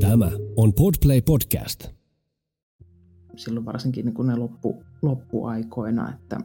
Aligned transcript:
Tämä 0.00 0.30
on 0.56 0.72
Podplay 0.72 1.20
Podcast. 1.20 1.88
Silloin 3.36 3.66
varsinkin 3.66 4.04
niin 4.04 4.14
kun 4.14 4.26
ne 4.26 4.36
loppu, 4.36 4.84
loppuaikoina, 5.02 6.12
että 6.14 6.38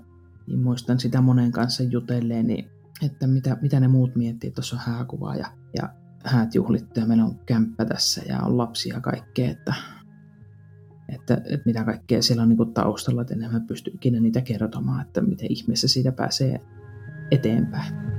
niin 0.47 0.60
muistan 0.60 0.99
sitä 0.99 1.21
monen 1.21 1.52
kanssa 1.52 1.83
jutelleen, 1.83 2.47
niin 2.47 2.65
että 3.05 3.28
mitä, 3.28 3.57
mitä 3.62 3.79
ne 3.79 3.88
muut 3.88 4.15
miettii, 4.15 4.52
tuossa 4.52 4.75
on 4.75 4.81
hääkuvaa 4.86 5.36
ja, 5.36 5.47
ja 5.78 5.89
häät 6.23 6.55
juhlittu 6.55 6.99
ja 6.99 7.05
meillä 7.05 7.25
on 7.25 7.39
kämppä 7.46 7.86
tässä 7.86 8.21
ja 8.29 8.39
on 8.39 8.57
lapsia 8.57 8.95
ja 8.95 9.01
kaikkea, 9.01 9.49
että, 9.49 9.73
että, 11.09 11.33
että 11.33 11.65
mitä 11.65 11.83
kaikkea 11.83 12.21
siellä 12.21 12.43
on 12.43 12.49
niin 12.49 12.57
kuin 12.57 12.73
taustalla, 12.73 13.21
että 13.21 13.33
enemmän 13.33 13.67
pysty 13.67 13.91
ikinä 13.93 14.19
niitä 14.19 14.41
kertomaan, 14.41 15.01
että 15.01 15.21
miten 15.21 15.51
ihmeessä 15.51 15.87
siitä 15.87 16.11
pääsee 16.11 16.61
eteenpäin. 17.31 18.18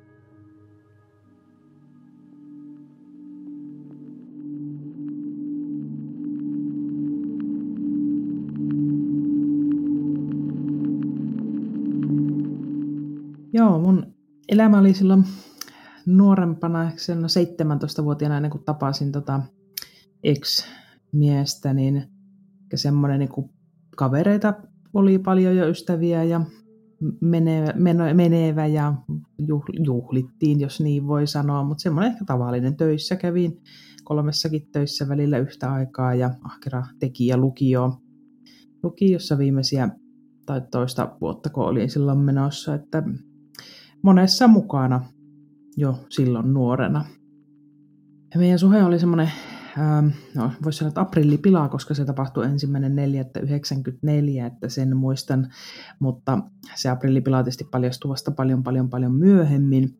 Joo, 13.53 13.79
mun 13.79 14.13
elämä 14.49 14.79
oli 14.79 14.93
silloin 14.93 15.23
nuorempana, 16.05 16.91
silloin 16.95 17.29
17-vuotiaana 17.99 18.37
ennen 18.37 18.51
kuin 18.51 18.63
tapasin 18.63 19.11
tota 19.11 19.41
ex-miestä, 20.23 21.73
niin 21.73 22.03
semmoinen 22.75 23.19
niin 23.19 23.49
kavereita 23.97 24.53
oli 24.93 25.19
paljon 25.19 25.55
jo 25.55 25.69
ystäviä 25.69 26.23
ja 26.23 26.41
menevä, 27.21 27.73
menevä 28.13 28.65
ja 28.65 28.93
juhlittiin, 29.85 30.59
jos 30.59 30.81
niin 30.81 31.07
voi 31.07 31.27
sanoa, 31.27 31.63
mutta 31.63 31.81
semmoinen 31.81 32.11
ehkä 32.11 32.25
tavallinen 32.25 32.77
töissä 32.77 33.15
kävin 33.15 33.61
kolmessakin 34.03 34.67
töissä 34.71 35.07
välillä 35.07 35.37
yhtä 35.37 35.73
aikaa 35.73 36.15
ja 36.15 36.33
ahkera 36.43 36.83
tekijä 36.99 37.37
lukio. 37.37 37.97
Lukiossa 38.83 39.37
viimeisiä 39.37 39.89
tai 40.45 40.61
toista 40.71 41.17
vuotta, 41.21 41.49
kun 41.49 41.65
olin 41.65 41.89
silloin 41.89 42.19
menossa, 42.19 42.75
että 42.75 43.03
monessa 44.01 44.47
mukana 44.47 45.05
jo 45.77 46.05
silloin 46.09 46.53
nuorena. 46.53 47.05
Ja 48.33 48.39
meidän 48.39 48.59
suhe 48.59 48.83
oli 48.83 48.99
semmoinen, 48.99 49.31
ähm, 49.79 50.07
no 50.35 50.51
voisi 50.63 50.79
sanoa, 50.79 50.87
että 50.89 51.01
aprillipilaa, 51.01 51.69
koska 51.69 51.93
se 51.93 52.05
tapahtui 52.05 52.45
ensimmäinen 52.45 52.95
4.94, 52.95 54.45
että 54.45 54.69
sen 54.69 54.97
muistan, 54.97 55.47
mutta 55.99 56.39
se 56.75 56.89
aprillipila 56.89 57.43
tietysti 57.43 57.63
paljastui 57.71 58.09
vasta 58.09 58.31
paljon, 58.31 58.63
paljon, 58.63 58.89
paljon 58.89 59.15
myöhemmin. 59.15 59.97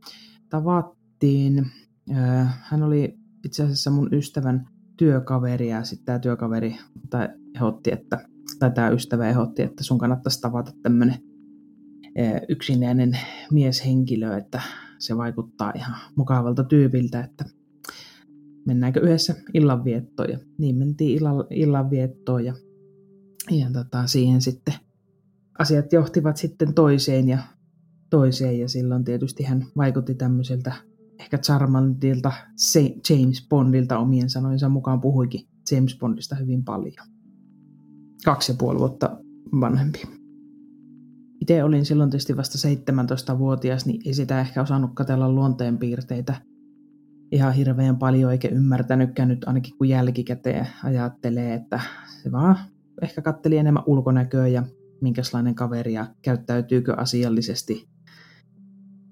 Tavattiin, 0.50 1.66
äh, 2.12 2.59
hän 2.64 2.84
oli 2.84 3.18
itse 3.46 3.64
asiassa 3.64 3.92
mun 3.92 4.09
ystävän 4.14 4.68
työkaveri 4.97 5.70
ja 5.70 5.84
sitten 5.84 6.06
tämä 6.06 6.20
työkaveri 6.20 6.78
tai 7.09 7.30
ehdotti, 7.56 7.92
että, 7.94 8.28
tai 8.59 8.72
tämä 8.72 8.90
ystävä 8.90 9.30
ehdotti, 9.30 9.62
että 9.62 9.84
sun 9.84 9.97
kannattaisi 9.97 10.42
tavata 10.42 10.72
tämmöinen 10.81 11.31
yksinäinen 12.50 13.18
mieshenkilö, 13.52 14.38
että 14.38 14.62
se 15.00 15.18
vaikuttaa 15.18 15.72
ihan 15.76 15.98
mukavalta 16.16 16.64
tyypiltä, 16.64 17.24
että 17.24 17.46
mennäänkö 18.66 19.00
yhdessä 19.00 19.36
illanviettoon. 19.54 20.30
Ja 20.30 20.40
niin 20.58 20.76
mentiin 20.76 21.18
illan, 21.18 21.46
illanviettoon 21.50 22.46
ja, 22.46 22.54
ja 23.52 23.72
tota, 23.74 24.08
siihen 24.08 24.42
sitten 24.42 24.74
asiat 25.60 25.94
johtivat 25.94 26.38
sitten 26.38 26.74
toiseen 26.74 27.30
ja 27.30 27.40
toiseen 28.10 28.60
ja 28.60 28.70
silloin 28.70 29.04
tietysti 29.04 29.44
hän 29.44 29.66
vaikutti 29.78 30.16
tämmöiseltä 30.16 30.74
ehkä 31.20 31.38
Charmantilta, 31.38 32.32
James 33.10 33.48
Bondilta 33.50 34.00
omien 34.00 34.30
sanoinsa 34.30 34.70
mukaan 34.70 35.02
puhuikin 35.02 35.48
James 35.72 35.98
Bondista 36.00 36.36
hyvin 36.36 36.64
paljon. 36.64 37.08
Kaksi 38.26 38.52
ja 38.52 38.56
puoli 38.60 38.80
vuotta 38.80 39.18
vanhempi 39.62 40.21
itse 41.41 41.63
olin 41.63 41.85
silloin 41.85 42.09
tietysti 42.09 42.38
vasta 42.38 42.68
17-vuotias, 43.34 43.85
niin 43.85 44.02
ei 44.06 44.13
sitä 44.13 44.41
ehkä 44.41 44.62
osannut 44.62 44.91
katella 44.94 45.29
luonteenpiirteitä 45.29 46.35
ihan 47.31 47.53
hirveän 47.53 47.97
paljon, 47.97 48.31
eikä 48.31 48.47
ymmärtänytkään 48.47 49.29
nyt 49.29 49.44
ainakin 49.47 49.78
kun 49.78 49.90
jälkikäteen 49.90 50.68
ajattelee, 50.84 51.53
että 51.53 51.79
se 52.24 52.31
vaan 52.31 52.56
ehkä 53.02 53.22
katteli 53.22 53.57
enemmän 53.57 53.84
ulkonäköä 53.85 54.47
ja 54.47 54.63
minkälainen 55.02 55.56
kaveri 55.56 55.94
ja 55.94 56.07
käyttäytyykö 56.22 56.94
asiallisesti. 56.97 57.88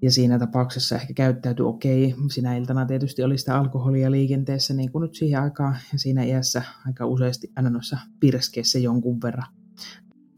Ja 0.02 0.10
siinä 0.10 0.38
tapauksessa 0.38 0.96
ehkä 0.96 1.14
käyttäytyi 1.14 1.66
okei. 1.66 2.14
Sinä 2.30 2.56
iltana 2.56 2.86
tietysti 2.86 3.22
oli 3.22 3.38
sitä 3.38 3.58
alkoholia 3.58 4.10
liikenteessä, 4.10 4.74
niin 4.74 4.92
kuin 4.92 5.02
nyt 5.02 5.14
siihen 5.14 5.42
aikaan 5.42 5.76
ja 5.92 5.98
siinä 5.98 6.22
iässä 6.22 6.62
aika 6.86 7.06
useasti 7.06 7.52
aina 7.56 7.70
noissa 7.70 7.98
pirskeissä 8.20 8.78
jonkun 8.78 9.20
verran 9.22 9.46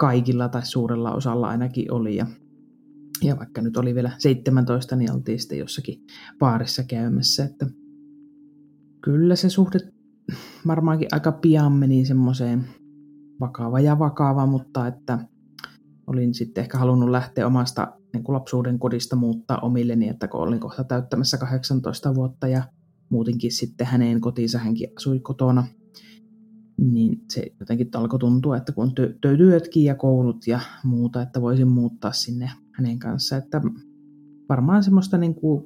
kaikilla 0.03 0.49
tai 0.49 0.67
suurella 0.67 1.13
osalla 1.13 1.49
ainakin 1.49 1.93
oli. 1.93 2.17
Ja, 2.17 2.27
ja 3.23 3.39
vaikka 3.39 3.63
nyt 3.63 3.77
oli 3.77 3.95
vielä 3.95 4.11
17, 4.19 4.97
niin 4.97 5.13
oltiin 5.13 5.41
sitten 5.41 5.59
jossakin 5.59 6.03
baarissa 6.39 6.83
käymässä. 6.83 7.45
Että 7.45 7.67
kyllä 9.05 9.37
se 9.37 9.49
suhde 9.49 9.79
varmaankin 10.67 11.09
aika 11.13 11.33
pian 11.33 11.73
meni 11.73 12.05
semmoiseen 12.05 12.65
vakava 13.41 13.81
ja 13.81 13.99
vakava, 13.99 14.47
mutta 14.47 14.87
että 14.87 15.19
olin 16.07 16.34
sitten 16.34 16.63
ehkä 16.63 16.79
halunnut 16.79 17.11
lähteä 17.11 17.47
omasta 17.47 17.93
niin 18.13 18.25
kuin 18.25 18.34
lapsuuden 18.34 18.79
kodista 18.79 19.17
muuttaa 19.17 19.59
omilleni, 19.59 20.09
että 20.09 20.29
kun 20.29 20.41
olin 20.41 20.61
kohta 20.61 20.84
täyttämässä 20.84 21.39
18 21.39 22.15
vuotta 22.15 22.49
ja 22.49 22.63
muutinkin 23.11 23.53
sitten 23.53 23.87
häneen 23.87 24.21
kotiinsa, 24.21 24.59
hänkin 24.59 24.89
asui 24.97 25.21
kotona– 25.21 25.67
niin 26.77 27.25
se 27.31 27.47
jotenkin 27.60 27.88
alkoi 27.94 28.19
tuntua, 28.19 28.56
että 28.56 28.72
kun 28.72 28.93
tö- 29.00 29.37
työtkin 29.37 29.84
ja 29.84 29.94
koulut 29.94 30.47
ja 30.47 30.60
muuta, 30.84 31.22
että 31.22 31.41
voisin 31.41 31.69
muuttaa 31.69 32.12
sinne 32.12 32.50
hänen 32.72 32.99
kanssa, 32.99 33.37
että 33.37 33.60
varmaan 34.49 34.84
semmoista 34.84 35.19
niin 35.19 35.34
kuin 35.34 35.65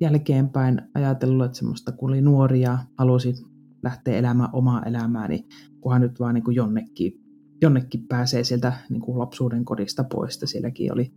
jälkeenpäin 0.00 0.82
ajatellut, 0.94 1.46
että 1.46 1.58
semmoista 1.58 1.92
kun 1.92 2.10
oli 2.10 2.20
nuori 2.20 2.60
ja 2.60 2.78
halusi 2.98 3.34
lähteä 3.82 4.16
elämään 4.16 4.50
omaa 4.52 4.82
elämää, 4.82 5.28
niin 5.28 5.48
kunhan 5.80 6.00
nyt 6.00 6.20
vaan 6.20 6.34
niin 6.34 6.44
kuin 6.44 6.54
jonnekin, 6.54 7.20
jonnekin 7.62 8.06
pääsee 8.08 8.44
sieltä 8.44 8.72
niin 8.90 9.00
kuin 9.00 9.18
lapsuuden 9.18 9.64
kodista 9.64 10.04
pois, 10.04 10.34
että 10.34 10.46
sielläkin 10.46 10.92
oli 10.92 11.12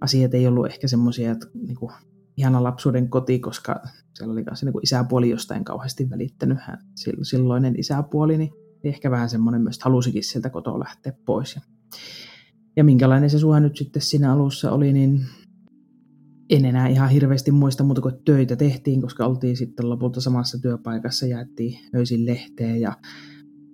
asiat 0.00 0.34
ei 0.34 0.46
ollut 0.46 0.66
ehkä 0.66 0.88
semmoisia, 0.88 1.32
että 1.32 1.46
niin 1.54 1.76
kuin 1.76 1.92
ihana 2.36 2.62
lapsuuden 2.62 3.08
koti, 3.08 3.38
koska 3.38 3.82
siellä 4.14 4.32
oli 4.32 4.44
kanssa 4.44 4.66
niin 4.66 4.82
isäpuoli 4.82 5.30
jostain 5.30 5.64
kauheasti 5.64 6.10
välittänyt. 6.10 6.58
Hän, 6.60 6.78
silloinen 7.22 7.78
isäpuoli, 7.78 8.38
niin 8.38 8.50
ehkä 8.84 9.10
vähän 9.10 9.28
semmoinen 9.28 9.62
myös, 9.62 9.78
halusikin 9.82 10.24
sieltä 10.24 10.50
kotoa 10.50 10.78
lähteä 10.78 11.12
pois. 11.26 11.54
Ja, 11.54 11.60
ja 12.76 12.84
minkälainen 12.84 13.30
se 13.30 13.38
suha 13.38 13.60
nyt 13.60 13.76
sitten 13.76 14.02
siinä 14.02 14.32
alussa 14.32 14.72
oli, 14.72 14.92
niin 14.92 15.26
en 16.50 16.64
enää 16.64 16.88
ihan 16.88 17.10
hirveästi 17.10 17.50
muista 17.52 17.84
muuta 17.84 18.00
kuin 18.00 18.14
töitä 18.24 18.56
tehtiin, 18.56 19.02
koska 19.02 19.26
oltiin 19.26 19.56
sitten 19.56 19.90
lopulta 19.90 20.20
samassa 20.20 20.58
työpaikassa, 20.58 21.26
jaettiin 21.26 21.78
öisin 21.94 22.26
lehteen 22.26 22.80
ja 22.80 22.96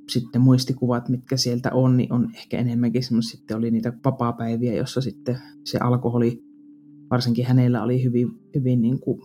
sitten 0.09 0.41
muistikuvat, 0.41 1.09
mitkä 1.09 1.37
sieltä 1.37 1.71
on, 1.73 1.97
niin 1.97 2.13
on 2.13 2.31
ehkä 2.35 2.59
enemmänkin 2.59 3.03
semmoista, 3.03 3.31
sitten 3.31 3.57
oli 3.57 3.71
niitä 3.71 3.93
vapaa-päiviä, 4.05 4.75
jossa 4.75 5.01
sitten 5.01 5.39
se 5.65 5.79
alkoholi, 5.79 6.45
varsinkin 7.13 7.47
hänellä 7.47 7.83
oli 7.83 8.05
hyvin, 8.05 8.29
hyvin 8.55 8.83
niin 8.83 9.01
kuin 9.01 9.21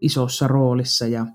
isossa 0.00 0.48
roolissa 0.48 1.06
ja, 1.06 1.26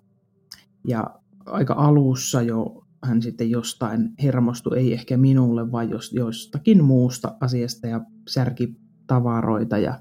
ja 0.88 1.20
aika 1.46 1.74
alussa 1.74 2.42
jo 2.42 2.84
hän 3.04 3.22
sitten 3.22 3.50
jostain 3.50 4.10
hermostui, 4.24 4.78
ei 4.78 4.94
ehkä 4.94 5.18
minulle, 5.18 5.72
vaan 5.72 5.90
jos, 5.90 6.14
jostakin 6.14 6.84
muusta 6.84 7.38
asiasta 7.42 7.88
ja 7.88 8.02
särki 8.30 8.76
tavaroita 9.08 9.78
ja 9.78 10.00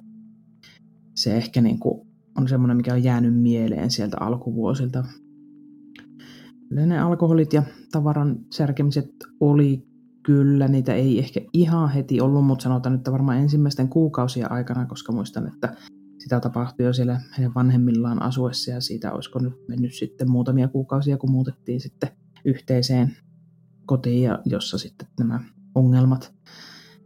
se 1.14 1.36
ehkä 1.36 1.60
niin 1.60 1.78
kuin 1.78 2.08
on 2.38 2.48
semmoinen, 2.48 2.76
mikä 2.76 2.92
on 2.92 3.04
jäänyt 3.04 3.42
mieleen 3.42 3.90
sieltä 3.90 4.16
alkuvuosilta. 4.20 5.04
ne 6.70 7.00
alkoholit 7.00 7.52
ja 7.52 7.62
tavaran 7.92 8.38
särkemiset 8.52 9.10
oli 9.40 9.88
kyllä, 10.28 10.68
niitä 10.68 10.94
ei 10.94 11.18
ehkä 11.18 11.40
ihan 11.52 11.90
heti 11.90 12.20
ollut, 12.20 12.44
mutta 12.44 12.62
sanotaan 12.62 12.92
nyt 12.92 13.12
varmaan 13.12 13.38
ensimmäisten 13.38 13.88
kuukausien 13.88 14.52
aikana, 14.52 14.86
koska 14.86 15.12
muistan, 15.12 15.48
että 15.48 15.76
sitä 16.18 16.40
tapahtui 16.40 16.86
jo 16.86 16.92
siellä 16.92 17.20
heidän 17.38 17.54
vanhemmillaan 17.54 18.22
asuessa 18.22 18.70
ja 18.70 18.80
siitä 18.80 19.12
olisiko 19.12 19.38
nyt 19.38 19.68
mennyt 19.68 19.94
sitten 19.94 20.30
muutamia 20.30 20.68
kuukausia, 20.68 21.16
kun 21.16 21.30
muutettiin 21.30 21.80
sitten 21.80 22.10
yhteiseen 22.44 23.16
kotiin, 23.86 24.30
jossa 24.44 24.78
sitten 24.78 25.08
nämä 25.18 25.40
ongelmat 25.74 26.34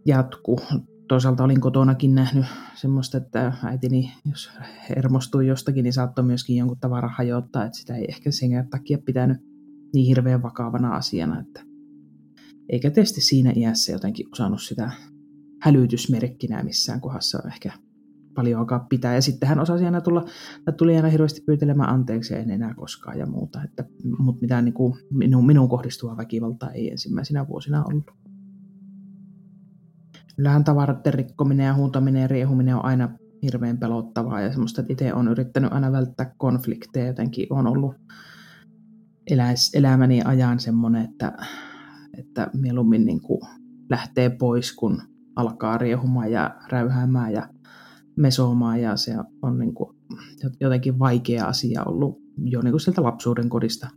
jatku. 0.06 0.60
Toisaalta 1.08 1.44
olin 1.44 1.60
kotonakin 1.60 2.14
nähnyt 2.14 2.44
semmoista, 2.74 3.18
että 3.18 3.52
äitini, 3.64 4.12
jos 4.30 4.50
hermostui 4.88 5.46
jostakin, 5.46 5.82
niin 5.82 5.92
saattoi 5.92 6.24
myöskin 6.24 6.56
jonkun 6.56 6.80
tavaran 6.80 7.14
hajottaa, 7.16 7.64
että 7.64 7.78
sitä 7.78 7.96
ei 7.96 8.04
ehkä 8.08 8.30
sen 8.30 8.68
takia 8.70 8.98
pitänyt 8.98 9.36
niin 9.94 10.06
hirveän 10.06 10.42
vakavana 10.42 10.96
asiana, 10.96 11.40
että 11.40 11.71
eikä 12.72 12.90
testi 12.90 13.20
siinä 13.20 13.52
iässä 13.56 13.92
jotenkin 13.92 14.26
osannut 14.32 14.62
sitä 14.62 14.90
hälytysmerkkinä 15.60 16.62
missään 16.62 17.00
kohdassa 17.00 17.42
ehkä 17.46 17.72
paljon 18.34 18.60
aikaa 18.60 18.86
pitää. 18.88 19.14
Ja 19.14 19.22
sitten 19.22 19.48
hän 19.48 19.60
osasi 19.60 19.84
aina 19.84 20.00
tulla, 20.00 20.24
tai 20.64 20.74
tuli 20.74 20.96
aina 20.96 21.08
hirveästi 21.08 21.40
pyytelemään 21.46 21.90
anteeksi 21.90 22.34
ja 22.34 22.40
en 22.40 22.50
enää 22.50 22.74
koskaan 22.74 23.18
ja 23.18 23.26
muuta. 23.26 23.62
Että, 23.62 23.84
mutta 24.18 24.40
mitään 24.40 24.64
niin 24.64 24.74
kuin 24.74 24.94
minun, 25.10 25.46
minun 25.46 25.68
kohdistuvaa 25.68 26.16
väkivaltaa 26.16 26.70
ei 26.70 26.90
ensimmäisenä 26.90 27.48
vuosina 27.48 27.84
ollut. 27.84 28.10
Kyllähän 30.36 30.64
tavaroiden 30.64 31.14
rikkominen 31.14 31.66
ja 31.66 31.74
huuntaminen 31.74 32.22
ja 32.22 32.28
riehuminen 32.28 32.76
on 32.76 32.84
aina 32.84 33.08
hirveän 33.42 33.78
pelottavaa 33.78 34.40
ja 34.40 34.50
semmoista, 34.50 34.80
että 34.80 34.92
itse 34.92 35.14
on 35.14 35.28
yrittänyt 35.28 35.72
aina 35.72 35.92
välttää 35.92 36.34
konflikteja. 36.38 37.06
Jotenkin 37.06 37.46
on 37.50 37.66
ollut 37.66 37.94
eläis, 39.26 39.74
elämäni 39.74 40.22
ajan 40.24 40.60
semmoinen, 40.60 41.04
että, 41.04 41.32
että 42.18 42.50
mieluummin 42.54 43.04
niin 43.04 43.20
kuin 43.20 43.40
lähtee 43.90 44.30
pois, 44.30 44.72
kun 44.72 45.02
alkaa 45.36 45.78
riehumaan 45.78 46.32
ja 46.32 46.54
räyhäämään 46.70 47.32
ja 47.32 47.48
mesomaan 48.16 48.80
ja 48.80 48.96
se 48.96 49.14
on 49.42 49.58
niin 49.58 49.74
kuin 49.74 49.96
jotenkin 50.60 50.98
vaikea 50.98 51.46
asia 51.46 51.84
ollut 51.84 52.22
jo 52.44 52.62
niin 52.62 52.72
kuin 52.72 52.80
sieltä 52.80 53.02
lapsuuden 53.02 53.48
kodista 53.48 53.88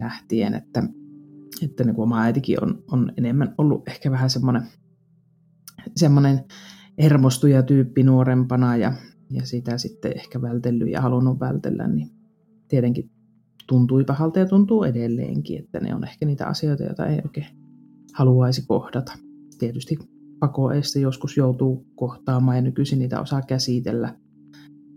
lähtien, 0.00 0.54
että, 0.54 0.82
että 1.62 1.84
niin 1.84 1.94
kuin 1.94 2.02
oma 2.02 2.22
äitikin 2.22 2.64
on, 2.64 2.82
on 2.92 3.12
enemmän 3.16 3.54
ollut 3.58 3.88
ehkä 3.88 4.10
vähän 4.10 4.30
semmoinen, 4.30 4.62
semmoinen 5.96 6.44
hermostuja 6.98 7.62
tyyppi 7.62 8.02
nuorempana 8.02 8.76
ja, 8.76 8.92
ja 9.30 9.46
sitä 9.46 9.78
sitten 9.78 10.12
ehkä 10.16 10.42
vältellyt 10.42 10.90
ja 10.90 11.00
halunnut 11.00 11.40
vältellä, 11.40 11.88
niin 11.88 12.10
tietenkin 12.68 13.10
tuntui 13.66 14.04
pahalta 14.04 14.38
ja 14.38 14.46
tuntuu 14.46 14.84
edelleenkin, 14.84 15.58
että 15.64 15.80
ne 15.80 15.94
on 15.94 16.04
ehkä 16.04 16.26
niitä 16.26 16.46
asioita, 16.46 16.84
joita 16.84 17.06
ei 17.06 17.20
oikein 17.24 17.46
haluaisi 18.18 18.66
kohdata. 18.66 19.12
Tietysti 19.58 19.98
pakoeista 20.38 20.98
joskus 20.98 21.36
joutuu 21.36 21.86
kohtaamaan 21.94 22.56
ja 22.56 22.62
nykyisin 22.62 22.98
niitä 22.98 23.20
osaa 23.20 23.42
käsitellä 23.42 24.14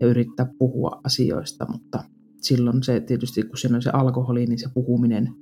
ja 0.00 0.06
yrittää 0.06 0.46
puhua 0.58 1.00
asioista, 1.04 1.66
mutta 1.72 2.04
silloin 2.40 2.82
se 2.82 3.00
tietysti, 3.00 3.42
kun 3.42 3.58
siinä 3.58 3.76
on 3.76 3.82
se 3.82 3.90
alkoholi, 3.90 4.46
niin 4.46 4.58
se 4.58 4.68
puhuminen, 4.74 5.34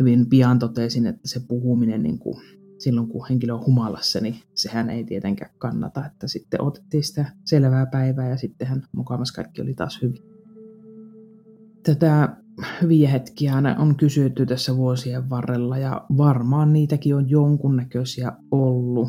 hyvin 0.00 0.28
pian 0.28 0.58
totesin, 0.58 1.06
että 1.06 1.28
se 1.28 1.40
puhuminen 1.48 2.02
niin 2.02 2.18
kuin 2.18 2.42
silloin, 2.78 3.08
kun 3.08 3.26
henkilö 3.28 3.54
on 3.54 3.66
humalassa, 3.66 4.20
niin 4.20 4.36
sehän 4.54 4.90
ei 4.90 5.04
tietenkään 5.04 5.50
kannata, 5.58 6.06
että 6.06 6.28
sitten 6.28 6.62
otettiin 6.62 7.04
sitä 7.04 7.32
selvää 7.44 7.86
päivää 7.86 8.28
ja 8.28 8.36
sittenhän 8.36 8.82
mukavasti 8.92 9.34
kaikki 9.36 9.62
oli 9.62 9.74
taas 9.74 10.02
hyvin. 10.02 10.22
Tätä 11.82 12.36
hyviä 12.82 13.08
hetkiä 13.08 13.54
on 13.78 13.96
kysytty 13.96 14.46
tässä 14.46 14.76
vuosien 14.76 15.30
varrella 15.30 15.78
ja 15.78 16.06
varmaan 16.16 16.72
niitäkin 16.72 17.16
on 17.16 17.30
jonkunnäköisiä 17.30 18.32
ollut. 18.50 19.08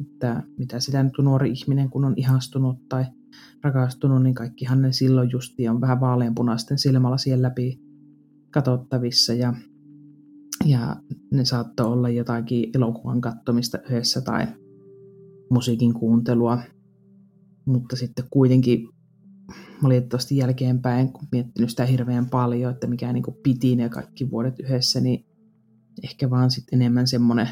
Että 0.00 0.42
mitä 0.58 0.80
sitä 0.80 1.02
nyt 1.02 1.12
nuori 1.22 1.50
ihminen, 1.50 1.90
kun 1.90 2.04
on 2.04 2.14
ihastunut 2.16 2.88
tai 2.88 3.04
rakastunut, 3.62 4.22
niin 4.22 4.34
kaikkihan 4.34 4.82
ne 4.82 4.92
silloin 4.92 5.30
justi 5.30 5.68
on 5.68 5.80
vähän 5.80 6.00
vaaleanpunaisten 6.00 6.78
silmällä 6.78 7.18
siellä 7.18 7.42
läpi 7.48 7.80
katsottavissa 8.50 9.34
ja, 9.34 9.54
ja 10.64 10.96
ne 11.32 11.44
saattoi 11.44 11.86
olla 11.86 12.08
jotakin 12.08 12.70
elokuvan 12.74 13.20
kattomista 13.20 13.78
yhdessä 13.78 14.20
tai 14.20 14.46
musiikin 15.50 15.94
kuuntelua, 15.94 16.58
mutta 17.66 17.96
sitten 17.96 18.24
kuitenkin 18.30 18.88
valitettavasti 19.82 20.36
jälkeenpäin, 20.36 21.12
kun 21.12 21.28
miettinyt 21.32 21.70
sitä 21.70 21.86
hirveän 21.86 22.26
paljon, 22.30 22.72
että 22.72 22.86
mikä 22.86 23.12
niin 23.12 23.24
piti 23.42 23.76
ne 23.76 23.88
kaikki 23.88 24.30
vuodet 24.30 24.60
yhdessä, 24.60 25.00
niin 25.00 25.26
ehkä 26.02 26.30
vaan 26.30 26.50
sitten 26.50 26.82
enemmän 26.82 27.06
semmoinen 27.06 27.48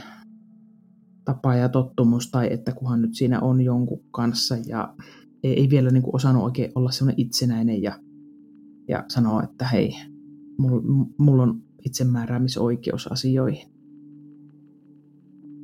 tapa 1.24 1.54
ja 1.54 1.68
tottumus, 1.68 2.30
tai 2.30 2.48
että 2.52 2.72
kunhan 2.72 3.02
nyt 3.02 3.14
siinä 3.14 3.40
on 3.40 3.60
jonkun 3.60 4.04
kanssa 4.10 4.56
ja 4.66 4.94
ei, 5.42 5.60
ei 5.60 5.70
vielä 5.70 5.90
niin 5.90 6.02
osannut 6.12 6.44
oikein 6.44 6.72
olla 6.74 6.90
semmoinen 6.90 7.20
itsenäinen 7.20 7.82
ja, 7.82 7.98
ja 8.88 9.04
sanoa, 9.08 9.42
että 9.42 9.68
hei, 9.68 9.94
mulla 10.58 10.82
mul 11.18 11.38
on 11.38 11.62
itsemääräämisoikeus 11.84 13.12
asioihin. 13.12 13.68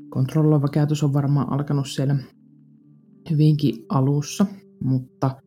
Kontrolloiva 0.08 0.68
käytös 0.68 1.02
on 1.02 1.12
varmaan 1.12 1.52
alkanut 1.52 1.88
siellä 1.88 2.16
hyvinkin 3.30 3.74
alussa, 3.88 4.46
mutta 4.84 5.42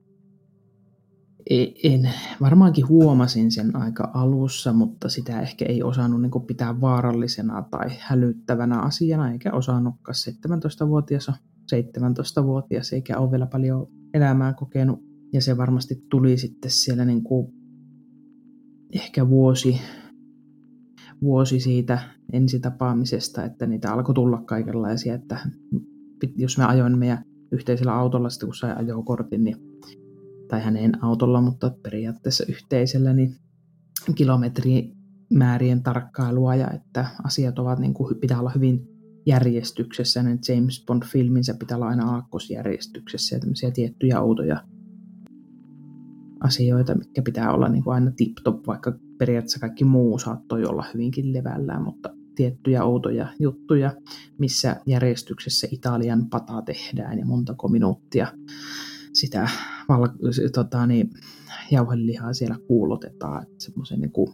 en, 1.84 2.10
varmaankin 2.42 2.88
huomasin 2.88 3.52
sen 3.52 3.76
aika 3.76 4.12
alussa, 4.14 4.74
mutta 4.74 5.10
sitä 5.10 5.42
ehkä 5.42 5.66
ei 5.66 5.84
osannut 5.84 6.22
niin 6.22 6.32
pitää 6.48 6.82
vaarallisena 6.82 7.62
tai 7.72 7.90
hälyttävänä 8.00 8.80
asiana, 8.80 9.32
eikä 9.32 9.54
osannutkaan 9.54 10.16
17-vuotias 10.30 11.32
17-vuotias, 11.76 12.94
eikä 12.94 13.20
ole 13.20 13.32
vielä 13.32 13.46
paljon 13.46 13.88
elämää 14.14 14.54
kokenut. 14.54 15.00
Ja 15.34 15.42
se 15.42 15.58
varmasti 15.58 15.96
tuli 16.10 16.38
sitten 16.38 16.72
siellä 16.72 17.06
niin 17.06 17.24
kuin 17.24 17.54
ehkä 18.94 19.30
vuosi, 19.30 19.82
vuosi 21.22 21.60
siitä 21.60 22.00
ensitapaamisesta, 22.34 23.44
että 23.44 23.66
niitä 23.66 23.94
alkoi 23.94 24.16
tulla 24.16 24.42
kaikenlaisia, 24.42 25.16
että 25.16 25.40
jos 26.36 26.58
mä 26.58 26.68
ajoin 26.68 26.98
meidän 26.98 27.24
yhteisellä 27.52 27.94
autolla, 27.94 28.30
sitten 28.30 28.48
kun 28.48 28.56
sai 28.56 28.76
ajokortin, 28.76 29.44
niin 29.44 29.58
tai 30.48 30.62
hänen 30.62 31.04
autolla, 31.04 31.42
mutta 31.42 31.72
periaatteessa 31.84 32.44
yhteisellä, 32.50 33.14
niin 33.14 33.36
kilometrimäärien 34.16 35.84
tarkkailua 35.84 36.56
ja 36.56 36.72
että 36.72 37.08
asiat 37.24 37.60
ovat 37.60 37.80
niin 37.80 37.94
kuin, 37.94 38.16
pitää 38.20 38.40
olla 38.40 38.52
hyvin 38.56 38.88
järjestyksessä. 39.26 40.24
Ne 40.24 40.38
James 40.50 40.86
Bond-filminsä 40.88 41.54
pitää 41.60 41.78
olla 41.78 41.88
aina 41.88 42.12
aakkosjärjestyksessä 42.12 43.36
ja 43.36 43.40
tämmöisiä 43.40 43.72
tiettyjä 43.72 44.22
outoja 44.22 44.64
asioita, 46.40 46.96
mitkä 46.96 47.22
pitää 47.22 47.54
olla 47.54 47.70
niin 47.70 47.84
kuin 47.84 47.94
aina 47.94 48.12
tip-top, 48.12 48.68
vaikka 48.68 48.94
periaatteessa 49.18 49.60
kaikki 49.60 49.84
muu 49.84 50.20
saattoi 50.20 50.66
olla 50.66 50.86
hyvinkin 50.94 51.34
levällään, 51.34 51.84
mutta 51.84 52.10
tiettyjä 52.36 52.84
outoja 52.84 53.28
juttuja, 53.40 53.94
missä 54.38 54.82
järjestyksessä 54.86 55.68
Italian 55.72 56.30
pata 56.30 56.62
tehdään 56.62 57.20
ja 57.20 57.26
montako 57.26 57.68
minuuttia 57.68 58.28
sitä 59.16 59.50
val, 59.90 60.08
tota, 60.54 60.88
niin, 60.88 61.10
jauhelihaa 61.72 62.34
siellä 62.34 62.58
kuulotetaan, 62.68 63.44
että 63.44 63.56
semmoisen 63.58 64.00
niin 64.00 64.12
kuin 64.12 64.34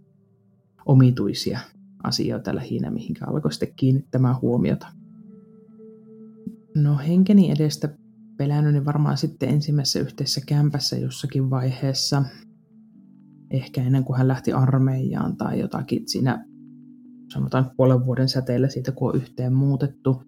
omituisia 0.85 1.59
asioita 2.03 2.55
lähinnä, 2.55 2.91
mihinkä 2.91 3.25
alkoi 3.25 3.51
sitten 3.51 3.75
kiinnittämään 3.75 4.41
huomiota. 4.41 4.87
No 6.75 6.97
henkeni 6.97 7.51
edestä 7.51 7.97
pelännyt, 8.37 8.73
niin 8.73 8.85
varmaan 8.85 9.17
sitten 9.17 9.49
ensimmäisessä 9.49 9.99
yhteisessä 9.99 10.41
kämpässä 10.47 10.97
jossakin 10.97 11.49
vaiheessa, 11.49 12.23
ehkä 13.51 13.83
ennen 13.83 14.03
kuin 14.03 14.17
hän 14.17 14.27
lähti 14.27 14.53
armeijaan 14.53 15.37
tai 15.37 15.59
jotakin 15.59 16.09
siinä 16.09 16.45
sanotaan 17.33 17.71
puolen 17.77 18.05
vuoden 18.05 18.29
säteellä 18.29 18.69
siitä, 18.69 18.91
kun 18.91 19.09
on 19.09 19.15
yhteen 19.15 19.53
muutettu, 19.53 20.23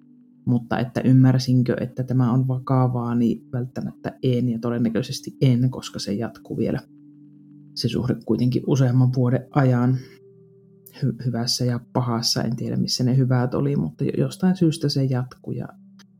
mutta 0.45 0.79
että 0.79 1.01
ymmärsinkö, 1.01 1.75
että 1.81 2.03
tämä 2.03 2.31
on 2.31 2.47
vakavaa, 2.47 3.15
niin 3.15 3.47
välttämättä 3.51 4.17
en 4.23 4.49
ja 4.49 4.59
todennäköisesti 4.59 5.37
en, 5.41 5.69
koska 5.71 5.99
se 5.99 6.13
jatkuu 6.13 6.57
vielä 6.57 6.79
se 7.75 7.87
suhde 7.89 8.15
kuitenkin 8.25 8.63
useamman 8.67 9.13
vuoden 9.15 9.47
ajan 9.51 9.97
hy- 11.03 11.25
hyvässä 11.25 11.65
ja 11.65 11.79
pahassa. 11.93 12.43
En 12.43 12.55
tiedä, 12.55 12.77
missä 12.77 13.03
ne 13.03 13.17
hyvät 13.17 13.53
oli, 13.53 13.75
mutta 13.75 14.05
jostain 14.17 14.55
syystä 14.55 14.89
se 14.89 15.03
jatkuu 15.03 15.53
ja 15.53 15.67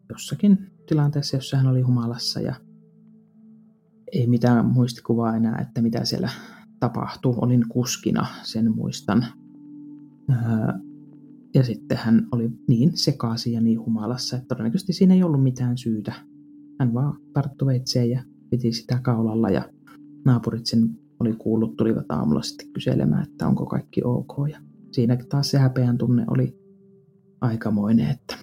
jossakin 0.10 0.58
tilanteessa, 0.88 1.38
jossa 1.38 1.58
hän 1.58 1.68
oli 1.68 1.82
humalassa 1.82 2.40
ja 2.40 2.56
ei 4.12 4.28
mitään 4.28 4.66
muistikuvaa 4.66 5.36
enää, 5.36 5.58
että 5.62 5.82
mitä 5.82 6.06
siellä 6.06 6.30
tapahtui. 6.80 7.34
Olin 7.38 7.66
kuskina, 7.70 8.28
sen 8.44 8.76
muistan. 8.76 9.26
Öö, 10.30 10.38
ja 11.54 11.64
sitten 11.64 11.98
hän 11.98 12.28
oli 12.32 12.50
niin 12.68 12.98
sekaisin 12.98 13.54
ja 13.54 13.62
niin 13.62 13.80
humalassa, 13.80 14.36
että 14.36 14.48
todennäköisesti 14.48 14.94
siinä 14.94 15.14
ei 15.14 15.24
ollut 15.24 15.44
mitään 15.44 15.78
syytä. 15.78 16.14
Hän 16.80 16.94
vaan 16.94 17.18
tarttui 17.34 17.66
veitseen 17.66 18.10
ja 18.10 18.24
piti 18.50 18.74
sitä 18.74 19.00
kaulalla 19.04 19.50
ja 19.50 19.70
naapurit 20.26 20.66
sen 20.66 20.90
oli 21.20 21.34
kuullut, 21.34 21.76
tulivat 21.76 22.12
aamulla 22.12 22.42
sitten 22.42 22.74
kyselemään, 22.74 23.24
että 23.24 23.48
onko 23.48 23.66
kaikki 23.66 24.02
ok. 24.04 24.34
Ja 24.52 24.60
siinäkin 24.92 25.30
taas 25.30 25.52
se 25.52 25.58
häpeän 25.58 25.98
tunne 25.98 26.26
oli 26.28 26.58
aikamoinen, 27.42 28.10
että, 28.10 28.38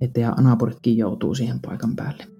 että 0.00 0.20
ja 0.20 0.30
naapuritkin 0.30 0.96
joutuu 0.96 1.34
siihen 1.34 1.60
paikan 1.60 1.96
päälle. 1.96 2.35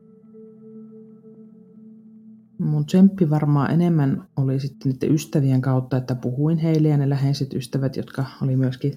Mun 2.58 2.86
tsemppi 2.86 3.30
varmaan 3.30 3.70
enemmän 3.70 4.28
oli 4.36 4.60
sitten 4.60 4.92
niiden 4.92 5.14
ystävien 5.14 5.60
kautta, 5.60 5.96
että 5.96 6.14
puhuin 6.14 6.58
heille 6.58 6.88
ja 6.88 6.96
ne 6.96 7.08
läheiset 7.08 7.54
ystävät, 7.54 7.96
jotka 7.96 8.24
oli 8.42 8.56
myöskin 8.56 8.92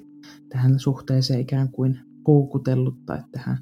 tähän 0.49 0.79
suhteeseen 0.79 1.39
ikään 1.39 1.69
kuin 1.69 1.99
koukutellut 2.23 3.05
tai 3.05 3.19
tähän 3.31 3.57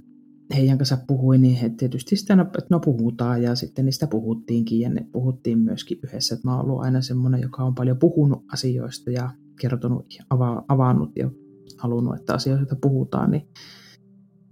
heidän 0.56 0.78
kanssa 0.78 0.98
puhuin, 1.08 1.42
niin 1.42 1.56
he 1.56 1.70
tietysti 1.70 2.16
sitä, 2.16 2.36
no, 2.36 2.44
että 2.44 2.68
no 2.70 2.80
puhutaan 2.80 3.44
ja 3.44 3.56
sitten 3.56 3.86
niistä 3.86 4.08
puhuttiinkin 4.08 4.80
ja 4.80 4.90
ne 4.90 5.08
puhuttiin 5.12 5.60
myöskin 5.60 6.00
yhdessä. 6.04 6.36
Että 6.36 6.48
mä 6.48 6.56
oon 6.56 6.66
ollut 6.66 6.84
aina 6.84 7.02
semmoinen, 7.02 7.42
joka 7.42 7.64
on 7.64 7.76
paljon 7.76 7.98
puhunut 7.98 8.46
asioista 8.54 9.12
ja 9.12 9.32
kertonut, 9.62 10.06
ava, 10.30 10.66
avannut 10.68 11.12
ja 11.16 11.32
halunnut, 11.78 12.16
että 12.16 12.34
asioista 12.34 12.76
puhutaan, 12.82 13.32
niin, 13.32 13.48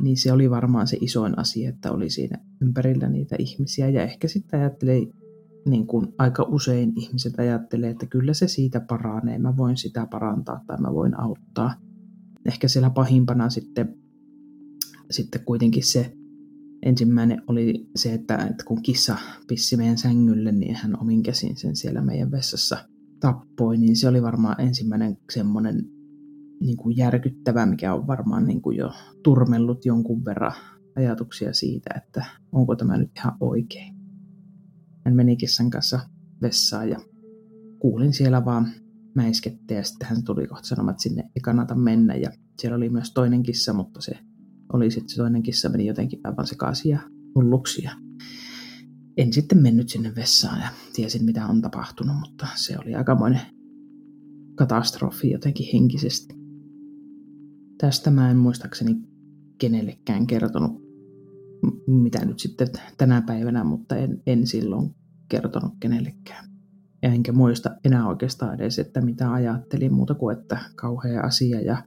niin 0.02 0.18
se 0.18 0.34
oli 0.34 0.50
varmaan 0.50 0.88
se 0.88 0.98
isoin 1.02 1.40
asia, 1.40 1.70
että 1.70 1.92
oli 1.92 2.10
siinä 2.10 2.38
ympärillä 2.62 3.10
niitä 3.10 3.36
ihmisiä 3.40 3.90
ja 3.90 4.04
ehkä 4.04 4.28
sitten 4.28 4.60
ajattelee 4.60 5.02
niin 5.65 5.88
kuin 5.88 6.07
aika 6.17 6.43
usein 6.43 6.93
ihmiset 6.95 7.39
ajattelee, 7.39 7.89
että 7.89 8.05
kyllä 8.05 8.34
se 8.34 8.48
siitä 8.48 8.79
paranee, 8.79 9.39
mä 9.39 9.57
voin 9.57 9.77
sitä 9.77 10.07
parantaa 10.12 10.63
tai 10.67 10.77
mä 10.77 10.93
voin 10.93 11.19
auttaa. 11.19 11.74
Ehkä 12.45 12.67
siellä 12.67 12.89
pahimpana 12.89 13.50
sitten 13.50 13.98
sitten 15.12 15.41
kuitenkin 15.45 15.84
se 15.84 16.17
ensimmäinen 16.84 17.41
oli 17.48 17.89
se, 17.95 18.13
että, 18.13 18.38
että 18.38 18.65
kun 18.65 18.81
kissa 18.81 19.17
pissi 19.48 19.77
meidän 19.77 19.98
sängylle, 19.98 20.51
niin 20.51 20.75
hän 20.75 21.01
omin 21.01 21.24
käsin 21.24 21.57
sen 21.57 21.75
siellä 21.75 22.01
meidän 22.01 22.31
vessassa 22.31 22.77
tappoi, 23.19 23.77
niin 23.77 23.95
se 23.95 24.07
oli 24.07 24.22
varmaan 24.22 24.62
ensimmäinen 24.62 25.17
semmoinen 25.34 25.86
niin 26.60 26.77
kuin 26.77 26.98
järkyttävä, 26.98 27.65
mikä 27.65 27.93
on 27.93 28.07
varmaan 28.07 28.45
niin 28.45 28.62
kuin 28.62 28.77
jo 28.77 28.91
turmellut 29.24 29.86
jonkun 29.86 30.25
verran 30.25 30.53
ajatuksia 30.95 31.53
siitä, 31.53 31.89
että 31.98 32.25
onko 32.51 32.75
tämä 32.75 32.98
nyt 32.98 33.12
ihan 33.17 33.38
oikein. 33.39 33.95
Hän 35.06 35.16
meni 35.16 35.38
kissan 35.38 35.70
kanssa 35.70 36.00
vessaan 36.42 36.90
ja 36.90 37.00
kuulin 37.80 38.14
siellä 38.14 38.46
vaan 38.46 38.68
mäiskettä 39.16 39.74
ja 39.74 39.84
sitten 39.84 40.08
hän 40.08 40.24
tuli 40.24 40.48
kohta 40.48 40.68
sanomaan, 40.68 40.92
että 40.92 41.04
sinne 41.04 41.24
ei 41.24 41.42
kannata 41.42 41.76
mennä 41.76 42.16
ja 42.16 42.32
siellä 42.60 42.78
oli 42.78 42.90
myös 42.90 43.14
toinen 43.14 43.44
kissa, 43.44 43.74
mutta 43.74 44.02
se 44.02 44.18
oli 44.74 44.92
sitten 44.92 45.10
se 45.10 45.16
toinen 45.16 45.44
kissa 45.44 45.70
meni 45.70 45.86
jotenkin 45.86 46.20
aivan 46.24 46.48
sekaisin 46.48 46.92
ja 46.92 47.00
hulluksi. 47.36 47.84
Ja 47.84 47.92
en 49.18 49.34
sitten 49.34 49.62
mennyt 49.62 49.90
sinne 49.90 50.16
vessaan 50.16 50.62
ja 50.62 50.68
tiesin 50.94 51.26
mitä 51.26 51.48
on 51.48 51.62
tapahtunut, 51.62 52.16
mutta 52.20 52.48
se 52.56 52.78
oli 52.80 52.96
aikamoinen 52.96 53.42
katastrofi 54.56 55.32
jotenkin 55.32 55.68
henkisesti. 55.74 56.36
Tästä 57.78 58.12
mä 58.12 58.32
en 58.32 58.38
muistaakseni 58.38 58.96
kenellekään 59.58 60.28
kertonut, 60.28 60.85
mitä 61.88 62.25
nyt 62.25 62.39
sitten 62.39 62.67
tänä 62.98 63.22
päivänä, 63.22 63.63
mutta 63.63 63.95
en, 63.95 64.22
en 64.27 64.48
silloin 64.48 64.95
kertonut 65.29 65.74
kenellekään. 65.79 66.50
Ja 67.01 67.13
enkä 67.13 67.31
muista 67.31 67.75
enää 67.84 68.07
oikeastaan 68.07 68.55
edes, 68.55 68.79
että 68.79 69.01
mitä 69.01 69.34
ajattelin 69.34 69.93
muuta 69.93 70.13
kuin, 70.13 70.38
että 70.38 70.60
kauhea 70.75 71.22
asia 71.22 71.62
ja 71.62 71.77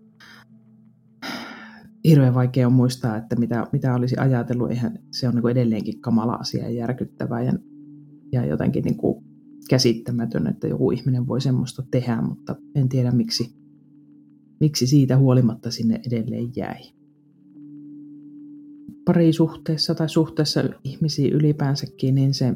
hirveän 2.04 2.34
vaikea 2.34 2.66
on 2.66 2.72
muistaa, 2.72 3.16
että 3.16 3.36
mitä, 3.36 3.66
mitä 3.72 3.94
olisi 3.94 4.16
ajatellut. 4.16 4.70
Eihän, 4.70 4.98
se 5.12 5.28
on 5.28 5.34
niin 5.34 5.48
edelleenkin 5.48 6.00
kamala 6.00 6.32
asia 6.32 6.64
ja 6.64 6.70
järkyttävää 6.70 7.42
ja, 7.42 7.52
ja 8.32 8.46
jotenkin 8.46 8.84
niin 8.84 8.96
kuin 8.96 9.24
käsittämätön, 9.70 10.46
että 10.46 10.66
joku 10.66 10.90
ihminen 10.90 11.26
voi 11.26 11.40
semmoista 11.40 11.82
tehdä, 11.90 12.22
mutta 12.22 12.56
en 12.74 12.88
tiedä 12.88 13.10
miksi, 13.10 13.56
miksi 14.60 14.86
siitä 14.86 15.18
huolimatta 15.18 15.70
sinne 15.70 16.00
edelleen 16.06 16.50
jäi. 16.56 16.97
Parisuhteessa 19.08 19.94
tai 19.94 20.08
suhteessa 20.08 20.60
ihmisiin 20.84 21.32
ylipäänsäkin, 21.32 22.14
niin 22.14 22.34
se 22.34 22.54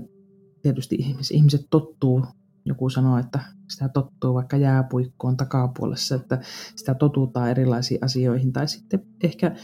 tietysti 0.62 0.99
ihmiset 1.30 1.66
tottuu 1.71 2.25
joku 2.64 2.90
sanoo, 2.90 3.18
että 3.18 3.40
sitä 3.71 3.88
tottuu 3.88 4.35
vaikka 4.35 4.56
jääpuikkoon 4.56 5.37
takapuolessa, 5.37 6.14
että 6.14 6.40
sitä 6.76 6.94
totutaan 6.94 7.50
erilaisiin 7.50 8.04
asioihin. 8.04 8.52
Tai 8.52 8.68
sitten 8.68 9.02
ehkä, 9.23 9.56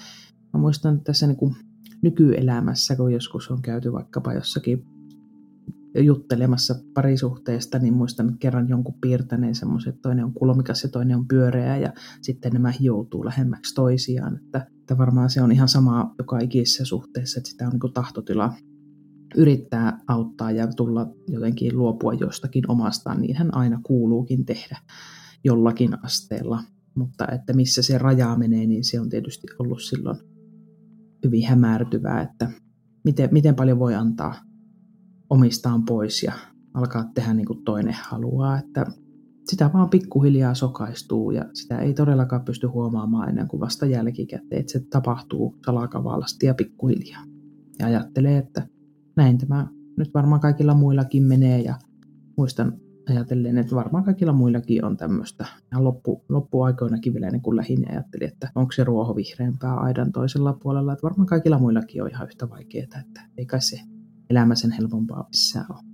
mä 0.53 0.61
muistan 0.61 0.95
että 0.95 1.05
tässä 1.05 1.27
niin 1.27 1.37
kuin 1.37 1.57
nykyelämässä, 2.03 2.97
kun 2.97 3.13
joskus 3.13 3.51
on 3.51 3.63
käyty 3.63 3.93
vaikkapa 3.93 4.33
jossakin 4.33 4.85
juttelemassa 5.99 6.75
parisuhteesta, 6.95 7.79
niin 7.79 7.95
muistan 7.95 8.39
kerran 8.39 8.69
jonkun 8.69 9.01
piirtäneen 9.01 9.55
semmoisen, 9.55 9.91
että 9.91 10.03
toinen 10.03 10.25
on 10.25 10.35
kulmikas 10.35 10.83
ja 10.83 10.89
toinen 10.89 11.17
on 11.17 11.29
pyöreä 11.29 11.77
ja 11.77 11.93
sitten 12.23 12.53
nämä 12.53 12.71
hioutuu 12.71 13.25
lähemmäksi 13.25 13.75
toisiaan. 13.75 14.37
Että, 14.37 14.78
että 14.89 14.99
varmaan 14.99 15.31
se 15.31 15.43
on 15.43 15.53
ihan 15.53 15.69
sama 15.69 16.15
joka 16.19 16.39
ikisessä 16.39 16.85
suhteessa, 16.85 17.39
että 17.39 17.51
sitä 17.51 17.67
on 17.67 17.73
niin 17.73 17.93
tahtotila 17.93 18.53
yrittää 19.37 19.99
auttaa 20.07 20.51
ja 20.51 20.67
tulla 20.67 21.07
jotenkin 21.29 21.79
luopua 21.79 22.15
jostakin 22.15 22.71
omastaan, 22.71 23.21
niin 23.21 23.37
hän 23.37 23.55
aina 23.55 23.81
kuuluukin 23.83 24.45
tehdä 24.45 24.79
jollakin 25.45 26.05
asteella. 26.05 26.63
Mutta 26.95 27.27
että 27.33 27.53
missä 27.53 27.83
se 27.83 27.99
raja 27.99 28.37
menee, 28.37 28.67
niin 28.67 28.85
se 28.85 29.01
on 29.01 29.09
tietysti 29.09 29.47
ollut 29.59 29.83
silloin 29.83 30.19
hyvin 31.25 31.47
hämärtyvää, 31.47 32.23
että 32.23 32.51
miten, 33.05 33.29
miten 33.33 33.55
paljon 33.55 33.79
voi 33.79 33.95
antaa 33.95 34.35
omistaan 35.31 35.85
pois 35.85 36.23
ja 36.23 36.33
alkaa 36.75 37.11
tehdä 37.15 37.35
niin 37.35 37.47
kuin 37.47 37.65
toinen 37.65 37.97
haluaa. 38.03 38.59
Että 38.59 38.87
sitä 39.51 39.71
vaan 39.75 39.91
pikkuhiljaa 39.91 40.55
sokaistuu 40.55 41.31
ja 41.31 41.45
sitä 41.53 41.79
ei 41.79 41.95
todellakaan 41.95 42.45
pysty 42.45 42.67
huomaamaan 42.67 43.29
ennen 43.29 43.49
kuin 43.49 43.61
vasta 43.61 43.87
jälkikäteen, 43.87 44.61
että 44.61 44.73
se 44.73 44.81
tapahtuu 44.91 45.59
salakavalasti 45.67 46.47
ja 46.47 46.55
pikkuhiljaa. 46.55 47.25
Ja 47.79 47.87
ajattelee, 47.87 48.39
että 48.39 48.67
näin 49.17 49.39
tämä 49.39 49.67
nyt 49.97 50.15
varmaan 50.15 50.41
kaikilla 50.41 50.75
muillakin 50.75 51.23
menee 51.23 51.61
ja 51.61 51.75
muistan 52.37 52.73
ajatellen, 53.09 53.59
että 53.59 53.77
varmaan 53.77 54.05
kaikilla 54.05 54.33
muillakin 54.33 54.85
on 54.85 54.97
tämmöistä. 54.97 55.47
Ja 55.73 55.85
loppu, 55.85 56.25
loppuaikoinakin 56.29 57.15
vielä 57.15 57.27
ennen 57.27 57.43
kuin 57.43 57.57
lähin 57.57 57.91
ajattelin, 57.91 58.29
että 58.29 58.51
onko 58.55 58.73
se 58.73 58.85
ruoho 58.85 59.17
vihreämpää 59.17 59.75
aidan 59.75 60.13
toisella 60.13 60.53
puolella. 60.53 60.93
Että 60.93 61.03
varmaan 61.03 61.27
kaikilla 61.27 61.59
muillakin 61.59 62.03
on 62.03 62.11
ihan 62.11 62.27
yhtä 62.27 62.51
vaikeaa, 62.51 62.85
että 62.85 63.29
ei 63.37 63.47
kai 63.47 63.61
se 63.63 63.81
elämä 64.31 64.55
sen 64.55 64.73
helpompaa 64.73 65.27
missään 65.29 65.67
ole. 65.71 65.88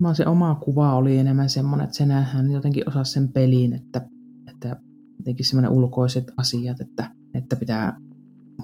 Mä 0.00 0.14
se 0.14 0.26
oma 0.26 0.54
kuva 0.54 0.94
oli 0.94 1.18
enemmän 1.18 1.50
semmoinen, 1.50 1.84
että 1.84 1.96
sen 1.96 2.10
hän 2.10 2.50
jotenkin 2.50 2.88
osasi 2.88 3.12
sen 3.12 3.32
peliin, 3.32 3.72
että, 3.72 4.08
että 4.50 4.76
jotenkin 5.18 5.46
semmoinen 5.46 5.70
ulkoiset 5.70 6.32
asiat, 6.36 6.80
että, 6.80 7.10
että 7.34 7.56
pitää, 7.56 7.96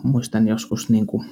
muistan 0.05 0.49
joskus 0.49 0.91
niin 0.91 1.07
kuin 1.07 1.27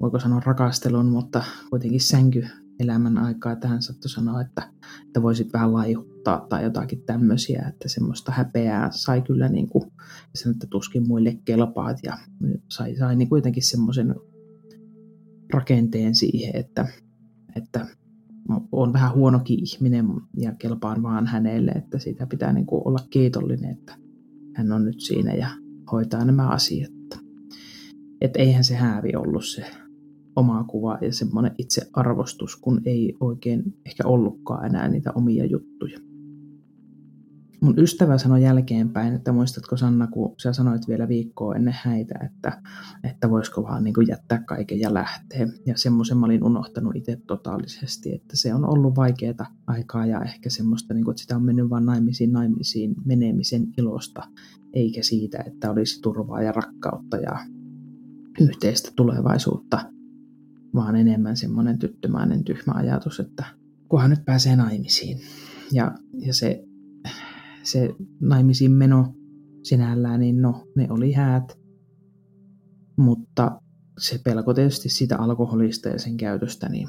voiko 0.00 0.20
sanoa 0.20 0.40
rakastelun, 0.40 1.06
mutta 1.06 1.44
kuitenkin 1.70 2.00
sänky 2.00 2.46
elämän 2.80 3.18
aikaa, 3.18 3.52
että 3.52 3.68
hän 3.68 3.82
sattui 3.82 4.10
sanoa, 4.10 4.40
että, 4.40 4.70
että 5.06 5.22
voisit 5.22 5.52
vähän 5.52 5.72
laihuttaa 5.72 6.46
tai 6.48 6.64
jotakin 6.64 7.02
tämmöisiä, 7.06 7.66
että 7.68 7.88
semmoista 7.88 8.32
häpeää 8.32 8.90
sai 8.90 9.22
kyllä 9.22 9.48
niin 9.48 9.68
kuin, 9.68 9.90
sen, 10.34 10.52
että 10.52 10.66
tuskin 10.70 11.08
muille 11.08 11.38
kelpaat 11.44 11.98
ja 12.02 12.18
sai, 12.68 12.96
sai 12.96 13.16
niin 13.16 13.28
kuitenkin 13.28 13.62
semmoisen 13.62 14.14
rakenteen 15.52 16.14
siihen, 16.14 16.56
että, 16.56 16.86
että 17.56 17.86
on 18.72 18.92
vähän 18.92 19.14
huonokin 19.14 19.58
ihminen 19.62 20.06
ja 20.36 20.54
kelpaan 20.54 21.02
vaan 21.02 21.26
hänelle, 21.26 21.70
että 21.70 21.98
siitä 21.98 22.26
pitää 22.26 22.52
niin 22.52 22.66
kuin 22.66 22.82
olla 22.84 22.98
kiitollinen, 23.10 23.70
että 23.70 23.94
hän 24.54 24.72
on 24.72 24.84
nyt 24.84 25.00
siinä 25.00 25.34
ja 25.34 25.48
hoitaa 25.92 26.24
nämä 26.24 26.48
asiat. 26.48 26.92
Että 28.20 28.38
eihän 28.38 28.64
se 28.64 28.74
häävi 28.74 29.16
ollut 29.16 29.44
se 29.44 29.64
omaa 30.36 30.64
kuvaa 30.64 30.98
ja 31.00 31.12
semmoinen 31.12 31.54
itsearvostus, 31.58 32.56
kun 32.56 32.80
ei 32.84 33.14
oikein 33.20 33.62
ehkä 33.86 34.02
ollutkaan 34.06 34.66
enää 34.66 34.88
niitä 34.88 35.12
omia 35.14 35.46
juttuja. 35.46 35.98
Mun 37.60 37.78
ystävä 37.78 38.18
sanoi 38.18 38.42
jälkeenpäin, 38.42 39.14
että 39.14 39.32
muistatko 39.32 39.76
Sanna, 39.76 40.06
kun 40.06 40.34
sä 40.38 40.52
sanoit 40.52 40.88
vielä 40.88 41.08
viikkoa 41.08 41.54
ennen 41.54 41.74
häitä, 41.82 42.14
että, 42.24 42.62
että 43.04 43.30
voisiko 43.30 43.62
vaan 43.62 43.84
niin 43.84 43.94
jättää 44.08 44.42
kaiken 44.42 44.80
ja 44.80 44.94
lähteä. 44.94 45.48
Ja 45.66 45.78
semmoisen 45.78 46.18
mä 46.18 46.26
olin 46.26 46.44
unohtanut 46.44 46.96
itse 46.96 47.16
totaalisesti, 47.26 48.14
että 48.14 48.36
se 48.36 48.54
on 48.54 48.64
ollut 48.64 48.96
vaikeaa 48.96 49.46
aikaa 49.66 50.06
ja 50.06 50.22
ehkä 50.22 50.50
semmoista, 50.50 50.94
niin 50.94 51.04
kuin, 51.04 51.12
että 51.12 51.22
sitä 51.22 51.36
on 51.36 51.44
mennyt 51.44 51.70
vaan 51.70 51.86
naimisiin 51.86 52.32
naimisiin 52.32 52.94
menemisen 53.04 53.66
ilosta, 53.78 54.22
eikä 54.72 55.02
siitä, 55.02 55.44
että 55.46 55.70
olisi 55.70 56.00
turvaa 56.00 56.42
ja 56.42 56.52
rakkautta 56.52 57.16
ja 57.16 57.38
yhteistä 58.40 58.90
tulevaisuutta 58.96 59.92
vaan 60.74 60.96
enemmän 60.96 61.36
semmoinen 61.36 61.78
tyttömäinen 61.78 62.44
tyhmä 62.44 62.72
ajatus, 62.72 63.20
että 63.20 63.44
kunhan 63.88 64.10
nyt 64.10 64.24
pääsee 64.24 64.56
naimisiin. 64.56 65.20
Ja, 65.72 65.94
ja 66.26 66.34
se, 66.34 66.67
se 67.70 67.94
naimisiin 68.20 68.72
meno 68.72 69.14
sinällään, 69.62 70.20
niin 70.20 70.42
no, 70.42 70.64
ne 70.76 70.86
oli 70.90 71.12
häät. 71.12 71.58
Mutta 72.96 73.60
se 73.98 74.20
pelko 74.24 74.54
tietysti 74.54 74.88
siitä 74.88 75.18
alkoholista 75.18 75.88
ja 75.88 75.98
sen 75.98 76.16
käytöstä, 76.16 76.68
niin 76.68 76.88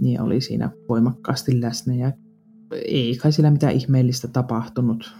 niin 0.00 0.20
oli 0.20 0.40
siinä 0.40 0.70
voimakkaasti 0.88 1.60
läsnä 1.60 1.94
ja 1.94 2.12
ei 2.72 3.16
kai 3.16 3.32
sillä 3.32 3.50
mitään 3.50 3.74
ihmeellistä 3.74 4.28
tapahtunut. 4.28 5.14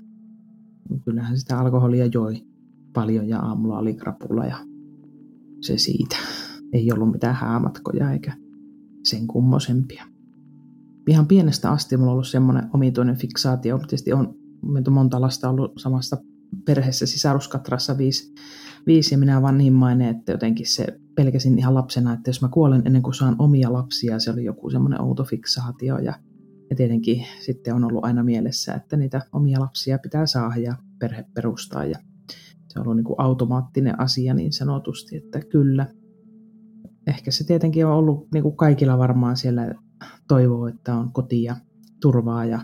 Kyllähän 1.05 1.39
sitä 1.39 1.59
alkoholia 1.59 2.07
joi 2.07 2.47
paljon 2.93 3.29
ja 3.29 3.39
aamulla 3.39 3.79
oli 3.79 3.95
krapulla 3.95 4.47
ja 4.47 4.57
se 5.61 5.79
siitä. 5.79 6.17
Ei 6.73 6.93
ollut 6.93 7.13
mitään 7.13 7.35
häämatkoja 7.35 8.13
eikä 8.13 8.37
sen 9.05 9.27
kummosempia. 9.27 10.05
Ihan 11.09 11.27
pienestä 11.27 11.71
asti 11.71 11.97
mulla 11.97 12.11
on 12.11 12.13
ollut 12.13 12.29
semmoinen 12.29 12.71
omituinen 12.73 13.17
fiksaatio. 13.17 13.79
Tietysti 13.79 14.13
on 14.13 14.35
monta 14.91 15.21
lasta 15.21 15.51
ollut 15.51 15.73
samassa 15.79 16.17
perheessä 16.65 17.07
sisaruskatrassa 17.07 17.99
viisi, 17.99 18.35
viisi 18.87 19.15
ja 19.15 19.19
minä 19.19 19.43
vanhimmainen, 19.43 20.17
että 20.17 20.33
jotenkin 20.33 20.67
se 20.67 20.87
pelkäsin 21.15 21.59
ihan 21.59 21.75
lapsena, 21.75 22.13
että 22.13 22.29
jos 22.29 22.43
mä 22.43 22.49
kuolen 22.49 22.83
ennen 22.85 23.03
kuin 23.03 23.15
saan 23.15 23.37
omia 23.39 23.73
lapsia, 23.73 24.19
se 24.19 24.31
oli 24.31 24.45
joku 24.45 24.71
semmoinen 24.71 25.01
outo 25.01 25.25
fiksaatio 25.25 25.99
ja, 25.99 26.15
ja 26.71 26.77
tietenkin 26.77 27.25
sitten 27.41 27.75
on 27.75 27.85
ollut 27.85 28.05
aina 28.05 28.25
mielessä, 28.25 28.75
että 28.75 28.97
niitä 28.97 29.23
omia 29.33 29.61
lapsia 29.61 29.99
pitää 29.99 30.27
saada 30.27 30.57
ja 30.57 30.77
perhe 30.99 31.25
perustaa 31.35 31.85
ja 31.85 31.99
se 32.69 32.81
on 32.81 32.87
ollut 32.87 32.97
niin 32.97 33.05
kuin 33.05 33.21
automaattinen 33.21 34.01
asia 34.01 34.35
niin 34.35 34.53
sanotusti, 34.53 35.17
että 35.17 35.41
kyllä. 35.41 35.87
Ehkä 37.07 37.31
se 37.31 37.45
tietenkin 37.47 37.87
on 37.87 37.93
ollut 37.93 38.29
niin 38.33 38.43
kuin 38.43 38.57
kaikilla 38.57 38.99
varmaan 38.99 39.37
siellä 39.37 39.75
toivoo, 40.29 40.67
että 40.67 40.95
on 40.95 41.13
kotia, 41.13 41.57
turvaa 42.01 42.45
ja 42.45 42.61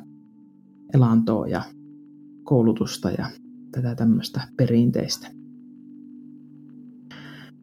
elantoa 0.95 1.47
ja 1.47 1.63
koulutusta 2.51 3.11
ja 3.11 3.27
tätä 3.73 3.95
tämmöistä 3.95 4.41
perinteistä. 4.57 5.29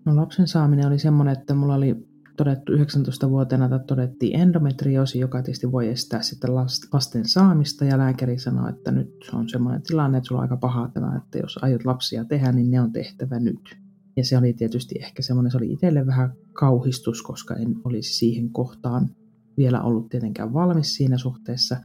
No, 0.05 0.15
lapsen 0.15 0.47
saaminen 0.47 0.87
oli 0.87 0.99
semmoinen, 0.99 1.37
että 1.37 1.53
mulla 1.53 1.75
oli 1.75 2.07
todettu 2.37 2.71
19-vuotiaana, 2.71 3.65
että 3.65 3.79
todettiin 3.87 4.39
endometrioosi, 4.39 5.19
joka 5.19 5.41
tietysti 5.41 5.71
voi 5.71 5.87
estää 5.87 6.21
sitten 6.21 6.55
lasten 6.93 7.25
saamista, 7.25 7.85
ja 7.85 7.97
lääkäri 7.97 8.39
sanoi, 8.39 8.69
että 8.69 8.91
nyt 8.91 9.29
on 9.33 9.49
semmoinen 9.49 9.81
tilanne, 9.81 10.17
että 10.17 10.27
sulla 10.27 10.41
on 10.41 10.43
aika 10.43 10.57
paha 10.57 10.89
tämä, 10.93 11.17
että 11.17 11.37
jos 11.37 11.59
aiot 11.61 11.85
lapsia 11.85 12.25
tehdä, 12.25 12.51
niin 12.51 12.71
ne 12.71 12.81
on 12.81 12.91
tehtävä 12.91 13.39
nyt. 13.39 13.77
Ja 14.17 14.25
se 14.25 14.37
oli 14.37 14.53
tietysti 14.53 14.95
ehkä 14.99 15.21
semmoinen, 15.21 15.51
se 15.51 15.57
oli 15.57 15.71
itselle 15.73 16.05
vähän 16.05 16.33
kauhistus, 16.53 17.21
koska 17.21 17.55
en 17.55 17.75
olisi 17.83 18.13
siihen 18.13 18.49
kohtaan 18.49 19.09
vielä 19.57 19.81
ollut 19.81 20.09
tietenkään 20.09 20.53
valmis 20.53 20.95
siinä 20.95 21.17
suhteessa. 21.17 21.77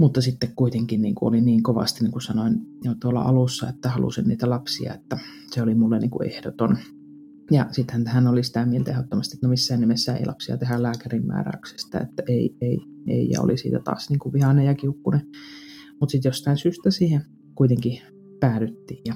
Mutta 0.00 0.20
sitten 0.20 0.52
kuitenkin 0.56 1.02
niin 1.02 1.14
kuin 1.14 1.28
oli 1.28 1.40
niin 1.40 1.62
kovasti, 1.62 2.04
niin 2.04 2.12
kuin 2.12 2.22
sanoin 2.22 2.60
jo 2.84 2.94
tuolla 3.00 3.22
alussa, 3.22 3.68
että 3.68 3.88
halusin 3.88 4.28
niitä 4.28 4.50
lapsia, 4.50 4.94
että 4.94 5.18
se 5.50 5.62
oli 5.62 5.74
mulle 5.74 5.98
niin 5.98 6.10
kuin 6.10 6.28
ehdoton. 6.28 6.78
Ja 7.50 7.66
sitten 7.70 8.06
hän 8.06 8.26
oli 8.26 8.44
sitä 8.44 8.66
mieltä 8.66 8.90
ehdottomasti, 8.90 9.36
että 9.36 9.46
no 9.46 9.50
missään 9.50 9.80
nimessä 9.80 10.16
ei 10.16 10.26
lapsia 10.26 10.58
tehdä 10.58 10.82
lääkärin 10.82 11.26
määräyksestä, 11.26 11.98
että 11.98 12.22
ei, 12.28 12.56
ei, 12.60 12.78
ei, 13.06 13.28
ja 13.28 13.40
oli 13.40 13.56
siitä 13.56 13.80
taas 13.84 14.10
niin 14.10 14.18
kuin 14.18 14.32
vihainen 14.32 14.66
ja 14.66 14.74
kiukkunen. 14.74 15.26
Mutta 16.00 16.12
sitten 16.12 16.28
jostain 16.28 16.56
syystä 16.56 16.90
siihen 16.90 17.24
kuitenkin 17.54 18.00
päädyttiin, 18.40 19.02
ja 19.06 19.14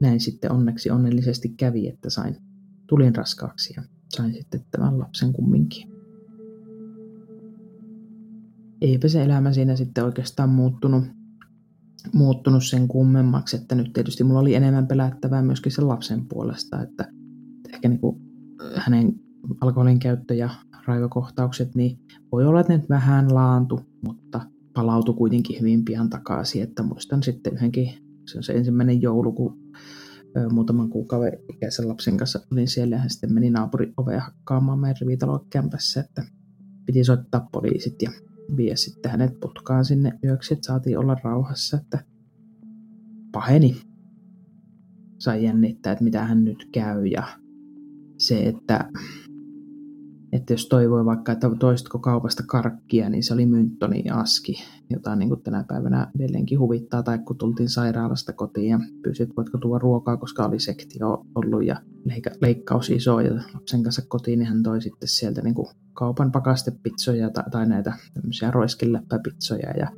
näin 0.00 0.20
sitten 0.20 0.52
onneksi 0.52 0.90
onnellisesti 0.90 1.48
kävi, 1.48 1.88
että 1.88 2.10
sain, 2.10 2.36
tulin 2.88 3.14
raskaaksi 3.14 3.74
ja 3.76 3.82
sain 4.16 4.34
sitten 4.34 4.60
tämän 4.70 4.98
lapsen 4.98 5.32
kumminkin 5.32 5.99
eipä 8.80 9.08
se 9.08 9.22
elämä 9.22 9.52
siinä 9.52 9.76
sitten 9.76 10.04
oikeastaan 10.04 10.48
muuttunut, 10.48 11.04
muuttunut 12.12 12.64
sen 12.64 12.88
kummemmaksi, 12.88 13.56
että 13.56 13.74
nyt 13.74 13.92
tietysti 13.92 14.24
mulla 14.24 14.40
oli 14.40 14.54
enemmän 14.54 14.86
pelättävää 14.86 15.42
myöskin 15.42 15.72
sen 15.72 15.88
lapsen 15.88 16.26
puolesta, 16.28 16.82
että 16.82 17.08
ehkä 17.74 17.88
niin 17.88 18.00
kuin 18.00 18.20
hänen 18.74 19.14
alkoholin 19.60 19.98
käyttö 19.98 20.34
ja 20.34 20.50
raivokohtaukset, 20.86 21.74
niin 21.74 21.98
voi 22.32 22.46
olla, 22.46 22.60
että 22.60 22.72
ne 22.72 22.84
vähän 22.88 23.34
laantu, 23.34 23.80
mutta 24.04 24.40
palautui 24.74 25.14
kuitenkin 25.14 25.60
hyvin 25.60 25.84
pian 25.84 26.10
takaisin, 26.10 26.62
että 26.62 26.82
muistan 26.82 27.22
sitten 27.22 27.52
yhdenkin, 27.52 27.90
se 28.26 28.38
on 28.38 28.42
se 28.42 28.52
ensimmäinen 28.52 29.02
joulu, 29.02 29.32
kun 29.32 29.60
muutaman 30.52 30.90
kuukauden 30.90 31.38
ikäisen 31.54 31.88
lapsen 31.88 32.16
kanssa 32.16 32.40
olin 32.52 32.68
siellä 32.68 32.96
ja 32.96 33.00
hän 33.00 33.10
sitten 33.10 33.34
meni 33.34 33.50
naapuri 33.50 33.92
ovea 33.96 34.20
hakkaamaan 34.20 34.78
meidän 34.78 34.96
rivitaloa 35.00 35.46
kämpässä, 35.50 36.00
että 36.00 36.24
piti 36.86 37.04
soittaa 37.04 37.48
poliisit 37.52 38.02
ja 38.02 38.10
vie 38.56 38.76
sitten 38.76 39.10
hänet 39.10 39.40
putkaan 39.40 39.84
sinne 39.84 40.12
yöksi, 40.24 40.54
että 40.54 40.66
saatiin 40.66 40.98
olla 40.98 41.16
rauhassa, 41.24 41.76
että 41.76 42.04
paheni. 43.32 43.80
Sai 45.18 45.44
jännittää, 45.44 45.92
että 45.92 46.04
mitä 46.04 46.24
hän 46.24 46.44
nyt 46.44 46.68
käy 46.72 47.06
ja 47.06 47.22
se, 48.18 48.42
että, 48.42 48.88
että 50.40 50.52
jos 50.52 50.68
toivoi 50.68 51.04
vaikka, 51.04 51.32
että 51.32 51.50
toistko 51.58 51.98
kaupasta 51.98 52.42
karkkia, 52.46 53.10
niin 53.10 53.22
se 53.22 53.34
oli 53.34 53.46
mynttoni 53.46 54.04
aski, 54.10 54.54
jota 54.90 55.16
niin 55.16 55.28
kuin 55.28 55.42
tänä 55.42 55.64
päivänä 55.68 56.10
edelleenkin 56.14 56.58
huvittaa, 56.58 57.02
tai 57.02 57.18
kun 57.18 57.38
tultiin 57.38 57.68
sairaalasta 57.68 58.32
kotiin 58.32 58.68
ja 58.68 58.80
pyysit, 59.02 59.36
voitko 59.36 59.58
tuoda 59.58 59.78
ruokaa, 59.78 60.16
koska 60.16 60.44
oli 60.44 60.60
sektio 60.60 61.24
ollut 61.34 61.64
ja 61.66 61.76
leikkaus 62.40 62.90
iso 62.90 63.20
ja 63.20 63.34
lapsen 63.54 63.82
kanssa 63.82 64.02
kotiin, 64.08 64.38
niin 64.38 64.48
hän 64.48 64.62
toi 64.62 64.82
sitten 64.82 65.08
sieltä 65.08 65.42
niin 65.42 65.54
kuin 65.54 65.68
kaupan 65.92 66.32
pakastepitsoja 66.32 67.30
tai, 67.30 67.44
tai 67.50 67.68
näitä 67.68 67.92
tämmöisiä 68.14 68.50
roiskeläppäpitsoja 68.50 69.70
ja 69.70 69.88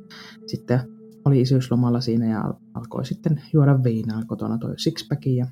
sitten 0.47 0.79
oli 1.25 1.41
isyyslomalla 1.41 2.01
siinä 2.01 2.25
ja 2.25 2.53
alkoi 2.73 3.05
sitten 3.05 3.41
juoda 3.53 3.83
viinaa 3.83 4.21
kotona 4.27 4.57
toi 4.57 4.79
sixpackin 4.79 5.35
ja 5.35 5.47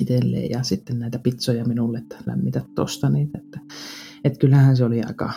itselleen 0.00 0.50
ja 0.50 0.62
sitten 0.62 0.98
näitä 0.98 1.18
pitsoja 1.18 1.64
minulle, 1.64 1.98
että 1.98 2.16
lämmitä 2.26 2.62
tosta 2.74 3.10
niitä. 3.10 3.38
Että, 3.38 3.60
että 4.24 4.38
kyllähän 4.38 4.76
se 4.76 4.84
oli 4.84 5.02
aika 5.02 5.32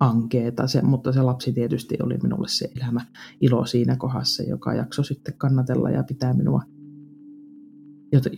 ankeeta, 0.00 0.66
se, 0.66 0.82
mutta 0.82 1.12
se 1.12 1.22
lapsi 1.22 1.52
tietysti 1.52 1.96
oli 2.02 2.18
minulle 2.22 2.48
se 2.48 2.68
elämä 2.76 3.06
ilo 3.40 3.66
siinä 3.66 3.96
kohdassa, 3.96 4.42
joka 4.42 4.74
jakso 4.74 5.02
sitten 5.02 5.34
kannatella 5.38 5.90
ja 5.90 6.02
pitää 6.02 6.34
minua 6.34 6.62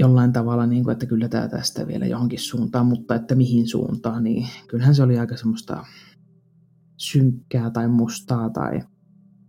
jollain 0.01 0.33
tavalla, 0.33 0.66
niin 0.66 0.85
kuin, 0.85 0.92
että 0.92 1.07
kyllä 1.07 1.29
tämä 1.29 1.48
tästä 1.48 1.87
vielä 1.87 2.07
johonkin 2.07 2.38
suuntaan, 2.38 2.87
mutta 2.87 3.14
että 3.14 3.35
mihin 3.35 3.68
suuntaan, 3.68 4.25
niin 4.25 4.46
kyllähän 4.68 4.94
se 4.94 5.03
oli 5.03 5.18
aika 5.18 5.37
semmoista 5.37 5.85
synkkää 6.96 7.70
tai 7.70 7.88
mustaa 7.88 8.51
tai 8.51 8.81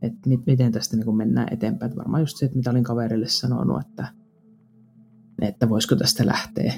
että 0.02 0.30
miten 0.46 0.72
tästä 0.72 0.98
niin 0.98 1.16
mennään 1.16 1.48
eteenpäin. 1.52 1.90
Että 1.90 1.98
varmaan 1.98 2.22
just 2.22 2.38
se, 2.38 2.46
että 2.46 2.58
mitä 2.58 2.70
olin 2.70 2.84
kaverille 2.84 3.28
sanonut, 3.28 3.82
että, 3.82 4.08
että 5.42 5.70
voisiko 5.70 5.96
tästä 5.96 6.26
lähteä 6.26 6.74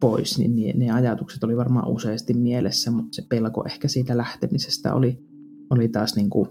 pois, 0.00 0.38
niin 0.38 0.78
ne, 0.78 0.90
ajatukset 0.90 1.44
oli 1.44 1.56
varmaan 1.56 1.88
useasti 1.88 2.34
mielessä, 2.34 2.90
mutta 2.90 3.08
se 3.12 3.22
pelko 3.28 3.64
ehkä 3.66 3.88
siitä 3.88 4.16
lähtemisestä 4.16 4.94
oli, 4.94 5.18
oli 5.70 5.88
taas 5.88 6.16
niin 6.16 6.30
kuin, 6.30 6.48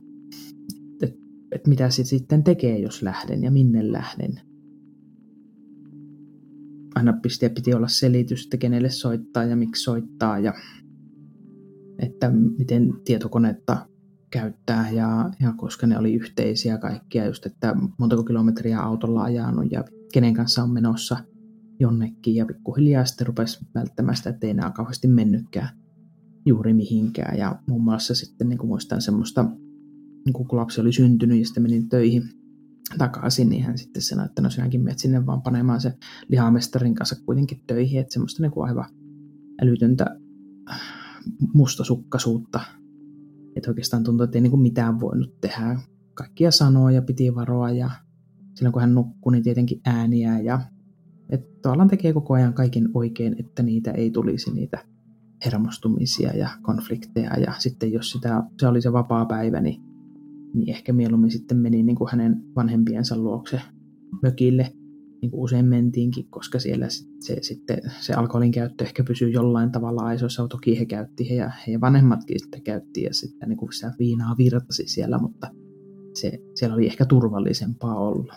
että, 0.93 1.17
että 1.51 1.69
mitä 1.69 1.89
se 1.89 2.03
sitten 2.03 2.43
tekee, 2.43 2.79
jos 2.79 3.01
lähden 3.01 3.43
ja 3.43 3.51
minne 3.51 3.91
lähden. 3.91 4.41
Aina 6.95 7.13
piti, 7.13 7.49
piti 7.49 7.73
olla 7.73 7.87
selitys, 7.87 8.43
että 8.43 8.57
kenelle 8.57 8.89
soittaa 8.89 9.43
ja 9.43 9.55
miksi 9.55 9.83
soittaa 9.83 10.39
ja 10.39 10.53
että 11.99 12.31
miten 12.57 12.93
tietokonetta 13.05 13.87
käyttää 14.31 14.91
ja, 14.91 15.31
ja 15.41 15.53
koska 15.57 15.87
ne 15.87 15.97
oli 15.97 16.13
yhteisiä 16.13 16.77
kaikkia, 16.77 17.25
just 17.25 17.45
että 17.45 17.75
montako 17.99 18.23
kilometriä 18.23 18.79
autolla 18.79 19.23
ajanut 19.23 19.71
ja 19.71 19.83
kenen 20.13 20.33
kanssa 20.33 20.63
on 20.63 20.69
menossa 20.69 21.17
jonnekin 21.79 22.35
ja 22.35 22.45
pikkuhiljaa 22.45 23.05
sitten 23.05 23.27
rupesi 23.27 23.65
välttämään 23.75 24.17
sitä, 24.17 24.29
että 24.29 24.47
ei 24.47 24.51
enää 24.51 24.71
kauheasti 24.71 25.07
mennytkään 25.07 25.69
juuri 26.45 26.73
mihinkään. 26.73 27.37
Ja 27.37 27.59
muun 27.67 27.83
muassa 27.83 28.15
sitten 28.15 28.49
niin 28.49 28.57
kuin 28.57 28.67
muistan 28.67 29.01
semmoista, 29.01 29.43
niin 30.25 30.33
kun 30.33 30.47
lapsi 30.51 30.81
oli 30.81 30.93
syntynyt 30.93 31.39
ja 31.39 31.45
sitten 31.45 31.63
menin 31.63 31.89
töihin 31.89 32.23
takaisin, 32.97 33.49
niin 33.49 33.63
hän 33.63 33.77
sitten 33.77 34.01
sanoi, 34.01 34.25
että 34.25 34.41
no 34.41 34.49
sinäkin 34.49 34.81
menet 34.81 34.99
sinne 34.99 35.25
vaan 35.25 35.41
panemaan 35.41 35.81
se 35.81 35.93
lihamestarin 36.27 36.95
kanssa 36.95 37.15
kuitenkin 37.25 37.63
töihin, 37.67 37.99
että 37.99 38.13
semmoista 38.13 38.43
niin 38.43 38.51
kuin 38.51 38.69
aivan 38.69 38.89
älytöntä 39.61 40.05
mustasukkaisuutta, 41.53 42.59
että 43.55 43.71
oikeastaan 43.71 44.03
tuntui, 44.03 44.23
että 44.23 44.37
ei 44.37 44.41
niin 44.41 44.51
kuin 44.51 44.61
mitään 44.61 44.99
voinut 44.99 45.41
tehdä. 45.41 45.79
Kaikkia 46.13 46.51
sanoa 46.51 46.91
ja 46.91 47.01
piti 47.01 47.35
varoa 47.35 47.71
ja 47.71 47.91
silloin 48.55 48.73
kun 48.73 48.81
hän 48.81 48.93
nukkui, 48.93 49.31
niin 49.31 49.43
tietenkin 49.43 49.81
ääniä 49.85 50.39
ja 50.39 50.61
että 51.29 51.47
tavallaan 51.61 51.89
tekee 51.89 52.13
koko 52.13 52.33
ajan 52.33 52.53
kaiken 52.53 52.89
oikein, 52.93 53.35
että 53.39 53.63
niitä 53.63 53.91
ei 53.91 54.11
tulisi 54.11 54.53
niitä 54.53 54.77
hermostumisia 55.45 56.37
ja 56.37 56.49
konflikteja 56.61 57.39
ja 57.39 57.53
sitten 57.57 57.91
jos 57.91 58.11
sitä, 58.11 58.43
se 58.59 58.67
oli 58.67 58.81
se 58.81 58.93
vapaa 58.93 59.25
päivä, 59.25 59.61
niin 59.61 59.81
niin 60.53 60.69
ehkä 60.69 60.93
mieluummin 60.93 61.31
sitten 61.31 61.57
meni 61.57 61.83
niin 61.83 61.95
kuin 61.95 62.09
hänen 62.11 62.43
vanhempiensa 62.55 63.17
luokse 63.17 63.61
mökille, 64.21 64.73
niin 65.21 65.31
kuin 65.31 65.41
usein 65.41 65.65
mentiinkin, 65.65 66.27
koska 66.29 66.59
siellä 66.59 66.85
se, 67.19 67.37
sitten 67.41 67.77
se 67.99 68.13
alkoholin 68.13 68.51
käyttö 68.51 68.83
ehkä 68.83 69.03
pysyy 69.03 69.29
jollain 69.29 69.71
tavalla 69.71 70.01
aisoissa. 70.01 70.47
Toki 70.47 70.79
he 70.79 70.85
käytti, 70.85 71.29
he 71.29 71.35
ja 71.35 71.51
he 71.67 71.81
vanhemmatkin 71.81 72.39
sitten 72.39 72.61
käytti 72.61 73.01
ja 73.01 73.13
sitten 73.13 73.49
niin 73.49 73.57
kuin 73.57 73.73
sitä 73.73 73.93
viinaa 73.99 74.35
virtasi 74.37 74.83
siellä, 74.87 75.17
mutta 75.17 75.47
se, 76.13 76.39
siellä 76.55 76.75
oli 76.75 76.85
ehkä 76.85 77.05
turvallisempaa 77.05 77.95
olla. 77.95 78.35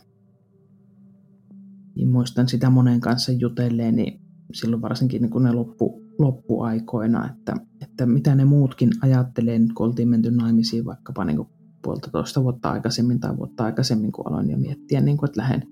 Niin 1.96 2.08
muistan 2.08 2.48
sitä 2.48 2.70
monen 2.70 3.00
kanssa 3.00 3.32
jutelleen, 3.32 3.96
niin 3.96 4.20
silloin 4.54 4.82
varsinkin 4.82 5.22
niin 5.22 5.30
kun 5.30 5.42
ne 5.42 5.52
loppu 5.52 6.06
loppuaikoina, 6.18 7.30
että, 7.30 7.54
että 7.82 8.06
mitä 8.06 8.34
ne 8.34 8.44
muutkin 8.44 8.90
ajattelee, 9.02 9.58
nyt 9.58 9.72
kun 9.72 9.86
oltiin 9.86 10.08
menty 10.08 10.30
naimisiin 10.30 10.84
vaikkapa 10.84 11.24
niin 11.24 11.36
kuin 11.36 11.48
puolitoista 11.82 12.42
vuotta 12.42 12.70
aikaisemmin 12.70 13.20
tai 13.20 13.36
vuotta 13.36 13.64
aikaisemmin, 13.64 14.12
kun 14.12 14.28
aloin 14.28 14.50
jo 14.50 14.58
miettiä, 14.58 15.00
niin 15.00 15.16
kuin, 15.16 15.28
että 15.28 15.40
lähden 15.40 15.62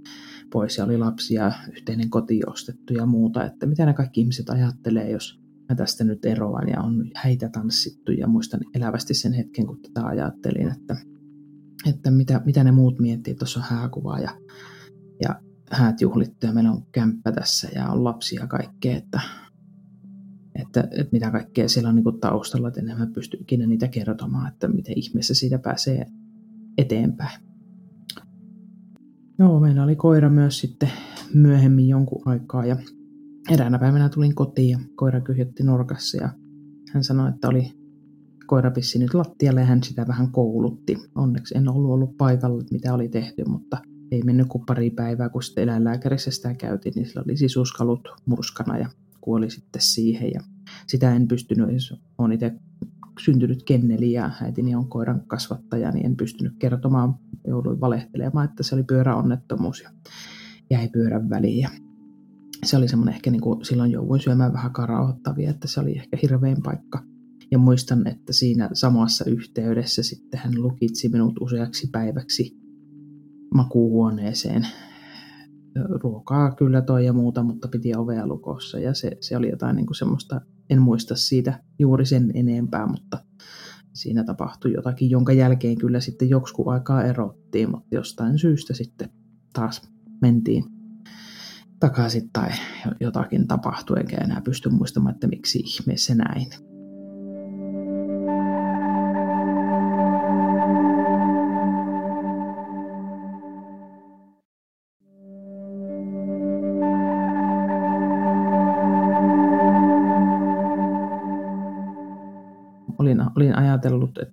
pois 0.52 0.78
ja 0.78 0.84
oli 0.84 0.98
lapsia, 0.98 1.52
yhteinen 1.72 2.10
koti 2.10 2.40
ostettu 2.46 2.92
ja 2.92 3.06
muuta, 3.06 3.44
että 3.44 3.66
mitä 3.66 3.86
ne 3.86 3.92
kaikki 3.92 4.20
ihmiset 4.20 4.50
ajattelee, 4.50 5.10
jos 5.10 5.40
mä 5.68 5.76
tästä 5.76 6.04
nyt 6.04 6.24
eroan 6.24 6.68
ja 6.68 6.80
on 6.80 7.10
häitä 7.14 7.48
tanssittu 7.48 8.12
ja 8.12 8.26
muistan 8.26 8.60
elävästi 8.74 9.14
sen 9.14 9.32
hetken, 9.32 9.66
kun 9.66 9.80
tätä 9.82 10.06
ajattelin, 10.06 10.68
että, 10.72 10.96
että 11.86 12.10
mitä, 12.10 12.42
mitä 12.44 12.64
ne 12.64 12.72
muut 12.72 12.98
miettii, 12.98 13.34
tuossa 13.34 13.60
on 13.60 13.66
hääkuva 13.68 14.18
ja, 14.18 14.30
ja 15.22 15.40
häät 15.70 16.00
juhlittu 16.00 16.46
ja 16.46 16.52
meillä 16.52 16.72
on 16.72 16.86
kämppä 16.92 17.32
tässä 17.32 17.68
ja 17.74 17.88
on 17.88 18.04
lapsia 18.04 18.40
ja 18.40 18.46
kaikkea, 18.46 18.96
että, 18.96 19.20
että, 20.54 20.80
että 20.80 21.12
mitä 21.12 21.30
kaikkea 21.30 21.68
siellä 21.68 21.88
on 21.88 21.94
niin 21.94 22.04
kuin 22.04 22.20
taustalla, 22.20 22.68
että 22.68 22.80
en 22.80 22.98
mä 22.98 23.06
pysty 23.06 23.36
ikinä 23.40 23.66
niitä 23.66 23.88
kertomaan, 23.88 24.52
että 24.52 24.68
miten 24.68 24.98
ihmeessä 24.98 25.34
siitä 25.34 25.58
pääsee 25.58 26.06
eteenpäin. 26.78 27.40
Joo, 29.38 29.60
meillä 29.60 29.84
oli 29.84 29.96
koira 29.96 30.30
myös 30.30 30.58
sitten 30.58 30.90
myöhemmin 31.34 31.88
jonkun 31.88 32.22
aikaa 32.24 32.66
ja 32.66 32.76
eräänä 33.50 33.78
päivänä 33.78 34.08
tulin 34.08 34.34
kotiin 34.34 34.70
ja 34.70 34.78
koira 34.94 35.20
kyhjötti 35.20 35.62
nurkassa 35.62 36.16
ja 36.16 36.28
hän 36.92 37.04
sanoi, 37.04 37.28
että 37.28 37.48
oli 37.48 37.72
koira 38.46 38.72
nyt 38.98 39.14
lattialle 39.14 39.60
ja 39.60 39.66
hän 39.66 39.82
sitä 39.82 40.06
vähän 40.08 40.32
koulutti. 40.32 40.96
Onneksi 41.14 41.58
en 41.58 41.68
ollut 41.68 41.90
ollut 41.90 42.16
paikalla, 42.16 42.64
mitä 42.70 42.94
oli 42.94 43.08
tehty, 43.08 43.44
mutta 43.48 43.78
ei 44.14 44.22
mennyt 44.22 44.48
kuin 44.48 44.66
pari 44.66 44.90
päivää, 44.90 45.28
kun 45.28 45.42
sitten 45.42 45.64
eläinlääkärissä 45.64 46.30
sitä 46.30 46.54
käytiin, 46.54 46.92
niin 46.96 47.06
sillä 47.06 47.22
oli 47.26 47.36
sisuskalut 47.36 48.08
murskana 48.26 48.78
ja 48.78 48.88
kuoli 49.20 49.50
sitten 49.50 49.82
siihen. 49.82 50.30
Ja 50.34 50.40
sitä 50.86 51.14
en 51.14 51.28
pystynyt, 51.28 51.68
olen 52.18 52.32
itse 52.32 52.52
syntynyt 53.20 53.62
kenneli 53.62 54.12
ja 54.12 54.30
äitini 54.42 54.74
on 54.74 54.88
koiran 54.88 55.22
kasvattaja, 55.26 55.90
niin 55.90 56.06
en 56.06 56.16
pystynyt 56.16 56.52
kertomaan, 56.58 57.14
jouduin 57.46 57.80
valehtelemaan, 57.80 58.48
että 58.48 58.62
se 58.62 58.74
oli 58.74 58.82
pyöräonnettomuus 58.82 59.82
ja 59.82 59.90
jäi 60.70 60.88
pyörän 60.88 61.30
väliin. 61.30 61.58
Ja 61.58 61.70
se 62.64 62.76
oli 62.76 62.88
semmoinen 62.88 63.14
ehkä 63.14 63.30
niin 63.30 63.40
kuin 63.40 63.64
silloin 63.64 63.90
jouduin 63.90 64.20
syömään 64.20 64.52
vähän 64.52 64.72
karauhoittavia, 64.72 65.50
että 65.50 65.68
se 65.68 65.80
oli 65.80 65.92
ehkä 65.92 66.18
hirvein 66.22 66.62
paikka. 66.62 67.02
Ja 67.50 67.58
muistan, 67.58 68.06
että 68.06 68.32
siinä 68.32 68.70
samassa 68.72 69.24
yhteydessä 69.24 70.02
sitten 70.02 70.40
hän 70.44 70.62
lukitsi 70.62 71.08
minut 71.08 71.34
useaksi 71.40 71.88
päiväksi 71.92 72.63
makuuhuoneeseen. 73.54 74.66
Ruokaa 76.02 76.54
kyllä 76.54 76.82
toi 76.82 77.06
ja 77.06 77.12
muuta, 77.12 77.42
mutta 77.42 77.68
piti 77.68 77.96
ovea 77.96 78.26
lukossa 78.26 78.78
ja 78.78 78.94
se, 78.94 79.16
se 79.20 79.36
oli 79.36 79.50
jotain 79.50 79.76
niin 79.76 79.86
kuin 79.86 79.96
semmoista, 79.96 80.40
en 80.70 80.82
muista 80.82 81.16
siitä 81.16 81.60
juuri 81.78 82.06
sen 82.06 82.30
enempää, 82.34 82.86
mutta 82.86 83.18
siinä 83.92 84.24
tapahtui 84.24 84.72
jotakin, 84.72 85.10
jonka 85.10 85.32
jälkeen 85.32 85.78
kyllä 85.78 86.00
sitten 86.00 86.30
joksku 86.30 86.70
aikaa 86.70 87.04
erottiin, 87.04 87.70
mutta 87.70 87.94
jostain 87.94 88.38
syystä 88.38 88.74
sitten 88.74 89.10
taas 89.52 89.82
mentiin 90.22 90.64
takaisin 91.80 92.30
tai 92.32 92.50
jotakin 93.00 93.46
tapahtui, 93.46 94.00
enkä 94.00 94.16
enää 94.16 94.40
pysty 94.40 94.68
muistamaan, 94.68 95.14
että 95.14 95.26
miksi 95.26 95.58
ihmeessä 95.58 96.14
näin. 96.14 96.73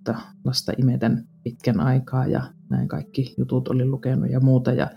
Että 0.01 0.15
lasta 0.45 0.71
imetän 0.77 1.27
pitkän 1.43 1.79
aikaa 1.79 2.27
ja 2.27 2.53
näin 2.69 2.87
kaikki 2.87 3.35
jutut 3.37 3.67
olin 3.67 3.91
lukenut 3.91 4.29
ja 4.29 4.39
muuta. 4.39 4.71
Ja 4.73 4.89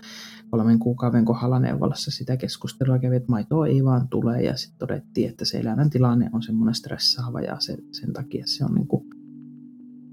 kolmen 0.49 0.79
kuukauden 0.79 1.25
kohdalla 1.25 1.59
neuvolassa 1.59 2.11
sitä 2.11 2.37
keskustelua 2.37 2.99
kävi, 2.99 3.15
että 3.15 3.31
maitoa 3.31 3.67
ei 3.67 3.83
vaan 3.83 4.07
tule. 4.09 4.41
Ja 4.41 4.57
sitten 4.57 4.79
todettiin, 4.79 5.29
että 5.29 5.45
se 5.45 5.59
elämän 5.59 5.89
tilanne 5.89 6.29
on 6.33 6.43
semmoinen 6.43 6.75
stressaava 6.75 7.41
ja 7.41 7.59
se, 7.59 7.77
sen 7.91 8.13
takia 8.13 8.43
se 8.47 8.65
on 8.65 8.75
niin 8.75 8.87
kuin 8.87 9.09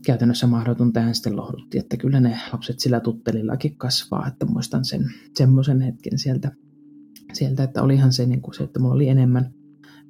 käytännössä 0.06 0.46
mahdoton. 0.46 0.92
Tähän 0.92 1.14
sitten 1.14 1.36
lohdutti, 1.36 1.78
että 1.78 1.96
kyllä 1.96 2.20
ne 2.20 2.38
lapset 2.52 2.80
sillä 2.80 3.00
tuttelillakin 3.00 3.76
kasvaa, 3.76 4.28
että 4.28 4.46
muistan 4.46 4.84
sen 4.84 5.04
semmoisen 5.36 5.80
hetken 5.80 6.18
sieltä, 6.18 6.52
sieltä 7.32 7.62
että 7.62 7.82
olihan 7.82 8.12
se, 8.12 8.26
niin 8.26 8.42
kuin 8.42 8.54
se, 8.54 8.64
että 8.64 8.80
mulla 8.80 8.94
oli 8.94 9.08
enemmän 9.08 9.54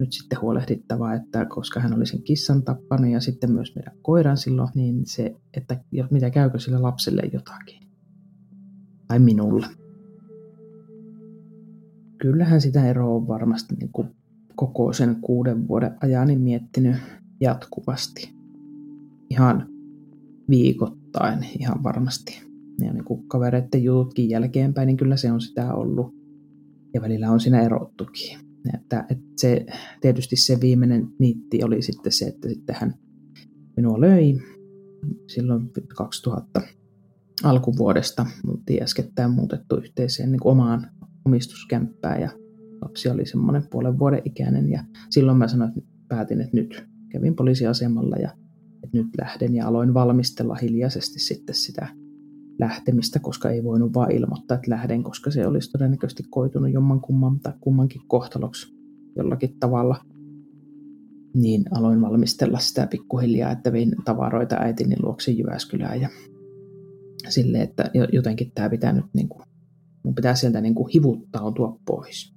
nyt 0.03 0.13
sitten 0.13 0.41
huolehdittavaa, 0.41 1.15
että 1.15 1.45
koska 1.45 1.81
hän 1.81 1.95
oli 1.95 2.07
sen 2.07 2.23
kissan 2.23 2.63
tappanut 2.63 3.11
ja 3.11 3.21
sitten 3.21 3.53
myös 3.53 3.75
meidän 3.75 3.97
koiran 4.03 4.37
silloin, 4.37 4.69
niin 4.75 5.07
se, 5.07 5.37
että 5.57 5.85
mitä 6.11 6.31
käykö 6.31 6.59
sille 6.59 6.79
lapselle 6.79 7.23
jotakin. 7.33 7.83
Tai 9.09 9.19
minulle. 9.19 9.67
Kyllähän 12.19 12.61
sitä 12.61 12.87
eroa 12.87 13.15
on 13.15 13.29
varmasti 13.29 13.75
niin 13.75 13.93
kuin 13.93 14.09
koko 14.57 14.93
sen 14.93 15.17
kuuden 15.21 15.69
vuoden 15.69 15.97
ajan 16.01 16.29
niin 16.29 16.41
miettinyt 16.41 16.97
jatkuvasti. 17.41 18.35
Ihan 19.31 19.69
viikoittain 20.49 21.47
ihan 21.59 21.83
varmasti. 21.83 22.43
Ja 22.81 22.93
niin 22.93 23.05
kuin 23.05 23.29
kavereiden 23.29 23.85
jututkin 23.85 24.31
jälkeenpäin, 24.31 24.87
niin 24.87 24.97
kyllä 24.97 25.17
se 25.17 25.33
on 25.33 25.41
sitä 25.41 25.75
ollut. 25.75 26.15
Ja 26.95 27.01
välillä 27.01 27.31
on 27.31 27.41
siinä 27.41 27.61
erottukin. 27.61 28.52
Että, 28.75 29.07
että 29.11 29.25
se, 29.41 29.67
tietysti 30.01 30.37
se 30.37 30.61
viimeinen 30.61 31.09
niitti 31.19 31.65
oli 31.65 31.83
sitten 31.83 32.13
se, 32.13 32.25
että 32.25 32.49
sitten 32.49 32.77
hän 32.79 32.95
minua 33.77 34.01
löi 34.01 34.39
silloin 35.27 35.71
2000 35.97 36.61
alkuvuodesta. 37.45 38.27
Oltiin 38.47 38.83
äskettäin 38.83 39.31
muutettu 39.31 39.77
yhteiseen 39.77 40.33
niin 40.33 40.41
omaan 40.45 40.91
omistuskämppään 41.25 42.21
ja 42.21 42.31
lapsi 42.83 43.09
oli 43.09 43.27
semmoinen 43.27 43.67
puolen 43.71 43.99
vuoden 43.99 44.23
ikäinen 44.25 44.71
ja 44.71 44.85
silloin 45.11 45.39
mä 45.39 45.49
sanoin, 45.49 45.69
että 45.69 45.91
päätin, 46.09 46.41
että 46.41 46.57
nyt 46.57 46.85
kävin 47.09 47.37
poliisiasemalla 47.37 48.17
ja 48.17 48.31
että 48.85 48.97
nyt 48.97 49.07
lähden 49.21 49.55
ja 49.55 49.67
aloin 49.67 49.95
valmistella 49.95 50.55
hiljaisesti 50.55 51.19
sitten 51.19 51.55
sitä 51.55 51.89
lähtemistä, 52.63 53.19
koska 53.19 53.51
ei 53.51 53.65
voinut 53.65 53.95
vaan 53.95 54.13
ilmoittaa, 54.13 54.55
että 54.55 54.71
lähden, 54.71 55.03
koska 55.03 55.31
se 55.31 55.47
olisi 55.47 55.71
todennäköisesti 55.71 56.23
koitunut 56.31 56.73
jomman 56.73 57.01
kumman 57.01 57.41
tai 57.41 57.53
kummankin 57.61 58.03
kohtaloksi 58.09 58.75
jollakin 59.17 59.57
tavalla. 59.61 60.05
Niin 61.35 61.65
aloin 61.71 62.01
valmistella 62.01 62.59
sitä 62.59 62.87
pikkuhiljaa, 62.87 63.51
että 63.51 63.73
vein 63.73 63.93
tavaroita 64.05 64.57
äitini 64.57 64.97
luokse 65.03 65.31
Jyväskylään 65.31 66.01
ja 66.01 66.09
sille, 67.29 67.63
että 67.63 67.91
jotenkin 68.13 68.53
tämä 68.55 68.71
pitää 68.71 68.93
nyt 68.93 69.05
niin 69.15 69.29
kuin, 69.29 69.43
mun 70.03 70.15
pitää 70.15 70.35
sieltä 70.35 70.61
niin 70.61 70.75
kuin 70.75 70.93
hivuttautua 70.95 71.79
pois. 71.87 72.35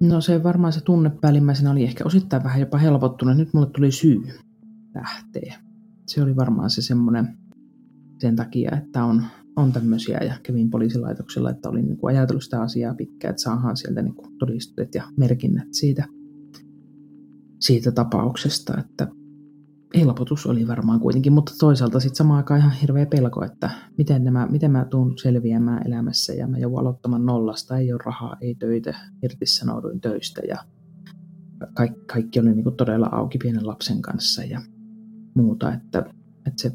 No 0.00 0.20
se 0.20 0.42
varmaan 0.42 0.72
se 0.72 0.80
tunne 0.80 1.10
päällimmäisenä 1.20 1.70
oli 1.70 1.84
ehkä 1.84 2.04
osittain 2.04 2.44
vähän 2.44 2.60
jopa 2.60 2.78
helpottunut. 2.78 3.36
Nyt 3.36 3.54
mulle 3.54 3.70
tuli 3.70 3.92
syy 3.92 4.22
lähteä. 4.94 5.58
Se 6.06 6.22
oli 6.22 6.36
varmaan 6.36 6.70
se 6.70 6.82
semmoinen 6.82 7.38
sen 8.20 8.36
takia, 8.36 8.76
että 8.76 9.04
on, 9.04 9.24
on 9.56 9.72
tämmöisiä 9.72 10.18
ja 10.18 10.34
kävin 10.42 10.70
poliisilaitoksella, 10.70 11.50
että 11.50 11.68
olin 11.68 11.88
niin 11.88 11.98
ajatellut 12.02 12.44
sitä 12.44 12.62
asiaa 12.62 12.94
pitkään, 12.94 13.30
että 13.30 13.42
saadaan 13.42 13.76
sieltä 13.76 14.02
niin 14.02 14.14
kuin 14.14 14.38
ja 14.94 15.04
merkinnät 15.16 15.68
siitä, 15.72 16.04
siitä 17.60 17.92
tapauksesta, 17.92 18.78
että 18.78 19.08
helpotus 19.96 20.46
oli 20.46 20.68
varmaan 20.68 21.00
kuitenkin, 21.00 21.32
mutta 21.32 21.52
toisaalta 21.60 22.00
sitten 22.00 22.16
samaan 22.16 22.36
aikaan 22.36 22.60
ihan 22.60 22.72
hirveä 22.72 23.06
pelko, 23.06 23.44
että 23.44 23.70
miten, 23.98 24.24
nämä, 24.24 24.46
miten 24.50 24.70
mä 24.70 24.84
tuun 24.84 25.18
selviämään 25.18 25.86
elämässä 25.86 26.32
ja 26.32 26.48
mä 26.48 26.58
joudun 26.58 26.80
aloittamaan 26.80 27.26
nollasta, 27.26 27.78
ei 27.78 27.92
ole 27.92 28.00
rahaa, 28.06 28.36
ei 28.40 28.54
töitä, 28.54 28.94
irtisanouduin 29.22 30.00
töistä 30.00 30.40
ja 30.48 30.56
kaikki, 31.74 32.00
kaikki 32.12 32.40
oli 32.40 32.54
niin 32.54 32.76
todella 32.76 33.08
auki 33.12 33.38
pienen 33.38 33.66
lapsen 33.66 34.02
kanssa 34.02 34.44
ja 34.44 34.60
muuta, 35.34 35.72
että, 35.72 35.98
että 36.46 36.62
se 36.62 36.72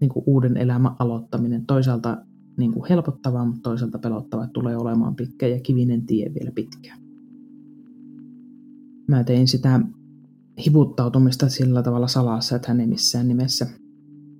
niin 0.00 0.08
kuin 0.08 0.24
uuden 0.26 0.56
elämän 0.56 0.96
aloittaminen 0.98 1.66
toisaalta 1.66 2.24
niin 2.56 2.72
kuin 2.72 2.88
helpottavaa, 2.88 3.44
mutta 3.44 3.62
toisaalta 3.62 3.98
pelottavaa, 3.98 4.44
että 4.44 4.52
tulee 4.52 4.76
olemaan 4.76 5.16
pitkä 5.16 5.46
ja 5.46 5.60
kivinen 5.60 6.06
tie 6.06 6.32
vielä 6.34 6.52
pitkään. 6.54 7.00
Mä 9.08 9.24
tein 9.24 9.48
sitä 9.48 9.80
hivuttautumista 10.66 11.48
sillä 11.48 11.82
tavalla 11.82 12.08
salassa, 12.08 12.56
että 12.56 12.68
hän 12.68 12.80
ei 12.80 12.86
missään 12.86 13.28
nimessä 13.28 13.66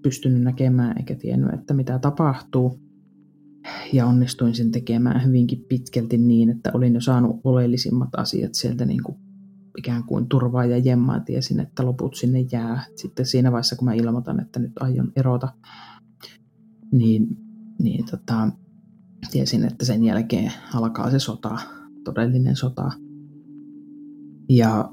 pystynyt 0.03 0.43
näkemään 0.43 0.99
eikä 0.99 1.15
tiennyt, 1.15 1.55
että 1.55 1.75
mitä 1.75 1.99
tapahtuu. 1.99 2.81
Ja 3.93 4.07
onnistuin 4.07 4.55
sen 4.55 4.71
tekemään 4.71 5.25
hyvinkin 5.25 5.65
pitkälti 5.69 6.19
niin, 6.19 6.51
että 6.51 6.71
olin 6.75 6.95
jo 6.95 7.01
saanut 7.01 7.41
oleellisimmat 7.45 8.09
asiat 8.17 8.55
sieltä 8.55 8.85
niin 8.85 9.03
kuin 9.03 9.19
ikään 9.79 10.05
kuin 10.05 10.29
turvaa 10.29 10.65
ja 10.65 10.79
jemmaa. 10.79 11.21
Tiesin, 11.21 11.61
että 11.61 11.87
loput 11.87 12.15
sinne 12.15 12.41
jää. 12.53 12.85
Sitten 12.97 13.27
siinä 13.27 13.53
vaiheessa, 13.53 13.77
kun 13.77 13.85
mä 13.85 13.95
ilmoitan, 13.95 14.41
että 14.41 14.61
nyt 14.61 14.73
aion 14.81 15.13
erota, 15.17 15.49
niin, 16.93 17.27
niin 17.79 18.05
tota, 18.11 18.49
tiesin, 19.31 19.65
että 19.65 19.85
sen 19.85 20.05
jälkeen 20.05 20.53
alkaa 20.75 21.11
se 21.11 21.19
sota, 21.19 21.59
todellinen 22.05 22.57
sota. 22.57 22.91
Ja 24.49 24.91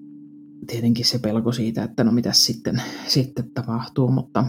tietenkin 0.67 1.05
se 1.05 1.19
pelko 1.19 1.51
siitä, 1.51 1.83
että 1.83 2.03
no 2.03 2.11
mitä 2.11 2.31
sitten, 2.33 2.81
sitten 3.07 3.51
tapahtuu, 3.53 4.11
mutta 4.11 4.45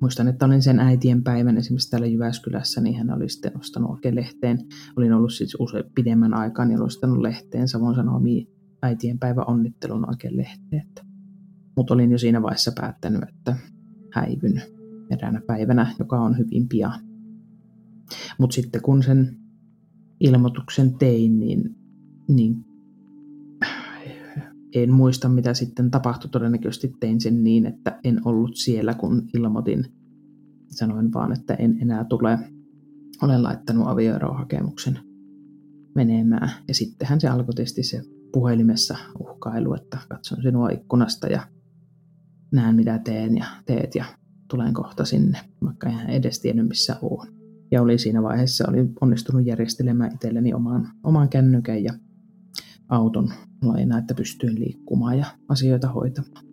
muistan, 0.00 0.28
että 0.28 0.46
olin 0.46 0.62
sen 0.62 0.80
äitien 0.80 1.22
päivän 1.22 1.56
esimerkiksi 1.56 1.90
täällä 1.90 2.06
Jyväskylässä, 2.06 2.80
niin 2.80 2.96
hän 2.96 3.10
oli 3.10 3.28
sitten 3.28 3.58
ostanut 3.58 3.90
oikein 3.90 4.14
lehteen. 4.14 4.58
Olin 4.96 5.12
ollut 5.12 5.32
siis 5.32 5.56
usein 5.58 5.84
pidemmän 5.94 6.34
aikaa, 6.34 6.64
niin 6.64 6.78
olin 6.78 6.86
ostanut 6.86 7.18
lehteen 7.18 7.68
Savon 7.68 7.94
Sanomiin 7.94 8.61
äitien 8.82 9.18
päivä 9.18 9.42
onnittelun 9.42 10.08
oikein 10.08 10.36
lehteen. 10.36 10.86
Mutta 11.76 11.94
olin 11.94 12.12
jo 12.12 12.18
siinä 12.18 12.42
vaiheessa 12.42 12.72
päättänyt, 12.80 13.22
että 13.22 13.56
häivyn 14.12 14.62
eräänä 15.10 15.40
päivänä, 15.46 15.94
joka 15.98 16.20
on 16.20 16.38
hyvin 16.38 16.68
pian. 16.68 17.00
Mutta 18.38 18.54
sitten 18.54 18.82
kun 18.82 19.02
sen 19.02 19.36
ilmoituksen 20.20 20.94
tein, 20.98 21.38
niin, 21.38 21.76
niin 22.28 22.64
en 24.74 24.92
muista 24.92 25.28
mitä 25.28 25.54
sitten 25.54 25.90
tapahtui. 25.90 26.30
Todennäköisesti 26.30 26.92
tein 27.00 27.20
sen 27.20 27.44
niin, 27.44 27.66
että 27.66 28.00
en 28.04 28.20
ollut 28.24 28.56
siellä 28.56 28.94
kun 28.94 29.28
ilmoitin. 29.34 29.84
Sanoin 30.68 31.12
vaan, 31.12 31.32
että 31.32 31.54
en 31.54 31.78
enää 31.82 32.04
tule. 32.04 32.38
Olen 33.22 33.42
laittanut 33.42 33.88
avioerohakemuksen 33.88 34.98
menemään. 35.94 36.50
Ja 36.68 36.74
sittenhän 36.74 37.20
se 37.20 37.28
alkoi 37.28 37.54
tietysti 37.54 37.82
se 37.82 38.02
puhelimessa 38.32 38.98
uhkailu, 39.20 39.74
että 39.74 39.98
katson 40.08 40.42
sinua 40.42 40.68
ikkunasta 40.68 41.26
ja 41.26 41.46
näen 42.52 42.76
mitä 42.76 42.98
teen 42.98 43.36
ja 43.36 43.44
teet 43.66 43.94
ja 43.94 44.04
tulen 44.50 44.74
kohta 44.74 45.04
sinne, 45.04 45.38
vaikka 45.64 45.88
en 45.88 46.10
edes 46.10 46.40
tiennyt 46.40 46.68
missä 46.68 46.96
olen. 47.02 47.32
Ja 47.70 47.82
oli 47.82 47.98
siinä 47.98 48.22
vaiheessa, 48.22 48.64
oli 48.68 48.90
onnistunut 49.00 49.46
järjestelemään 49.46 50.14
itselleni 50.14 50.54
oman, 50.54 50.88
oman 51.04 51.28
kännykän 51.28 51.84
ja 51.84 51.92
auton 52.88 53.32
laina, 53.62 53.98
että 53.98 54.14
pystyin 54.14 54.60
liikkumaan 54.60 55.18
ja 55.18 55.26
asioita 55.48 55.88
hoitamaan. 55.88 56.44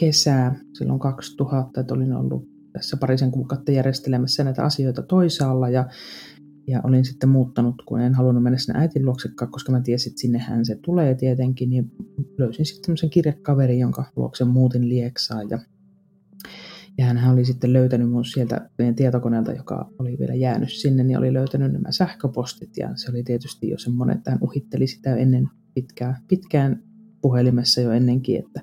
Kesää 0.00 0.60
silloin 0.72 1.00
2000, 1.00 1.80
että 1.80 1.94
olin 1.94 2.12
ollut 2.12 2.48
tässä 2.72 2.96
parisen 2.96 3.30
kuukautta 3.30 3.72
järjestelemässä 3.72 4.44
näitä 4.44 4.62
asioita 4.62 5.02
toisaalla 5.02 5.68
ja, 5.68 5.88
ja 6.68 6.80
olin 6.84 7.04
sitten 7.04 7.28
muuttanut, 7.28 7.82
kun 7.86 8.00
en 8.00 8.14
halunnut 8.14 8.42
mennä 8.42 8.58
sinne 8.58 8.80
äitin 8.80 9.04
luoksekaan, 9.04 9.50
koska 9.50 9.72
mä 9.72 9.80
tiesin, 9.80 10.10
että 10.10 10.20
sinnehän 10.20 10.64
se 10.64 10.78
tulee 10.84 11.14
tietenkin, 11.14 11.70
niin 11.70 11.92
löysin 12.38 12.66
sitten 12.66 12.82
tämmöisen 12.82 13.10
kirjekaverin, 13.10 13.78
jonka 13.78 14.04
luokse 14.16 14.44
muutin 14.44 14.88
Lieksaan 14.88 15.50
ja 15.50 15.58
ja 16.98 17.04
hän 17.06 17.32
oli 17.32 17.44
sitten 17.44 17.72
löytänyt 17.72 18.10
mun 18.10 18.24
sieltä 18.24 18.70
meidän 18.78 18.94
tietokoneelta, 18.94 19.52
joka 19.52 19.90
oli 19.98 20.16
vielä 20.18 20.34
jäänyt 20.34 20.72
sinne, 20.72 21.04
niin 21.04 21.18
oli 21.18 21.32
löytänyt 21.32 21.72
nämä 21.72 21.92
sähköpostit. 21.92 22.76
Ja 22.76 22.96
se 22.96 23.10
oli 23.10 23.22
tietysti 23.22 23.68
jo 23.68 23.78
semmoinen, 23.78 24.16
että 24.16 24.30
hän 24.30 24.40
uhitteli 24.42 24.86
sitä 24.86 25.16
ennen 25.16 25.48
pitkään, 25.74 26.16
pitkään 26.28 26.82
puhelimessa 27.20 27.80
jo 27.80 27.92
ennenkin, 27.92 28.38
että, 28.38 28.60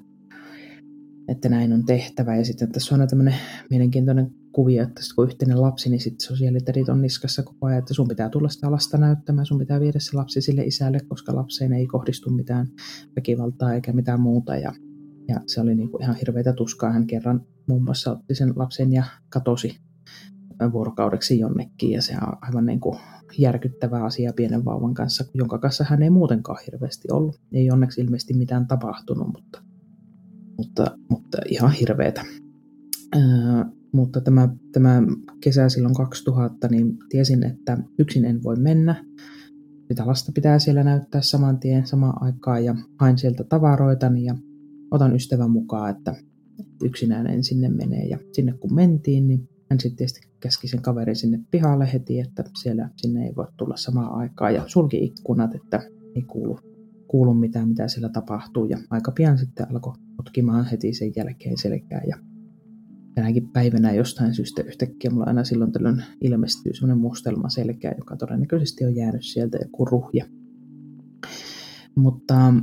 että 1.27 1.49
näin 1.49 1.73
on 1.73 1.85
tehtävä. 1.85 2.35
Ja 2.35 2.45
sitten 2.45 2.71
tässä 2.71 2.95
on 2.95 3.07
tämmöinen 3.07 3.35
mielenkiintoinen 3.69 4.31
kuvio, 4.55 4.83
että 4.83 5.01
kun 5.15 5.25
yhteinen 5.25 5.61
lapsi, 5.61 5.89
niin 5.89 5.99
sitten 5.99 6.27
sosiaaliterit 6.27 6.89
on 6.89 7.01
niskassa 7.01 7.43
koko 7.43 7.67
ajan, 7.67 7.79
että 7.79 7.93
sun 7.93 8.07
pitää 8.07 8.29
tulla 8.29 8.49
sitä 8.49 8.71
lasta 8.71 8.97
näyttämään, 8.97 9.45
sun 9.45 9.59
pitää 9.59 9.79
viedä 9.79 9.99
se 9.99 10.17
lapsi 10.17 10.41
sille 10.41 10.63
isälle, 10.63 10.99
koska 11.07 11.35
lapseen 11.35 11.73
ei 11.73 11.87
kohdistu 11.87 12.29
mitään 12.29 12.67
väkivaltaa 13.15 13.73
eikä 13.73 13.93
mitään 13.93 14.21
muuta. 14.21 14.55
Ja 14.55 14.73
ja 15.27 15.41
se 15.47 15.61
oli 15.61 15.75
niin 15.75 15.91
kuin 15.91 16.03
ihan 16.03 16.15
hirveitä 16.15 16.53
tuskaa. 16.53 16.91
Hän 16.91 17.07
kerran 17.07 17.45
muun 17.67 17.83
muassa 17.83 18.11
otti 18.11 18.35
sen 18.35 18.53
lapsen 18.55 18.93
ja 18.93 19.03
katosi 19.29 19.77
vuorokaudeksi 20.71 21.39
jonnekin. 21.39 21.91
Ja 21.91 22.01
se 22.01 22.13
on 22.13 22.37
aivan 22.41 22.65
niin 22.65 22.79
kuin 22.79 22.99
järkyttävä 23.37 24.03
asia 24.03 24.33
pienen 24.33 24.65
vauvan 24.65 24.93
kanssa, 24.93 25.25
jonka 25.33 25.57
kanssa 25.57 25.85
hän 25.89 26.03
ei 26.03 26.09
muutenkaan 26.09 26.59
hirveästi 26.65 27.07
ollut. 27.11 27.41
Ei 27.53 27.71
onneksi 27.71 28.01
ilmeisesti 28.01 28.33
mitään 28.33 28.67
tapahtunut, 28.67 29.27
mutta, 29.27 29.61
mutta, 30.57 30.97
mutta 31.09 31.37
ihan 31.49 31.71
hirveetä. 31.71 32.25
Ää, 33.15 33.65
mutta 33.95 34.21
tämä, 34.21 34.49
tämä 34.71 35.03
kesä 35.41 35.69
silloin 35.69 35.95
2000, 35.95 36.67
niin 36.67 36.97
tiesin, 37.09 37.45
että 37.45 37.77
yksin 37.99 38.25
en 38.25 38.43
voi 38.43 38.55
mennä. 38.55 39.05
Sitä 39.87 40.07
lasta 40.07 40.31
pitää 40.35 40.59
siellä 40.59 40.83
näyttää 40.83 41.21
saman 41.21 41.59
tien 41.59 41.87
samaan 41.87 42.23
aikaan 42.23 42.65
ja 42.65 42.75
hain 42.99 43.17
sieltä 43.17 43.43
tavaroitani 43.43 44.25
ja 44.25 44.35
otan 44.91 45.15
ystävän 45.15 45.51
mukaan, 45.51 45.89
että 45.89 46.15
yksinään 46.83 47.27
en 47.27 47.43
sinne 47.43 47.69
mene. 47.69 48.05
Ja 48.05 48.17
sinne 48.33 48.53
kun 48.53 48.75
mentiin, 48.75 49.27
niin 49.27 49.49
hän 49.69 49.79
sitten 49.79 49.97
tietysti 49.97 50.19
käski 50.39 50.67
sen 50.67 50.81
kaverin 50.81 51.15
sinne 51.15 51.39
pihalle 51.51 51.93
heti, 51.93 52.19
että 52.19 52.43
siellä 52.61 52.89
sinne 52.95 53.25
ei 53.25 53.35
voi 53.35 53.47
tulla 53.57 53.77
samaan 53.77 54.11
aikaan. 54.11 54.53
Ja 54.53 54.63
sulki 54.67 55.03
ikkunat, 55.03 55.55
että 55.55 55.81
ei 56.15 56.21
kuulu, 56.21 56.59
kuulu 57.07 57.33
mitään, 57.33 57.69
mitä 57.69 57.87
siellä 57.87 58.09
tapahtuu. 58.09 58.65
Ja 58.65 58.77
aika 58.89 59.11
pian 59.11 59.37
sitten 59.37 59.71
alkoi 59.71 59.93
potkimaan 60.17 60.65
heti 60.65 60.93
sen 60.93 61.11
jälkeen 61.15 61.57
selkää. 61.57 62.01
Ja 62.07 62.17
tänäkin 63.15 63.49
päivänä 63.49 63.93
jostain 63.93 64.33
syystä 64.33 64.63
yhtäkkiä 64.63 65.11
mulla 65.11 65.25
aina 65.25 65.43
silloin 65.43 65.71
tällöin 65.71 66.03
ilmestyy 66.21 66.73
semmoinen 66.73 66.97
mustelma 66.97 67.49
selkeä, 67.49 67.95
joka 67.97 68.17
todennäköisesti 68.17 68.85
on 68.85 68.95
jäänyt 68.95 69.25
sieltä 69.25 69.57
joku 69.61 69.85
ruhja. 69.85 70.25
Mutta 71.95 72.53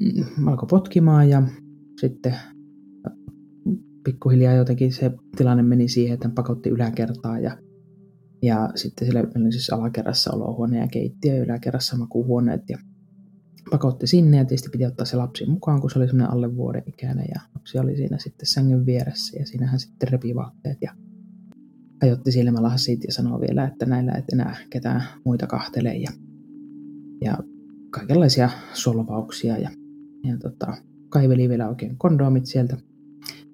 Mm, 0.00 0.48
alkoi 0.48 0.66
potkimaan 0.70 1.28
ja 1.30 1.42
sitten 2.00 2.36
pikkuhiljaa 4.04 4.54
jotenkin 4.54 4.92
se 4.92 5.10
tilanne 5.36 5.62
meni 5.62 5.88
siihen, 5.88 6.14
että 6.14 6.30
pakotti 6.34 6.70
yläkertaa 6.70 7.38
ja, 7.38 7.58
ja 8.42 8.70
sitten 8.74 9.08
siellä 9.08 9.30
siis 9.50 9.70
alakerrassa 9.70 10.30
olohuone 10.34 10.78
ja 10.78 10.88
keittiö 10.88 11.34
ja 11.34 11.42
yläkerrassa 11.42 11.96
makuuhuoneet 11.96 12.62
ja 12.68 12.78
pakotti 13.70 14.06
sinne 14.06 14.36
ja 14.36 14.44
tietysti 14.44 14.68
piti 14.68 14.86
ottaa 14.86 15.06
se 15.06 15.16
lapsi 15.16 15.46
mukaan, 15.46 15.80
kun 15.80 15.90
se 15.90 15.98
oli 15.98 16.06
semmoinen 16.06 16.32
alle 16.32 16.56
vuoden 16.56 16.82
ikäinen 16.86 17.26
ja 17.34 17.40
lapsi 17.54 17.78
oli 17.78 17.96
siinä 17.96 18.18
sitten 18.18 18.46
sängyn 18.46 18.86
vieressä 18.86 19.38
ja 19.38 19.46
siinä 19.46 19.66
hän 19.66 19.80
sitten 19.80 20.08
repi 20.08 20.34
vaatteet 20.34 20.78
ja 20.82 20.94
hajotti 22.02 22.32
silmälasit 22.32 23.04
ja 23.04 23.12
sanoi 23.12 23.40
vielä, 23.40 23.64
että 23.64 23.86
näillä 23.86 24.12
et 24.12 24.28
enää 24.32 24.56
ketään 24.70 25.02
muita 25.24 25.46
kahtele 25.46 25.94
ja, 25.94 26.10
ja 27.20 27.38
kaikenlaisia 27.90 28.50
solvauksia 28.72 29.58
ja 29.58 29.70
ja 30.24 30.36
tota, 30.38 30.76
kaiveli 31.08 31.48
vielä 31.48 31.68
oikein 31.68 31.98
kondomit 31.98 32.46
sieltä, 32.46 32.76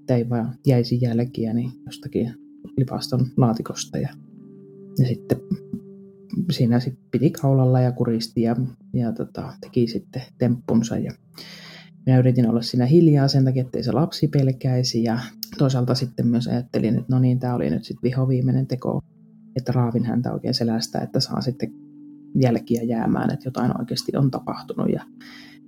että 0.01 0.17
ei 0.17 0.29
vaan 0.29 0.59
jäisi 0.67 0.99
jälkiä 1.01 1.53
niin 1.53 1.71
jostakin 1.87 2.35
lipaston 2.77 3.27
laatikosta. 3.37 3.99
Ja, 3.99 4.09
ja 4.99 5.07
sitten 5.07 5.39
siinä 6.51 6.81
sit 6.81 6.99
piti 7.11 7.31
kaulalla 7.31 7.81
ja 7.81 7.93
kuristi 7.93 8.43
ja, 8.43 8.57
ja 8.93 9.13
tota, 9.13 9.53
teki 9.61 9.87
sitten 9.87 10.23
temppunsa. 10.39 10.99
Ja 10.99 11.13
minä 12.07 12.19
yritin 12.19 12.51
olla 12.51 12.63
siinä 12.63 12.87
hiljaa 12.87 13.29
sen 13.29 13.45
takia, 13.45 13.63
ettei 13.63 13.83
se 13.83 13.93
lapsi 13.93 14.29
pelkäisi. 14.29 15.03
Ja 15.03 15.19
toisaalta 15.59 15.95
sitten 15.95 16.27
myös 16.27 16.49
ajattelin, 16.49 16.99
että 16.99 17.15
no 17.15 17.19
niin, 17.19 17.39
tämä 17.39 17.55
oli 17.55 17.71
nyt 17.71 17.85
sitten 17.85 18.03
vihoviimeinen 18.03 18.67
teko, 18.67 19.03
että 19.57 19.73
raavin 19.73 20.05
häntä 20.05 20.33
oikein 20.33 20.55
selästä, 20.55 20.99
että 20.99 21.21
saa 21.21 21.41
sitten 21.41 21.73
jälkiä 22.35 22.83
jäämään, 22.83 23.31
että 23.31 23.49
jotain 23.49 23.81
oikeasti 23.81 24.17
on 24.17 24.31
tapahtunut. 24.31 24.89
Ja 24.93 25.05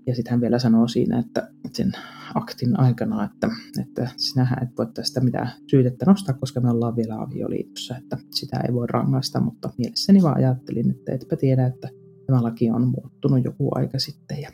ja 0.08 0.14
sitten 0.14 0.30
hän 0.30 0.40
vielä 0.40 0.58
sanoo 0.58 0.88
siinä, 0.88 1.18
että 1.18 1.50
sen 1.72 1.92
aktin 2.34 2.80
aikana, 2.80 3.24
että, 3.24 3.50
että 3.82 4.08
sinähän 4.16 4.62
et 4.62 4.78
voi 4.78 4.86
tästä 4.94 5.20
mitään 5.20 5.50
syytettä 5.70 6.06
nostaa, 6.06 6.34
koska 6.34 6.60
me 6.60 6.70
ollaan 6.70 6.96
vielä 6.96 7.22
avioliitossa, 7.22 7.96
että 7.96 8.18
sitä 8.30 8.60
ei 8.68 8.74
voi 8.74 8.86
rangaista, 8.86 9.40
mutta 9.40 9.70
mielessäni 9.78 10.22
vaan 10.22 10.36
ajattelin, 10.36 10.90
että 10.90 11.12
etpä 11.12 11.36
tiedä, 11.36 11.66
että 11.66 11.88
tämä 12.26 12.42
laki 12.42 12.70
on 12.70 12.88
muuttunut 12.88 13.44
joku 13.44 13.68
aika 13.74 13.98
sitten. 13.98 14.40
Ja 14.40 14.50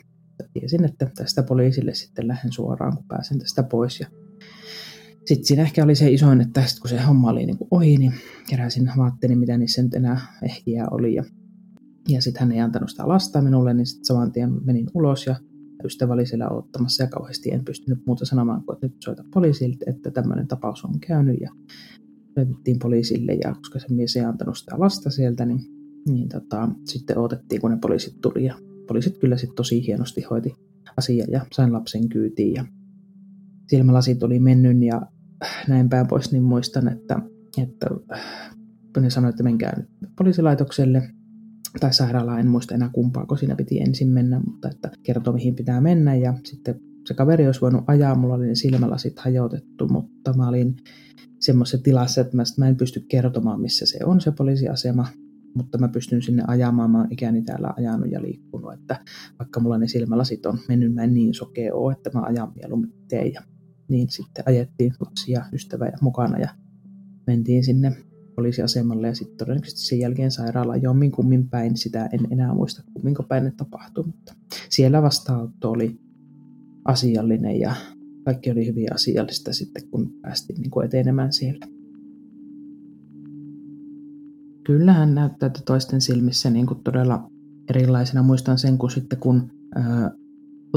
tiesin, 0.53 0.85
että 0.85 1.11
tästä 1.15 1.43
poliisille 1.43 1.93
sitten 1.93 2.27
lähden 2.27 2.51
suoraan, 2.51 2.97
kun 2.97 3.07
pääsen 3.07 3.39
tästä 3.39 3.63
pois. 3.63 3.99
Ja 3.99 4.07
sitten 5.25 5.45
siinä 5.45 5.63
ehkä 5.63 5.83
oli 5.83 5.95
se 5.95 6.11
isoin, 6.11 6.41
että 6.41 6.63
kun 6.81 6.89
se 6.89 7.01
homma 7.01 7.29
oli 7.29 7.45
niin 7.45 7.57
kuin 7.57 7.67
ohi, 7.71 7.97
niin 7.97 8.13
keräsin 8.49 8.91
vaatteeni, 8.97 9.35
mitä 9.35 9.57
niissä 9.57 9.83
nyt 9.83 9.93
enää 9.93 10.21
ehjiä 10.43 10.85
oli. 10.91 11.13
Ja 11.13 11.23
ja 12.07 12.21
sitten 12.21 12.39
hän 12.39 12.51
ei 12.51 12.59
antanut 12.59 12.89
sitä 12.89 13.07
lasta 13.07 13.41
minulle, 13.41 13.73
niin 13.73 13.85
sitten 13.85 14.05
saman 14.05 14.31
tien 14.31 14.65
menin 14.65 14.87
ulos 14.93 15.25
ja 15.25 15.35
ystävä 15.83 16.13
oli 16.13 16.25
siellä 16.25 16.49
ottamassa 16.49 17.03
ja 17.03 17.09
kauheasti 17.09 17.51
en 17.51 17.65
pystynyt 17.65 18.05
muuta 18.05 18.25
sanomaan 18.25 18.63
kuin, 18.63 18.75
että 18.75 18.87
nyt 18.87 18.95
soita 19.03 19.23
poliisille, 19.33 19.77
että 19.87 20.11
tämmöinen 20.11 20.47
tapaus 20.47 20.85
on 20.85 20.99
käynyt. 20.99 21.37
Ja 21.41 21.51
soitettiin 22.35 22.79
poliisille 22.79 23.33
ja 23.33 23.53
koska 23.53 23.79
se 23.79 23.87
mies 23.89 24.15
ei 24.15 24.23
antanut 24.23 24.57
sitä 24.57 24.75
lasta 24.79 25.09
sieltä, 25.09 25.45
niin, 25.45 25.59
niin 26.09 26.29
tota, 26.29 26.69
sitten 26.83 27.17
odotettiin, 27.17 27.61
kun 27.61 27.71
ne 27.71 27.77
poliisit 27.81 28.21
tuli. 28.21 28.45
Ja 28.45 28.55
poliisit 28.87 29.17
kyllä 29.17 29.37
sitten 29.37 29.55
tosi 29.55 29.87
hienosti 29.87 30.21
hoiti 30.21 30.53
asiaa 30.97 31.27
ja 31.31 31.45
sain 31.51 31.73
lapsen 31.73 32.09
kyytiin 32.09 32.53
ja 32.53 32.65
silmälasit 33.69 34.23
oli 34.23 34.39
mennyt 34.39 34.83
ja 34.83 35.01
näin 35.67 35.89
päin 35.89 36.07
pois, 36.07 36.31
niin 36.31 36.43
muistan, 36.43 36.87
että, 36.87 37.21
että 37.57 37.89
ne 38.99 39.09
sanoi, 39.09 39.29
että 39.29 39.43
menkää 39.43 39.73
nyt 39.77 39.89
poliisilaitokselle 40.17 41.09
tai 41.79 41.93
sairaalaan, 41.93 42.39
en 42.39 42.47
muista 42.47 42.75
enää 42.75 42.89
kumpaa, 42.93 43.25
kun 43.25 43.37
siinä 43.37 43.55
piti 43.55 43.79
ensin 43.79 44.07
mennä, 44.07 44.41
mutta 44.45 44.69
että 44.69 44.91
kertoo 45.03 45.33
mihin 45.33 45.55
pitää 45.55 45.81
mennä 45.81 46.15
ja 46.15 46.33
sitten 46.43 46.79
se 47.07 47.13
kaveri 47.13 47.45
olisi 47.45 47.61
voinut 47.61 47.83
ajaa, 47.87 48.15
mulla 48.15 48.35
oli 48.35 48.47
ne 48.47 48.55
silmälasit 48.55 49.19
hajotettu, 49.19 49.87
mutta 49.87 50.33
mä 50.33 50.47
olin 50.47 50.75
semmoisessa 51.39 51.83
tilassa, 51.83 52.21
että 52.21 52.35
mä, 52.35 52.43
mä 52.57 52.67
en 52.67 52.75
pysty 52.75 53.05
kertomaan, 53.09 53.61
missä 53.61 53.85
se 53.85 53.99
on 54.05 54.21
se 54.21 54.31
poliisiasema. 54.31 55.07
mutta 55.55 55.77
mä 55.77 55.87
pystyn 55.87 56.21
sinne 56.21 56.43
ajamaan, 56.47 56.91
mä 56.91 56.97
oon 56.97 57.11
ikäni 57.11 57.41
täällä 57.41 57.73
ajanut 57.77 58.11
ja 58.11 58.21
liikkunut, 58.21 58.73
että 58.73 58.99
vaikka 59.39 59.59
mulla 59.59 59.77
ne 59.77 59.87
silmälasit 59.87 60.45
on 60.45 60.59
mennyt, 60.67 60.93
mä 60.93 61.03
en 61.03 61.13
niin 61.13 61.33
sokea 61.33 61.75
ole, 61.75 61.93
että 61.93 62.09
mä 62.13 62.21
ajan 62.21 62.51
mieluummin 62.55 62.93
teen. 63.07 63.33
Ja 63.33 63.41
niin 63.87 64.09
sitten 64.09 64.43
ajettiin 64.47 64.93
lapsia, 64.99 65.45
ystävä 65.53 65.85
ja 65.85 65.97
mukana 66.01 66.39
ja 66.39 66.49
mentiin 67.27 67.63
sinne 67.63 67.97
poliisiasemalle 68.35 69.07
ja 69.07 69.15
sitten 69.15 69.37
todennäköisesti 69.37 69.81
sen 69.81 69.99
jälkeen 69.99 70.31
sairaalaan 70.31 70.81
jommin 70.81 71.11
kummin 71.11 71.49
päin. 71.49 71.77
Sitä 71.77 72.09
en 72.13 72.19
enää 72.31 72.53
muista 72.53 72.83
kumminko 72.93 73.23
päin 73.23 73.43
ne 73.43 73.51
tapahtui, 73.57 74.03
mutta 74.05 74.33
siellä 74.69 75.01
vastaanotto 75.01 75.71
oli 75.71 75.99
asiallinen 76.85 77.59
ja 77.59 77.75
kaikki 78.25 78.51
oli 78.51 78.67
hyvin 78.67 78.93
asiallista 78.93 79.53
sitten, 79.53 79.89
kun 79.89 80.13
päästiin 80.21 80.61
niin 80.61 80.71
kuin 80.71 80.85
etenemään 80.85 81.33
siellä. 81.33 81.67
Kyllähän 84.63 85.15
näyttäytyi 85.15 85.63
toisten 85.65 86.01
silmissä 86.01 86.49
niin 86.49 86.65
kuin 86.65 86.83
todella 86.83 87.29
erilaisena. 87.69 88.23
Muistan 88.23 88.57
sen, 88.57 88.77
kun 88.77 88.91
sitten 88.91 89.19
kun 89.19 89.51
ää, 89.75 90.11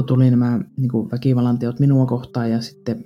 tuli 0.07 0.29
nämä 0.29 0.59
niin 0.77 0.89
kuin 0.89 1.11
väkivallan 1.11 1.59
teot 1.59 1.79
minua 1.79 2.05
kohtaan 2.05 2.51
ja 2.51 2.61
sitten 2.61 3.03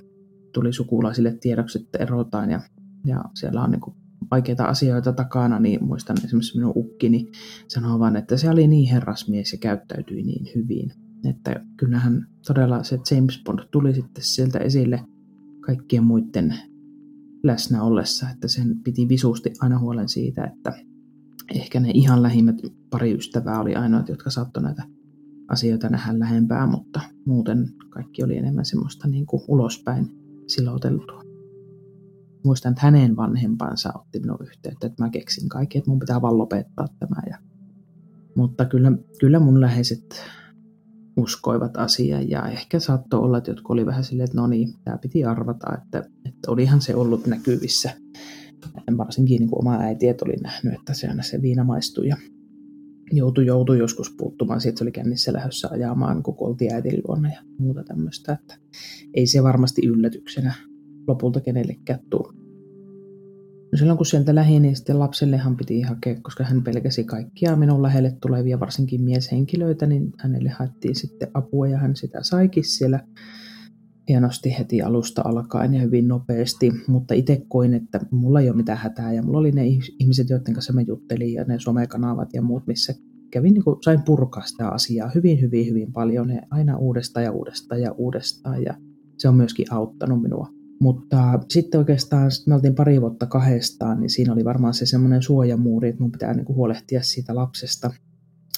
tuli 0.54 0.74
sukulaisille 0.74 1.38
tiedoksi, 1.42 1.80
että 1.82 1.98
erotaan 1.98 2.52
ja, 2.52 2.62
ja 3.06 3.24
siellä 3.34 3.64
on 3.64 3.72
niin 3.72 3.82
kuin 3.82 3.96
vaikeita 4.32 4.66
asioita 4.66 5.14
takana, 5.14 5.60
niin 5.60 5.86
muistan 5.86 6.18
esimerkiksi 6.26 6.58
minun 6.58 6.74
ukkini 6.76 7.32
sanoo 7.68 8.00
vaan, 8.00 8.16
että 8.16 8.38
se 8.38 8.50
oli 8.50 8.68
niin 8.68 8.90
herrasmies 8.90 9.52
ja 9.52 9.58
käyttäytyi 9.58 10.24
niin 10.24 10.46
hyvin. 10.56 10.92
Että 11.30 11.66
kyllähän 11.78 12.28
todella 12.48 12.84
se 12.84 13.00
James 13.12 13.42
Bond 13.46 13.60
tuli 13.72 13.94
sitten 13.94 14.24
sieltä 14.24 14.60
esille 14.60 15.06
kaikkien 15.66 16.04
muiden 16.04 16.56
läsnä 17.44 17.84
ollessa, 17.84 18.30
että 18.30 18.48
sen 18.48 18.80
piti 18.84 19.10
visusti 19.10 19.54
aina 19.60 19.80
huolen 19.80 20.10
siitä, 20.10 20.44
että 20.44 20.74
ehkä 21.56 21.80
ne 21.80 21.92
ihan 21.94 22.24
lähimmät 22.24 22.56
pari 22.90 23.14
ystävää 23.14 23.60
oli 23.60 23.76
ainoat, 23.76 24.10
jotka 24.10 24.30
saattoi 24.30 24.64
näitä 24.64 24.84
asioita 25.48 25.90
nähdä 25.90 26.20
lähempää, 26.20 26.68
mutta 26.68 27.02
muuten 27.26 27.70
kaikki 27.90 28.24
oli 28.24 28.38
enemmän 28.38 28.66
semmoista 28.66 29.08
niin 29.08 29.26
kuin 29.26 29.44
ulospäin 29.48 30.08
siloteltua. 30.48 31.23
Muistan, 32.44 32.72
että 32.72 32.82
hänen 32.82 33.16
vanhempansa 33.16 33.94
otti 33.96 34.20
minun 34.20 34.38
yhteyttä, 34.42 34.88
että 34.88 35.04
mä 35.04 35.10
keksin 35.10 35.50
kaikki, 35.50 35.78
että 35.78 35.90
mun 35.92 36.00
pitää 36.00 36.22
vaan 36.22 36.38
lopettaa 36.38 36.88
tämä. 37.00 37.22
Ja, 37.30 37.38
mutta 38.36 38.66
kyllä, 38.66 38.92
kyllä 39.20 39.40
mun 39.40 39.62
läheiset 39.62 40.22
uskoivat 41.18 41.78
asiaan 41.78 42.30
ja 42.30 42.48
ehkä 42.48 42.80
saattoi 42.80 43.20
olla, 43.20 43.38
että 43.38 43.52
jotkut 43.52 43.74
oli 43.74 43.86
vähän 43.86 44.04
silleen, 44.04 44.26
että 44.26 44.42
no 44.42 44.48
niin, 44.48 44.74
tämä 44.84 44.98
piti 44.98 45.26
arvata, 45.26 45.78
että, 45.78 46.04
että 46.26 46.52
olihan 46.52 46.82
se 46.82 46.96
ollut 46.96 47.28
näkyvissä. 47.28 47.92
Varsinkin 48.98 49.40
niin 49.40 49.50
kuin 49.50 49.60
oma 49.60 49.80
äiti, 49.80 50.08
että 50.08 50.26
oli 50.26 50.36
nähnyt, 50.36 50.74
että 50.74 50.94
se 50.94 51.08
aina 51.08 51.24
se 51.24 51.42
viina 51.42 51.64
maistui 51.64 52.08
ja 52.08 52.18
joutui, 53.12 53.46
joutui 53.46 53.80
joskus 53.80 54.16
puuttumaan 54.18 54.62
siitä, 54.62 54.78
se 54.78 54.84
oli 54.84 54.92
kännissä 54.92 55.34
lähdössä 55.34 55.70
ajamaan, 55.72 56.24
kun 56.24 56.36
oltiin 56.38 56.74
äitin 56.74 57.02
luona 57.08 57.30
ja 57.30 57.42
muuta 57.60 57.84
tämmöistä, 57.84 58.34
että 58.34 58.58
ei 59.14 59.28
se 59.28 59.44
varmasti 59.44 59.88
yllätyksenä 59.88 60.54
lopulta 61.08 61.42
kenellekään 61.42 62.00
tule. 62.10 62.34
No 63.72 63.78
silloin 63.78 63.98
kun 63.98 64.06
sieltä 64.06 64.36
lähi, 64.36 64.60
niin 64.60 64.76
sitten 64.76 65.00
lapsellehan 65.00 65.58
piti 65.58 65.82
hakea, 65.82 66.16
koska 66.22 66.44
hän 66.44 66.64
pelkäsi 66.64 67.04
kaikkia 67.04 67.56
minun 67.56 67.84
lähelle 67.84 68.18
tulevia, 68.22 68.60
varsinkin 68.60 69.04
mieshenkilöitä, 69.04 69.86
niin 69.86 70.12
hänelle 70.20 70.50
haettiin 70.50 70.96
sitten 70.96 71.32
apua 71.34 71.68
ja 71.68 71.78
hän 71.78 71.96
sitä 71.96 72.20
saikin 72.24 72.64
siellä 72.64 73.00
hienosti 74.10 74.56
heti 74.60 74.82
alusta 74.82 75.22
alkaen 75.26 75.74
ja 75.74 75.82
hyvin 75.82 76.08
nopeasti, 76.08 76.72
mutta 76.88 77.14
itse 77.14 77.46
koin, 77.48 77.74
että 77.74 78.00
mulla 78.12 78.42
ei 78.42 78.50
ole 78.50 78.58
mitään 78.58 78.78
hätää 78.78 79.14
ja 79.14 79.24
mulla 79.24 79.40
oli 79.40 79.52
ne 79.52 79.68
ihmiset, 80.00 80.30
joiden 80.30 80.54
kanssa 80.54 80.74
mä 80.74 80.82
juttelin 80.82 81.34
ja 81.34 81.44
ne 81.44 81.60
somekanavat 81.60 82.30
ja 82.34 82.42
muut, 82.42 82.68
missä 82.68 82.94
kävin, 83.32 83.54
niin 83.54 83.64
kuin, 83.64 83.78
sain 83.84 84.02
purkaa 84.02 84.46
sitä 84.46 84.70
asiaa 84.70 85.12
hyvin, 85.16 85.42
hyvin, 85.42 85.68
hyvin 85.68 85.94
paljon. 85.94 86.30
Ja 86.30 86.42
aina 86.52 86.78
uudestaan 86.78 87.24
ja 87.24 87.32
uudestaan 87.32 87.82
ja 87.82 87.92
uudestaan 87.92 88.64
ja 88.64 88.78
se 89.18 89.30
on 89.30 89.36
myöskin 89.36 89.74
auttanut 89.74 90.22
minua 90.22 90.63
mutta 90.84 91.40
sitten 91.50 91.80
oikeastaan 91.80 92.32
sit 92.32 92.48
me 92.48 92.56
oltiin 92.56 92.76
pari 92.76 93.02
vuotta 93.02 93.26
kahdestaan, 93.26 94.00
niin 94.00 94.10
siinä 94.10 94.34
oli 94.34 94.46
varmaan 94.46 94.74
se 94.74 94.86
semmoinen 94.86 95.22
suojamuuri, 95.22 95.90
että 95.90 96.02
mun 96.02 96.12
pitää 96.12 96.34
niinku 96.34 96.56
huolehtia 96.56 97.04
siitä 97.04 97.36
lapsesta. 97.36 97.92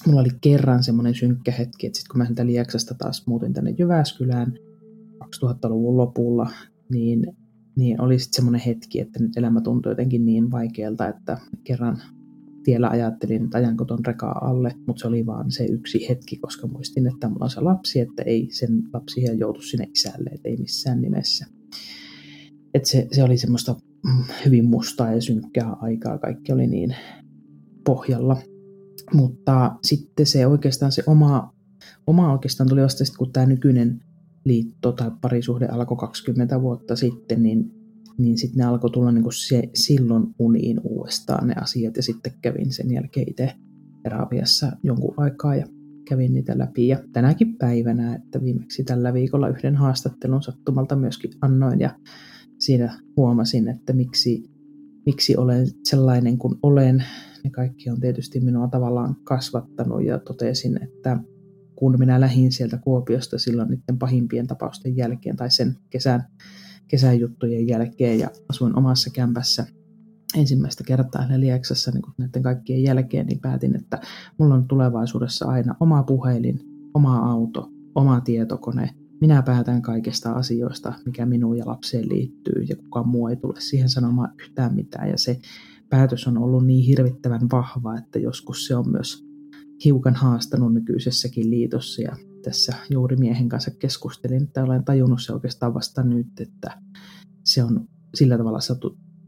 Mulla 0.07 0.21
oli 0.21 0.29
kerran 0.41 0.83
semmoinen 0.83 1.15
synkkä 1.15 1.51
hetki, 1.51 1.87
että 1.87 1.99
sitten 1.99 2.11
kun 2.11 2.17
mä 2.17 2.25
sieltä 2.25 2.45
Lieksasta 2.45 2.95
taas 2.97 3.27
muutin 3.27 3.53
tänne 3.53 3.75
Jyväskylään 3.79 4.53
2000-luvun 5.23 5.97
lopulla, 5.97 6.49
niin, 6.89 7.27
niin 7.75 8.01
oli 8.01 8.19
sitten 8.19 8.35
semmoinen 8.35 8.61
hetki, 8.61 8.99
että 8.99 9.23
nyt 9.23 9.37
elämä 9.37 9.61
tuntui 9.61 9.91
jotenkin 9.91 10.25
niin 10.25 10.51
vaikealta, 10.51 11.07
että 11.07 11.37
kerran 11.63 12.01
tiellä 12.63 12.89
ajattelin, 12.89 13.43
että 13.43 13.57
ajanko 13.57 13.85
ton 13.85 14.05
rekaa 14.05 14.49
alle, 14.49 14.75
mutta 14.87 15.01
se 15.01 15.07
oli 15.07 15.25
vaan 15.25 15.51
se 15.51 15.65
yksi 15.65 16.09
hetki, 16.09 16.35
koska 16.37 16.67
muistin, 16.67 17.07
että 17.07 17.29
mulla 17.29 17.43
on 17.43 17.49
se 17.49 17.61
lapsi, 17.61 17.99
että 17.99 18.23
ei 18.23 18.47
sen 18.51 18.83
lapsi 18.93 19.21
joutu 19.37 19.61
sinne 19.61 19.89
isälle, 19.93 20.29
että 20.29 20.49
ei 20.49 20.57
missään 20.57 21.01
nimessä 21.01 21.45
että 22.75 22.89
se, 22.89 23.07
se 23.11 23.23
oli 23.23 23.37
semmoista 23.37 23.75
mm, 24.05 24.23
hyvin 24.45 24.65
mustaa 24.65 25.13
ja 25.13 25.21
synkkää 25.21 25.73
aikaa, 25.81 26.17
kaikki 26.17 26.53
oli 26.53 26.67
niin 26.67 26.95
pohjalla. 27.85 28.37
Mutta 29.13 29.75
sitten 29.83 30.25
se 30.25 30.47
oikeastaan 30.47 30.91
se 30.91 31.03
oma, 31.07 31.53
oma 32.07 32.33
oikeastaan 32.33 32.69
tuli 32.69 32.81
vasta 32.81 33.05
sitten, 33.05 33.17
kun 33.17 33.31
tämä 33.31 33.45
nykyinen 33.45 33.99
liitto 34.45 34.91
tai 34.91 35.11
parisuhde 35.21 35.65
alkoi 35.65 35.97
20 35.97 36.61
vuotta 36.61 36.95
sitten, 36.95 37.43
niin, 37.43 37.71
niin 38.17 38.37
sitten 38.37 38.57
ne 38.57 38.65
alkoi 38.65 38.91
tulla 38.91 39.11
niin 39.11 39.25
se, 39.33 39.63
silloin 39.75 40.23
uniin 40.39 40.79
uudestaan 40.83 41.47
ne 41.47 41.53
asiat 41.61 41.97
ja 41.97 42.03
sitten 42.03 42.33
kävin 42.41 42.71
sen 42.71 42.91
jälkeen 42.91 43.29
itse 43.29 43.53
terapiassa 44.03 44.71
jonkun 44.83 45.13
aikaa 45.17 45.55
ja 45.55 45.65
kävin 46.09 46.33
niitä 46.33 46.57
läpi. 46.57 46.87
Ja 46.87 46.99
tänäkin 47.13 47.57
päivänä, 47.57 48.15
että 48.15 48.43
viimeksi 48.43 48.83
tällä 48.83 49.13
viikolla 49.13 49.47
yhden 49.47 49.75
haastattelun 49.75 50.43
sattumalta 50.43 50.95
myöskin 50.95 51.31
annoin 51.41 51.79
ja 51.79 51.95
siinä 52.65 52.99
huomasin, 53.17 53.67
että 53.67 53.93
miksi, 53.93 54.49
miksi 55.05 55.37
olen 55.37 55.67
sellainen 55.83 56.37
kuin 56.37 56.55
olen. 56.63 57.03
Ne 57.43 57.49
kaikki 57.49 57.89
on 57.89 57.99
tietysti 57.99 58.39
minua 58.39 58.67
tavallaan 58.67 59.15
kasvattanut 59.23 60.03
ja 60.03 60.19
totesin, 60.19 60.83
että 60.83 61.19
kun 61.75 61.99
minä 61.99 62.21
lähdin 62.21 62.51
sieltä 62.51 62.77
Kuopiosta 62.77 63.39
silloin 63.39 63.69
niiden 63.69 63.99
pahimpien 63.99 64.47
tapausten 64.47 64.97
jälkeen 64.97 65.35
tai 65.35 65.51
sen 65.51 65.75
kesän, 65.89 66.23
kesän 66.87 67.19
juttujen 67.19 67.67
jälkeen 67.67 68.19
ja 68.19 68.29
asuin 68.49 68.77
omassa 68.77 69.09
kämpässä 69.09 69.65
ensimmäistä 70.35 70.83
kertaa 70.83 71.27
Lieksassa 71.37 71.91
niin 71.91 72.03
näiden 72.17 72.43
kaikkien 72.43 72.83
jälkeen, 72.83 73.27
niin 73.27 73.39
päätin, 73.39 73.75
että 73.75 73.99
mulla 74.39 74.55
on 74.55 74.67
tulevaisuudessa 74.67 75.45
aina 75.45 75.75
oma 75.79 76.03
puhelin, 76.03 76.59
oma 76.93 77.17
auto, 77.17 77.69
oma 77.95 78.21
tietokone– 78.21 78.89
minä 79.21 79.41
päätän 79.41 79.81
kaikista 79.81 80.31
asioista, 80.31 80.93
mikä 81.05 81.25
minuun 81.25 81.57
ja 81.57 81.65
lapseen 81.67 82.09
liittyy, 82.09 82.63
ja 82.69 82.75
kukaan 82.75 83.07
muu 83.07 83.27
ei 83.27 83.35
tule 83.35 83.55
siihen 83.59 83.89
sanomaan 83.89 84.33
yhtään 84.39 84.75
mitään. 84.75 85.09
Ja 85.09 85.17
se 85.17 85.39
päätös 85.89 86.27
on 86.27 86.37
ollut 86.37 86.65
niin 86.65 86.85
hirvittävän 86.85 87.49
vahva, 87.51 87.97
että 87.97 88.19
joskus 88.19 88.67
se 88.67 88.75
on 88.75 88.89
myös 88.91 89.25
hiukan 89.85 90.15
haastanut 90.15 90.73
nykyisessäkin 90.73 91.49
liitossa. 91.49 92.01
Ja 92.01 92.17
tässä 92.43 92.73
juuri 92.89 93.15
miehen 93.15 93.49
kanssa 93.49 93.71
keskustelin, 93.71 94.43
että 94.43 94.63
olen 94.63 94.85
tajunnut 94.85 95.21
se 95.21 95.33
oikeastaan 95.33 95.73
vasta 95.73 96.03
nyt, 96.03 96.39
että 96.39 96.81
se 97.43 97.63
on 97.63 97.87
sillä 98.15 98.37
tavalla 98.37 98.59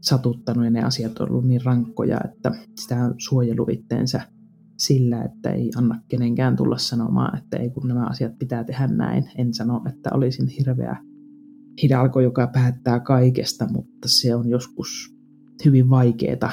satuttanut 0.00 0.64
ja 0.64 0.70
ne 0.70 0.82
asiat 0.82 1.18
on 1.20 1.30
ollut 1.30 1.46
niin 1.46 1.64
rankkoja, 1.64 2.20
että 2.24 2.50
sitä 2.80 3.14
suojeluvitteensä 3.18 4.37
sillä, 4.78 5.22
että 5.24 5.50
ei 5.50 5.70
anna 5.76 6.00
kenenkään 6.08 6.56
tulla 6.56 6.78
sanomaan, 6.78 7.38
että 7.38 7.56
ei 7.56 7.70
kun 7.70 7.88
nämä 7.88 8.06
asiat 8.06 8.38
pitää 8.38 8.64
tehdä 8.64 8.86
näin. 8.86 9.30
En 9.38 9.54
sano, 9.54 9.82
että 9.88 10.10
olisin 10.14 10.48
hirveä 10.48 10.96
hidalko, 11.82 12.20
joka 12.20 12.46
päättää 12.46 13.00
kaikesta, 13.00 13.68
mutta 13.72 14.08
se 14.08 14.34
on 14.34 14.48
joskus 14.48 15.16
hyvin 15.64 15.90
vaikeaa 15.90 16.52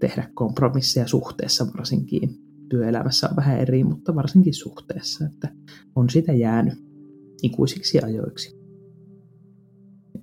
tehdä 0.00 0.30
kompromisseja 0.34 1.06
suhteessa 1.06 1.66
varsinkin. 1.76 2.30
Työelämässä 2.68 3.28
on 3.28 3.36
vähän 3.36 3.58
eri, 3.58 3.84
mutta 3.84 4.14
varsinkin 4.14 4.54
suhteessa, 4.54 5.24
että 5.24 5.48
on 5.94 6.10
sitä 6.10 6.32
jäänyt 6.32 6.74
ikuisiksi 7.42 8.00
ajoiksi. 8.04 8.60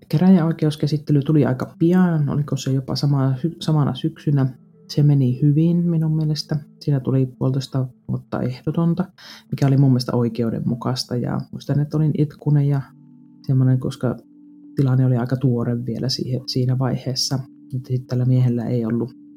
Käräjäoikeuskäsittely 0.10 1.22
tuli 1.22 1.46
aika 1.46 1.76
pian, 1.80 2.30
oliko 2.30 2.58
se 2.58 2.72
jopa 2.72 2.96
sama, 2.96 3.36
samana 3.60 3.96
syksynä 3.96 4.58
se 4.90 5.04
meni 5.04 5.42
hyvin 5.42 5.90
minun 5.90 6.16
mielestä. 6.16 6.58
Siinä 6.80 7.00
tuli 7.00 7.26
puolitoista 7.26 7.88
vuotta 8.08 8.42
ehdotonta, 8.42 9.06
mikä 9.52 9.68
oli 9.68 9.78
mun 9.78 9.90
mielestä 9.90 10.16
oikeudenmukaista. 10.16 11.16
Ja 11.16 11.42
muistan, 11.52 11.80
että 11.80 11.98
olin 11.98 12.12
itkunen 12.18 12.68
ja 12.68 12.82
semmoinen, 13.48 13.80
koska 13.80 14.18
tilanne 14.76 15.06
oli 15.06 15.18
aika 15.18 15.36
tuore 15.36 15.86
vielä 15.86 16.08
siinä 16.48 16.80
vaiheessa. 16.80 17.40
Nyt 17.74 18.08
tällä 18.08 18.26
miehellä 18.26 18.66
ei 18.66 18.86
ollut 18.86 19.28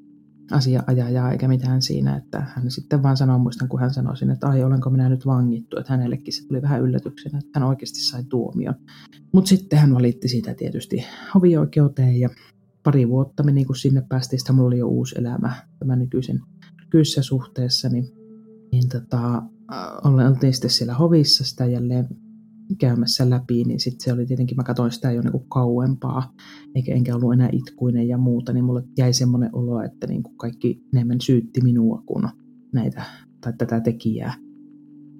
asiaajajaa 0.50 1.32
eikä 1.32 1.48
mitään 1.48 1.82
siinä, 1.82 2.16
että 2.16 2.40
hän 2.40 2.70
sitten 2.70 3.02
vaan 3.02 3.16
sanoi, 3.16 3.38
muistan 3.38 3.68
kun 3.68 3.80
hän 3.80 3.94
sanoi 3.94 4.16
sinne, 4.16 4.34
että 4.34 4.48
ai 4.48 4.64
olenko 4.64 4.90
minä 4.90 5.08
nyt 5.08 5.26
vangittu, 5.26 5.78
että 5.78 5.92
hänellekin 5.92 6.32
se 6.32 6.46
tuli 6.46 6.62
vähän 6.62 6.82
yllätyksenä, 6.82 7.38
että 7.38 7.60
hän 7.60 7.68
oikeasti 7.68 8.00
sai 8.00 8.24
tuomion. 8.24 8.74
Mutta 9.32 9.48
sitten 9.48 9.78
hän 9.78 9.94
valitti 9.94 10.28
siitä 10.28 10.54
tietysti 10.54 11.04
hovioikeuteen 11.34 12.20
ja 12.20 12.28
pari 12.82 13.08
vuotta 13.08 13.42
meni, 13.42 13.64
kun 13.64 13.76
sinne 13.76 14.02
päästiin. 14.08 14.40
Sitten 14.40 14.54
mulla 14.54 14.66
oli 14.66 14.78
jo 14.78 14.88
uusi 14.88 15.14
elämä 15.18 15.54
tämän 15.78 15.98
nykyisen, 15.98 16.40
nykyisessä 16.84 17.22
suhteessa, 17.22 17.88
niin, 17.88 18.04
niin 18.72 18.88
tota, 18.88 19.42
oltiin 20.28 20.52
sitten 20.52 20.70
siellä 20.70 20.94
hovissa 20.94 21.44
sitä 21.44 21.66
jälleen 21.66 22.08
käymässä 22.78 23.30
läpi, 23.30 23.64
niin 23.64 23.80
sitten 23.80 24.04
se 24.04 24.12
oli 24.12 24.26
tietenkin, 24.26 24.56
mä 24.56 24.62
katsoin 24.62 24.92
sitä 24.92 25.12
jo 25.12 25.22
niinku 25.22 25.38
kauempaa, 25.38 26.32
eikä 26.74 26.94
enkä 26.94 27.16
ollut 27.16 27.32
enää 27.32 27.48
itkuinen 27.52 28.08
ja 28.08 28.18
muuta, 28.18 28.52
niin 28.52 28.64
mulle 28.64 28.84
jäi 28.98 29.12
semmoinen 29.12 29.50
olo, 29.52 29.82
että 29.82 30.06
niinku 30.06 30.30
kaikki 30.30 30.84
enemmän 30.94 31.20
syytti 31.20 31.60
minua 31.60 32.02
kuin 32.06 32.24
näitä 32.72 33.02
tai 33.40 33.52
tätä 33.58 33.80
tekijää 33.80 34.34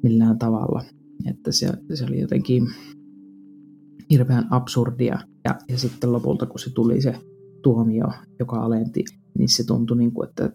millään 0.03 0.39
tavalla. 0.39 0.85
Että 1.27 1.53
se, 1.53 1.73
se 1.95 2.05
oli 2.05 2.21
jotenkin 2.21 2.67
hirveän 4.11 4.47
absurdia. 4.51 5.19
Ja, 5.45 5.59
ja 5.69 5.79
sitten 5.79 6.13
lopulta, 6.13 6.47
kun 6.47 6.59
se 6.59 6.71
tuli 6.75 7.03
se 7.03 7.15
tuomio, 7.63 8.07
joka 8.39 8.57
alenti, 8.57 9.05
niin 9.39 9.49
se 9.49 9.65
tuntui 9.65 9.97
niin 9.97 10.13
kuin, 10.13 10.29
että 10.29 10.51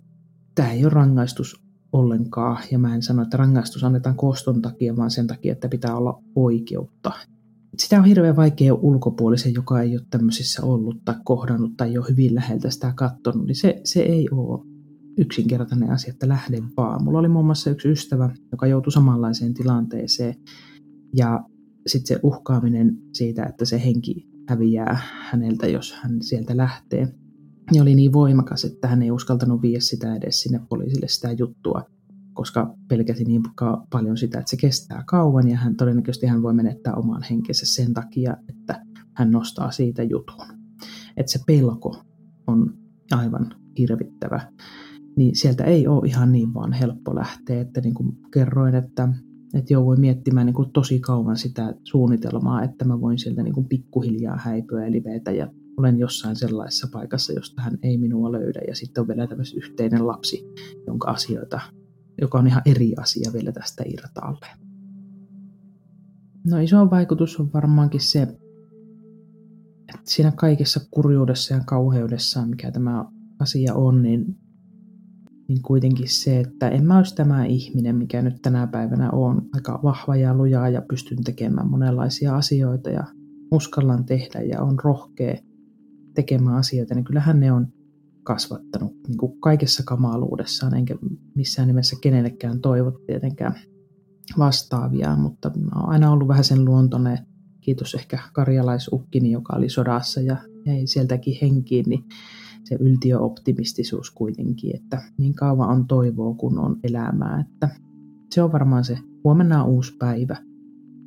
tämä 0.55 0.71
ei 0.71 0.85
ole 0.85 0.93
rangaistus 0.93 1.65
ollenkaan. 1.91 2.63
Ja 2.71 2.79
mä 2.79 2.95
en 2.95 3.01
sano, 3.01 3.21
että 3.21 3.37
rangaistus 3.37 3.83
annetaan 3.83 4.15
koston 4.15 4.61
takia, 4.61 4.95
vaan 4.95 5.11
sen 5.11 5.27
takia, 5.27 5.51
että 5.51 5.69
pitää 5.69 5.97
olla 5.97 6.23
oikeutta. 6.35 7.11
Sitä 7.77 7.99
on 7.99 8.05
hirveän 8.05 8.35
vaikea 8.35 8.73
ulkopuolisen, 8.73 9.53
joka 9.53 9.81
ei 9.81 9.97
ole 9.97 10.05
tämmöisissä 10.09 10.63
ollut 10.65 11.05
tai 11.05 11.15
kohdannut 11.23 11.77
tai 11.77 11.93
jo 11.93 12.01
hyvin 12.01 12.35
läheltä 12.35 12.69
sitä 12.69 12.93
katsonut, 12.95 13.45
niin 13.45 13.55
se, 13.55 13.81
se 13.83 13.99
ei 13.99 14.27
ole 14.31 14.65
yksinkertainen 15.17 15.91
asia, 15.91 16.13
että 16.13 16.27
lähde 16.27 16.63
vaan. 16.77 17.03
Mulla 17.03 17.19
oli 17.19 17.27
muun 17.27 17.45
muassa 17.45 17.69
yksi 17.69 17.89
ystävä, 17.89 18.35
joka 18.51 18.67
joutui 18.67 18.91
samanlaiseen 18.91 19.53
tilanteeseen 19.53 20.35
ja 21.15 21.43
sitten 21.87 22.07
se 22.07 22.19
uhkaaminen 22.23 22.97
siitä, 23.13 23.43
että 23.43 23.65
se 23.65 23.83
henki 23.85 24.34
häviää 24.49 24.99
häneltä, 25.31 25.67
jos 25.67 25.93
hän 25.93 26.21
sieltä 26.21 26.57
lähtee, 26.57 27.07
niin 27.71 27.81
oli 27.81 27.95
niin 27.95 28.13
voimakas, 28.13 28.65
että 28.65 28.87
hän 28.87 29.01
ei 29.01 29.11
uskaltanut 29.11 29.61
viedä 29.61 29.79
sitä 29.79 30.15
edes 30.15 30.41
sinne 30.41 30.59
poliisille 30.69 31.07
sitä 31.07 31.31
juttua, 31.31 31.83
koska 32.33 32.75
pelkäsi 32.87 33.23
niin 33.23 33.41
paljon 33.91 34.17
sitä, 34.17 34.39
että 34.39 34.49
se 34.49 34.57
kestää 34.57 35.03
kauan 35.07 35.47
ja 35.47 35.57
hän 35.57 35.75
todennäköisesti 35.75 36.27
hän 36.27 36.43
voi 36.43 36.53
menettää 36.53 36.93
oman 36.93 37.23
henkensä 37.29 37.65
sen 37.65 37.93
takia, 37.93 38.37
että 38.49 38.85
hän 39.13 39.31
nostaa 39.31 39.71
siitä 39.71 40.03
jutun. 40.03 40.45
Että 41.17 41.31
se 41.31 41.39
pelko 41.47 42.03
on 42.47 42.73
aivan 43.11 43.55
hirvittävä 43.77 44.51
niin 45.15 45.35
sieltä 45.35 45.63
ei 45.63 45.87
ole 45.87 46.07
ihan 46.07 46.31
niin 46.31 46.53
vaan 46.53 46.73
helppo 46.73 47.15
lähteä. 47.15 47.61
Että 47.61 47.81
niin 47.81 47.93
kuin 47.93 48.17
kerroin, 48.33 48.75
että, 48.75 49.09
että 49.55 49.73
jouduin 49.73 49.99
miettimään 49.99 50.45
niin 50.45 50.53
kuin 50.53 50.71
tosi 50.71 50.99
kauan 50.99 51.37
sitä 51.37 51.75
suunnitelmaa, 51.83 52.63
että 52.63 52.85
mä 52.85 53.01
voin 53.01 53.19
sieltä 53.19 53.43
niin 53.43 53.53
kuin 53.53 53.67
pikkuhiljaa 53.67 54.37
häipyä 54.37 54.85
eli 54.85 55.03
vetä 55.03 55.31
ja 55.31 55.47
olen 55.77 55.99
jossain 55.99 56.35
sellaisessa 56.35 56.87
paikassa, 56.91 57.33
josta 57.33 57.61
hän 57.61 57.77
ei 57.83 57.97
minua 57.97 58.31
löydä. 58.31 58.61
Ja 58.67 58.75
sitten 58.75 59.01
on 59.01 59.07
vielä 59.07 59.27
tämmöinen 59.27 59.57
yhteinen 59.57 60.07
lapsi, 60.07 60.45
jonka 60.87 61.11
asioita, 61.11 61.59
joka 62.21 62.39
on 62.39 62.47
ihan 62.47 62.61
eri 62.65 62.93
asia 62.99 63.33
vielä 63.33 63.51
tästä 63.51 63.83
irtaalle. 63.87 64.47
No 66.49 66.59
iso 66.59 66.89
vaikutus 66.89 67.39
on 67.39 67.53
varmaankin 67.53 68.01
se, 68.01 68.21
että 68.21 70.01
siinä 70.03 70.31
kaikessa 70.31 70.79
kurjuudessa 70.91 71.53
ja 71.53 71.61
kauheudessa, 71.65 72.45
mikä 72.45 72.71
tämä 72.71 73.05
asia 73.39 73.73
on, 73.73 74.01
niin 74.01 74.37
niin 75.47 75.61
kuitenkin 75.61 76.09
se, 76.09 76.39
että 76.39 76.69
en 76.69 76.85
mä 76.85 76.97
olisi 76.97 77.15
tämä 77.15 77.45
ihminen, 77.45 77.95
mikä 77.95 78.21
nyt 78.21 78.41
tänä 78.41 78.67
päivänä 78.67 79.11
on. 79.11 79.41
Aika 79.53 79.79
vahva 79.83 80.15
ja 80.15 80.35
lujaa 80.35 80.69
ja 80.69 80.81
pystyn 80.81 81.23
tekemään 81.23 81.69
monenlaisia 81.69 82.35
asioita 82.35 82.89
ja 82.89 83.03
uskallan 83.51 84.05
tehdä 84.05 84.41
ja 84.41 84.61
on 84.61 84.79
rohkea 84.83 85.35
tekemään 86.15 86.57
asioita, 86.57 86.95
niin 86.95 87.05
kyllähän 87.05 87.39
ne 87.39 87.51
on 87.51 87.67
kasvattanut 88.23 88.93
niin 89.07 89.17
kuin 89.17 89.39
kaikessa 89.39 89.83
kamaluudessaan, 89.85 90.75
enkä 90.75 90.95
missään 91.35 91.67
nimessä 91.67 91.95
kenellekään 92.01 92.61
toivo 92.61 92.91
tietenkään 92.91 93.55
vastaavia, 94.37 95.15
mutta 95.15 95.49
mä 95.49 95.79
oon 95.81 95.89
aina 95.89 96.11
ollut 96.11 96.27
vähän 96.27 96.43
sen 96.43 96.65
luontoinen, 96.65 97.19
kiitos 97.61 97.95
ehkä 97.95 98.19
karjalaisukkini, 98.33 99.31
joka 99.31 99.53
oli 99.57 99.69
sodassa 99.69 100.21
ja 100.21 100.37
jäi 100.65 100.87
sieltäkin 100.87 101.37
henkiin, 101.41 101.85
niin 101.87 102.03
se 102.65 102.75
yltiöoptimistisuus 102.79 104.11
kuitenkin, 104.11 104.75
että 104.75 105.01
niin 105.17 105.33
kauan 105.33 105.69
on 105.69 105.87
toivoa, 105.87 106.33
kun 106.33 106.59
on 106.59 106.79
elämää, 106.83 107.39
että 107.39 107.69
se 108.31 108.43
on 108.43 108.51
varmaan 108.51 108.83
se 108.83 108.97
huomenna 109.23 109.63
on 109.63 109.69
uusi 109.69 109.97
päivä 109.99 110.37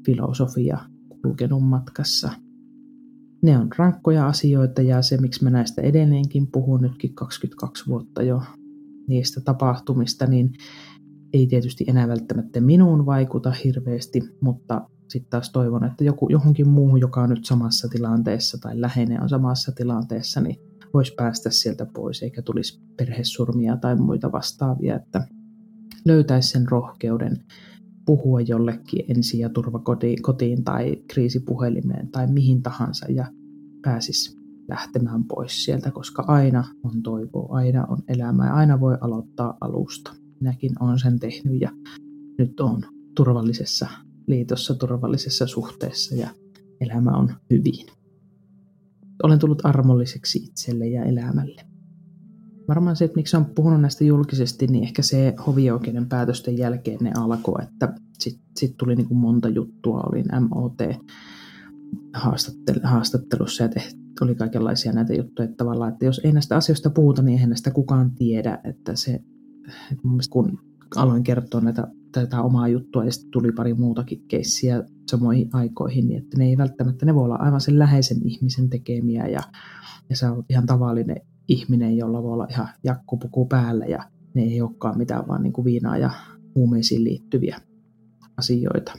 filosofia 0.07 0.79
kulkenut 1.23 1.65
matkassa. 1.65 2.31
Ne 3.43 3.59
on 3.59 3.69
rankkoja 3.79 4.27
asioita 4.27 4.83
ja 4.83 5.03
se, 5.03 5.17
miksi 5.17 5.45
mä 5.45 5.51
näistä 5.51 5.83
edelleenkin 5.83 6.47
puhun 6.47 6.83
nytkin 6.83 7.15
22 7.15 7.87
vuotta 7.87 8.23
jo 8.23 8.43
niistä 9.09 9.41
tapahtumista, 9.41 10.27
niin 10.27 10.53
ei 11.33 11.47
tietysti 11.47 11.85
enää 11.89 12.09
välttämättä 12.09 12.61
minuun 12.61 13.07
vaikuta 13.07 13.53
hirveästi, 13.65 14.23
mutta 14.41 14.89
sitten 15.09 15.31
taas 15.31 15.51
toivon, 15.51 15.85
että 15.85 16.05
joku, 16.05 16.29
johonkin 16.31 16.69
muuhun, 16.69 17.01
joka 17.01 17.23
on 17.23 17.31
nyt 17.31 17.45
samassa 17.45 17.89
tilanteessa 17.89 18.59
tai 18.61 18.81
läheinen 18.81 19.23
on 19.23 19.29
samassa 19.29 19.73
tilanteessa, 19.73 20.41
niin 20.41 20.57
voisi 20.95 21.15
päästä 21.15 21.51
sieltä 21.51 21.87
pois 21.87 22.23
eikä 22.23 22.43
tulisi 22.43 22.81
perhesurmia 22.97 23.77
tai 23.77 23.97
muita 23.97 24.33
vastaavia, 24.33 24.97
että 24.97 25.29
löytäisi 26.05 26.49
sen 26.49 26.69
rohkeuden 26.69 27.45
puhua 28.07 28.41
jollekin 28.41 29.05
ensi- 29.09 29.39
ja 29.39 29.49
turvakotiin 29.49 30.65
tai 30.65 30.97
kriisipuhelimeen 31.09 32.09
tai 32.09 32.27
mihin 32.27 32.63
tahansa 32.63 33.07
ja 33.09 33.27
pääsisi 33.83 34.39
lähtemään 34.69 35.25
pois 35.25 35.65
sieltä, 35.65 35.91
koska 35.91 36.25
aina 36.27 36.65
on 36.85 37.03
toivoa, 37.03 37.57
aina 37.57 37.87
on 37.87 37.99
elämää 38.09 38.47
ja 38.47 38.55
aina 38.55 38.81
voi 38.81 38.99
aloittaa 39.01 39.57
alusta. 39.61 40.13
Minäkin 40.41 40.71
olen 40.81 40.99
sen 40.99 41.19
tehnyt 41.19 41.61
ja 41.61 41.71
nyt 42.39 42.61
on 42.61 42.83
turvallisessa 43.15 43.89
liitossa, 44.27 44.75
turvallisessa 44.75 45.47
suhteessa 45.47 46.15
ja 46.15 46.31
elämä 46.81 47.11
on 47.11 47.35
hyvin 47.51 47.98
olen 49.23 49.39
tullut 49.39 49.67
armolliseksi 49.67 50.39
itselle 50.39 50.87
ja 50.87 51.05
elämälle. 51.05 51.63
Varmaan 52.69 52.97
se, 52.97 53.05
että 53.05 53.17
miksi 53.17 53.37
on 53.37 53.45
puhunut 53.45 53.81
näistä 53.81 54.05
julkisesti, 54.05 54.67
niin 54.67 54.85
ehkä 54.85 55.03
se 55.03 55.35
hovioikeuden 55.47 56.09
päätösten 56.09 56.59
jälkeen 56.59 56.99
ne 57.01 57.13
alkoi, 57.19 57.63
että 57.63 57.95
sitten 58.19 58.47
sit 58.57 58.77
tuli 58.77 58.97
niin 58.97 59.09
kuin 59.09 59.19
monta 59.19 59.49
juttua, 59.49 60.01
olin 60.01 60.27
MOT 60.49 60.79
haastattelussa 62.85 63.65
ja 63.65 63.69
tehty, 63.69 63.99
oli 64.21 64.35
kaikenlaisia 64.35 64.93
näitä 64.93 65.15
juttuja, 65.15 65.45
että 65.45 65.57
tavallaan, 65.57 65.93
että 65.93 66.05
jos 66.05 66.21
ei 66.25 66.33
näistä 66.33 66.57
asioista 66.57 66.91
puhuta, 66.91 67.23
niin 67.23 67.33
eihän 67.33 67.51
näistä 67.51 67.71
kukaan 67.71 68.15
tiedä, 68.15 68.59
että 68.65 68.97
se, 68.97 69.11
että 69.93 70.03
kun 70.03 70.59
aloin 70.97 71.23
kertoa 71.23 71.61
näitä, 71.61 71.87
tätä 72.13 72.43
omaa 72.43 72.69
juttua 72.69 73.05
ja 73.05 73.13
sitten 73.13 73.31
tuli 73.31 73.53
pari 73.53 73.75
muutakin 73.75 74.25
keissiä 74.29 74.85
samoihin 75.11 75.49
aikoihin, 75.53 76.09
niin 76.09 76.23
että 76.23 76.39
ne 76.39 76.45
ei 76.45 76.57
välttämättä, 76.57 77.07
ne 77.07 77.15
voi 77.15 77.25
olla 77.25 77.37
aivan 77.37 77.61
sen 77.61 77.79
läheisen 77.79 78.19
ihmisen 78.25 78.71
tekemiä 78.71 79.27
ja, 79.27 79.41
ja 80.11 80.17
sä 80.17 80.33
oot 80.33 80.45
ihan 80.49 80.67
tavallinen 80.67 81.21
ihminen, 81.49 81.97
jolla 81.97 82.23
voi 82.23 82.33
olla 82.33 82.47
ihan 82.51 82.69
jakkupuku 82.85 83.47
päällä 83.47 83.85
ja 83.85 84.11
ne 84.35 84.43
ei 84.43 84.61
olekaan 84.61 84.99
mitään 84.99 85.29
vaan 85.29 85.43
niin 85.43 85.53
kuin 85.53 85.65
viinaa 85.65 85.99
ja 85.99 86.11
huumeisiin 86.55 87.05
liittyviä 87.05 87.61
asioita. 88.37 88.93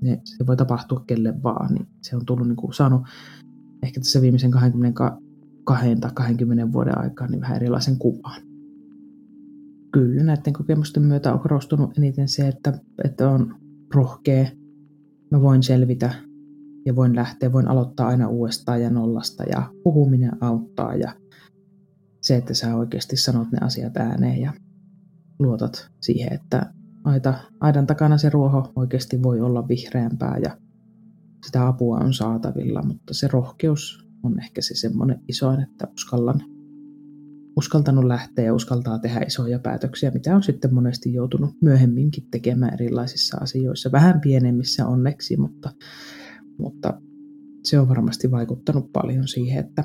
Ne, 0.00 0.20
se 0.24 0.46
voi 0.46 0.56
tapahtua 0.56 1.04
kelle 1.06 1.42
vaan, 1.42 1.74
niin 1.74 1.86
se 2.02 2.16
on 2.16 2.26
tullut 2.26 2.48
niin 2.48 2.56
kuin, 2.56 2.74
saanut 2.74 3.02
ehkä 3.82 4.00
tässä 4.00 4.22
viimeisen 4.22 4.50
22 4.50 5.96
tai 6.00 6.10
20 6.14 6.72
vuoden 6.72 6.98
aikaa 6.98 7.26
niin 7.26 7.40
vähän 7.40 7.56
erilaisen 7.56 7.98
kuvan. 7.98 8.51
Kyllä, 9.92 10.22
näiden 10.22 10.52
kokemusten 10.52 11.02
myötä 11.02 11.32
on 11.32 11.40
korostunut 11.40 11.98
eniten 11.98 12.28
se, 12.28 12.48
että, 12.48 12.78
että 13.04 13.28
on 13.28 13.54
rohkea. 13.94 14.46
Mä 15.30 15.40
voin 15.40 15.62
selvitä 15.62 16.14
ja 16.86 16.96
voin 16.96 17.16
lähteä, 17.16 17.52
voin 17.52 17.68
aloittaa 17.68 18.06
aina 18.08 18.28
uudestaan 18.28 18.82
ja 18.82 18.90
nollasta 18.90 19.44
ja 19.44 19.72
puhuminen 19.84 20.44
auttaa 20.44 20.94
ja 20.94 21.12
se, 22.20 22.36
että 22.36 22.54
sä 22.54 22.76
oikeasti 22.76 23.16
sanot 23.16 23.52
ne 23.52 23.58
asiat 23.60 23.96
ääneen 23.96 24.40
ja 24.40 24.52
luotat 25.38 25.90
siihen, 26.00 26.32
että 26.32 26.72
aita, 27.04 27.34
aidan 27.60 27.86
takana 27.86 28.18
se 28.18 28.30
ruoho 28.30 28.72
oikeasti 28.76 29.22
voi 29.22 29.40
olla 29.40 29.68
vihreämpää 29.68 30.38
ja 30.42 30.56
sitä 31.46 31.66
apua 31.66 31.98
on 31.98 32.14
saatavilla, 32.14 32.82
mutta 32.82 33.14
se 33.14 33.28
rohkeus 33.28 34.08
on 34.22 34.40
ehkä 34.40 34.62
se 34.62 34.74
semmoinen 34.74 35.20
isoin, 35.28 35.60
että 35.60 35.88
uskallan 35.94 36.51
uskaltanut 37.56 38.04
lähteä 38.04 38.44
ja 38.44 38.54
uskaltaa 38.54 38.98
tehdä 38.98 39.20
isoja 39.20 39.58
päätöksiä, 39.58 40.10
mitä 40.10 40.36
on 40.36 40.42
sitten 40.42 40.74
monesti 40.74 41.12
joutunut 41.12 41.50
myöhemminkin 41.62 42.26
tekemään 42.30 42.74
erilaisissa 42.74 43.38
asioissa, 43.40 43.92
vähän 43.92 44.20
pienemmissä 44.20 44.86
onneksi, 44.86 45.36
mutta, 45.36 45.72
mutta 46.58 47.00
se 47.64 47.80
on 47.80 47.88
varmasti 47.88 48.30
vaikuttanut 48.30 48.92
paljon 48.92 49.28
siihen, 49.28 49.64
että 49.64 49.84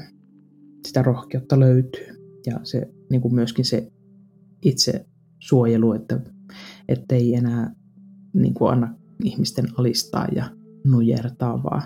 sitä 0.87 1.01
rohkeutta 1.01 1.59
löytyy. 1.59 2.07
Ja 2.45 2.59
se 2.63 2.91
niin 3.09 3.21
kuin 3.21 3.35
myöskin 3.35 3.65
se 3.65 3.91
itse 4.65 5.05
suojelu, 5.39 5.93
että 5.93 6.19
ettei 6.87 7.35
enää 7.35 7.75
niin 8.33 8.53
kuin 8.53 8.71
anna 8.71 8.95
ihmisten 9.23 9.65
alistaa 9.77 10.27
ja 10.35 10.49
nujertaa, 10.85 11.63
vaan 11.63 11.83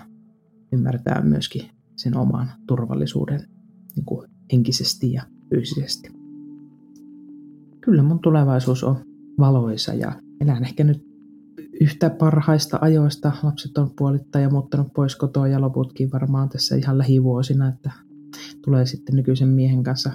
ymmärtää 0.72 1.22
myöskin 1.24 1.70
sen 1.96 2.16
oman 2.16 2.48
turvallisuuden 2.66 3.48
niin 3.96 4.04
kuin 4.04 4.30
henkisesti 4.52 5.12
ja 5.12 5.22
fyysisesti. 5.52 6.10
kyllä 7.80 8.02
mun 8.02 8.18
tulevaisuus 8.18 8.84
on 8.84 8.96
valoisa 9.38 9.94
ja 9.94 10.12
elän 10.40 10.64
ehkä 10.64 10.84
nyt 10.84 11.06
yhtä 11.80 12.10
parhaista 12.10 12.78
ajoista. 12.80 13.32
Lapset 13.42 13.78
on 13.78 13.90
puolittain 13.98 14.42
ja 14.42 14.50
muuttanut 14.50 14.92
pois 14.94 15.16
kotoa 15.16 15.48
ja 15.48 15.60
loputkin 15.60 16.12
varmaan 16.12 16.48
tässä 16.48 16.76
ihan 16.76 16.98
lähivuosina, 16.98 17.68
että 17.68 17.92
tulee 18.64 18.86
sitten 18.86 19.16
nykyisen 19.16 19.48
miehen 19.48 19.82
kanssa 19.82 20.12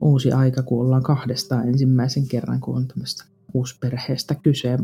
uusi 0.00 0.32
aika, 0.32 0.62
kun 0.62 0.80
ollaan 0.80 1.02
kahdestaan 1.02 1.68
ensimmäisen 1.68 2.28
kerran, 2.28 2.60
kun 2.60 2.76
on 2.76 2.88
tämmöistä 2.88 3.24
uusperheestä 3.54 4.34
kyse. 4.34 4.78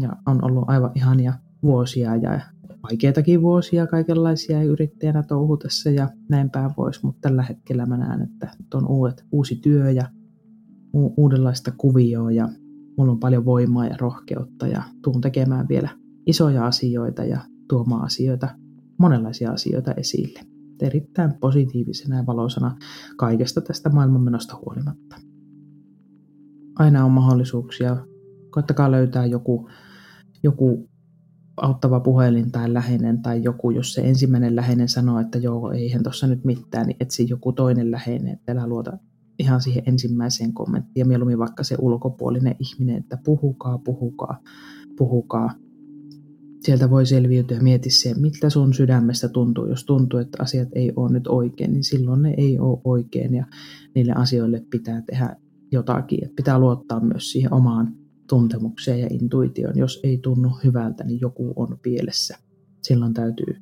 Ja 0.00 0.16
on 0.26 0.44
ollut 0.44 0.64
aivan 0.66 0.90
ihania 0.94 1.34
vuosia 1.62 2.16
ja 2.16 2.40
vaikeitakin 2.84 3.42
vuosia 3.42 3.86
kaikenlaisia 3.86 4.62
yrittäjänä 4.62 5.22
touhutessa 5.22 5.90
ja 5.90 6.08
näin 6.30 6.50
päin 6.50 6.74
pois, 6.74 7.02
mutta 7.02 7.28
tällä 7.28 7.42
hetkellä 7.42 7.86
mä 7.86 7.96
näen, 7.96 8.22
että 8.22 8.50
on 8.74 8.88
uudet, 8.88 9.24
uusi 9.32 9.56
työ 9.56 9.90
ja 9.90 10.10
u- 10.94 11.14
uudenlaista 11.16 11.72
kuvioa 11.78 12.32
ja 12.32 12.48
mulla 12.98 13.12
on 13.12 13.20
paljon 13.20 13.44
voimaa 13.44 13.86
ja 13.86 13.96
rohkeutta 14.00 14.66
ja 14.66 14.82
tuun 15.02 15.20
tekemään 15.20 15.68
vielä 15.68 15.88
isoja 16.26 16.66
asioita 16.66 17.24
ja 17.24 17.40
tuomaan 17.68 18.04
asioita, 18.04 18.48
monenlaisia 18.98 19.50
asioita 19.50 19.92
esille. 19.92 20.40
Erittäin 20.82 21.34
positiivisena 21.40 22.16
ja 22.16 22.26
valoisana 22.26 22.76
kaikesta 23.16 23.60
tästä 23.60 23.90
maailmanmenosta 23.90 24.56
huolimatta. 24.56 25.16
Aina 26.78 27.04
on 27.04 27.10
mahdollisuuksia. 27.10 28.06
Koittakaa 28.50 28.90
löytää 28.90 29.26
joku, 29.26 29.68
joku 30.42 30.88
auttava 31.56 32.00
puhelin 32.00 32.52
tai 32.52 32.74
läheinen 32.74 33.22
tai 33.22 33.42
joku, 33.42 33.70
jos 33.70 33.94
se 33.94 34.00
ensimmäinen 34.00 34.56
läheinen 34.56 34.88
sanoo, 34.88 35.20
että 35.20 35.38
joo, 35.38 35.72
eihän 35.72 36.02
tuossa 36.02 36.26
nyt 36.26 36.44
mitään, 36.44 36.86
niin 36.86 36.96
etsi 37.00 37.26
joku 37.28 37.52
toinen 37.52 37.90
läheinen, 37.90 38.34
että 38.34 38.52
älä 38.52 38.66
luota 38.66 38.98
ihan 39.38 39.60
siihen 39.60 39.82
ensimmäiseen 39.86 40.52
kommenttiin 40.52 41.00
ja 41.00 41.06
mieluummin 41.06 41.38
vaikka 41.38 41.64
se 41.64 41.76
ulkopuolinen 41.80 42.56
ihminen, 42.58 42.96
että 42.96 43.18
puhukaa, 43.24 43.78
puhukaa, 43.78 44.40
puhukaa. 44.96 45.50
Sieltä 46.60 46.90
voi 46.90 47.06
selviytyä, 47.06 47.60
mieti 47.60 47.90
se, 47.90 48.14
miltä 48.14 48.50
sun 48.50 48.74
sydämestä 48.74 49.28
tuntuu. 49.28 49.66
Jos 49.66 49.84
tuntuu, 49.84 50.20
että 50.20 50.38
asiat 50.42 50.68
ei 50.72 50.92
ole 50.96 51.12
nyt 51.12 51.26
oikein, 51.26 51.72
niin 51.72 51.84
silloin 51.84 52.22
ne 52.22 52.34
ei 52.36 52.58
ole 52.58 52.80
oikein 52.84 53.34
ja 53.34 53.46
niille 53.94 54.12
asioille 54.12 54.64
pitää 54.70 55.02
tehdä 55.02 55.36
jotakin. 55.72 56.24
Että 56.24 56.36
pitää 56.36 56.58
luottaa 56.58 57.00
myös 57.00 57.32
siihen 57.32 57.52
omaan 57.52 57.94
tuntemukseen 58.28 59.00
ja 59.00 59.06
intuitioon. 59.10 59.78
Jos 59.78 60.00
ei 60.02 60.18
tunnu 60.18 60.50
hyvältä, 60.64 61.04
niin 61.04 61.20
joku 61.20 61.52
on 61.56 61.78
pielessä. 61.82 62.38
Silloin 62.82 63.14
täytyy 63.14 63.56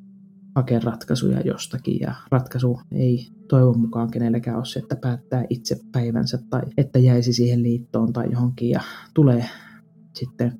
hakea 0.54 0.80
ratkaisuja 0.84 1.40
jostakin 1.40 2.00
ja 2.00 2.14
ratkaisu 2.30 2.80
ei 2.92 3.26
toivon 3.48 3.80
mukaan 3.80 4.10
kenellekään 4.10 4.56
ole 4.56 4.64
se, 4.64 4.78
että 4.78 4.96
päättää 4.96 5.44
itse 5.50 5.80
päivänsä 5.92 6.38
tai 6.50 6.62
että 6.76 6.98
jäisi 6.98 7.32
siihen 7.32 7.62
liittoon 7.62 8.12
tai 8.12 8.32
johonkin 8.32 8.70
ja 8.70 8.80
tulee 9.14 9.48
sitten 10.14 10.58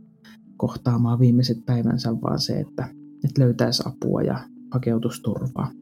kohtaamaan 0.56 1.18
viimeiset 1.18 1.66
päivänsä, 1.66 2.10
vaan 2.22 2.38
se, 2.38 2.60
että, 2.60 2.88
että 3.24 3.40
löytäisi 3.42 3.82
apua 3.86 4.22
ja 4.22 4.40
hakeutusturvaa. 4.70 5.81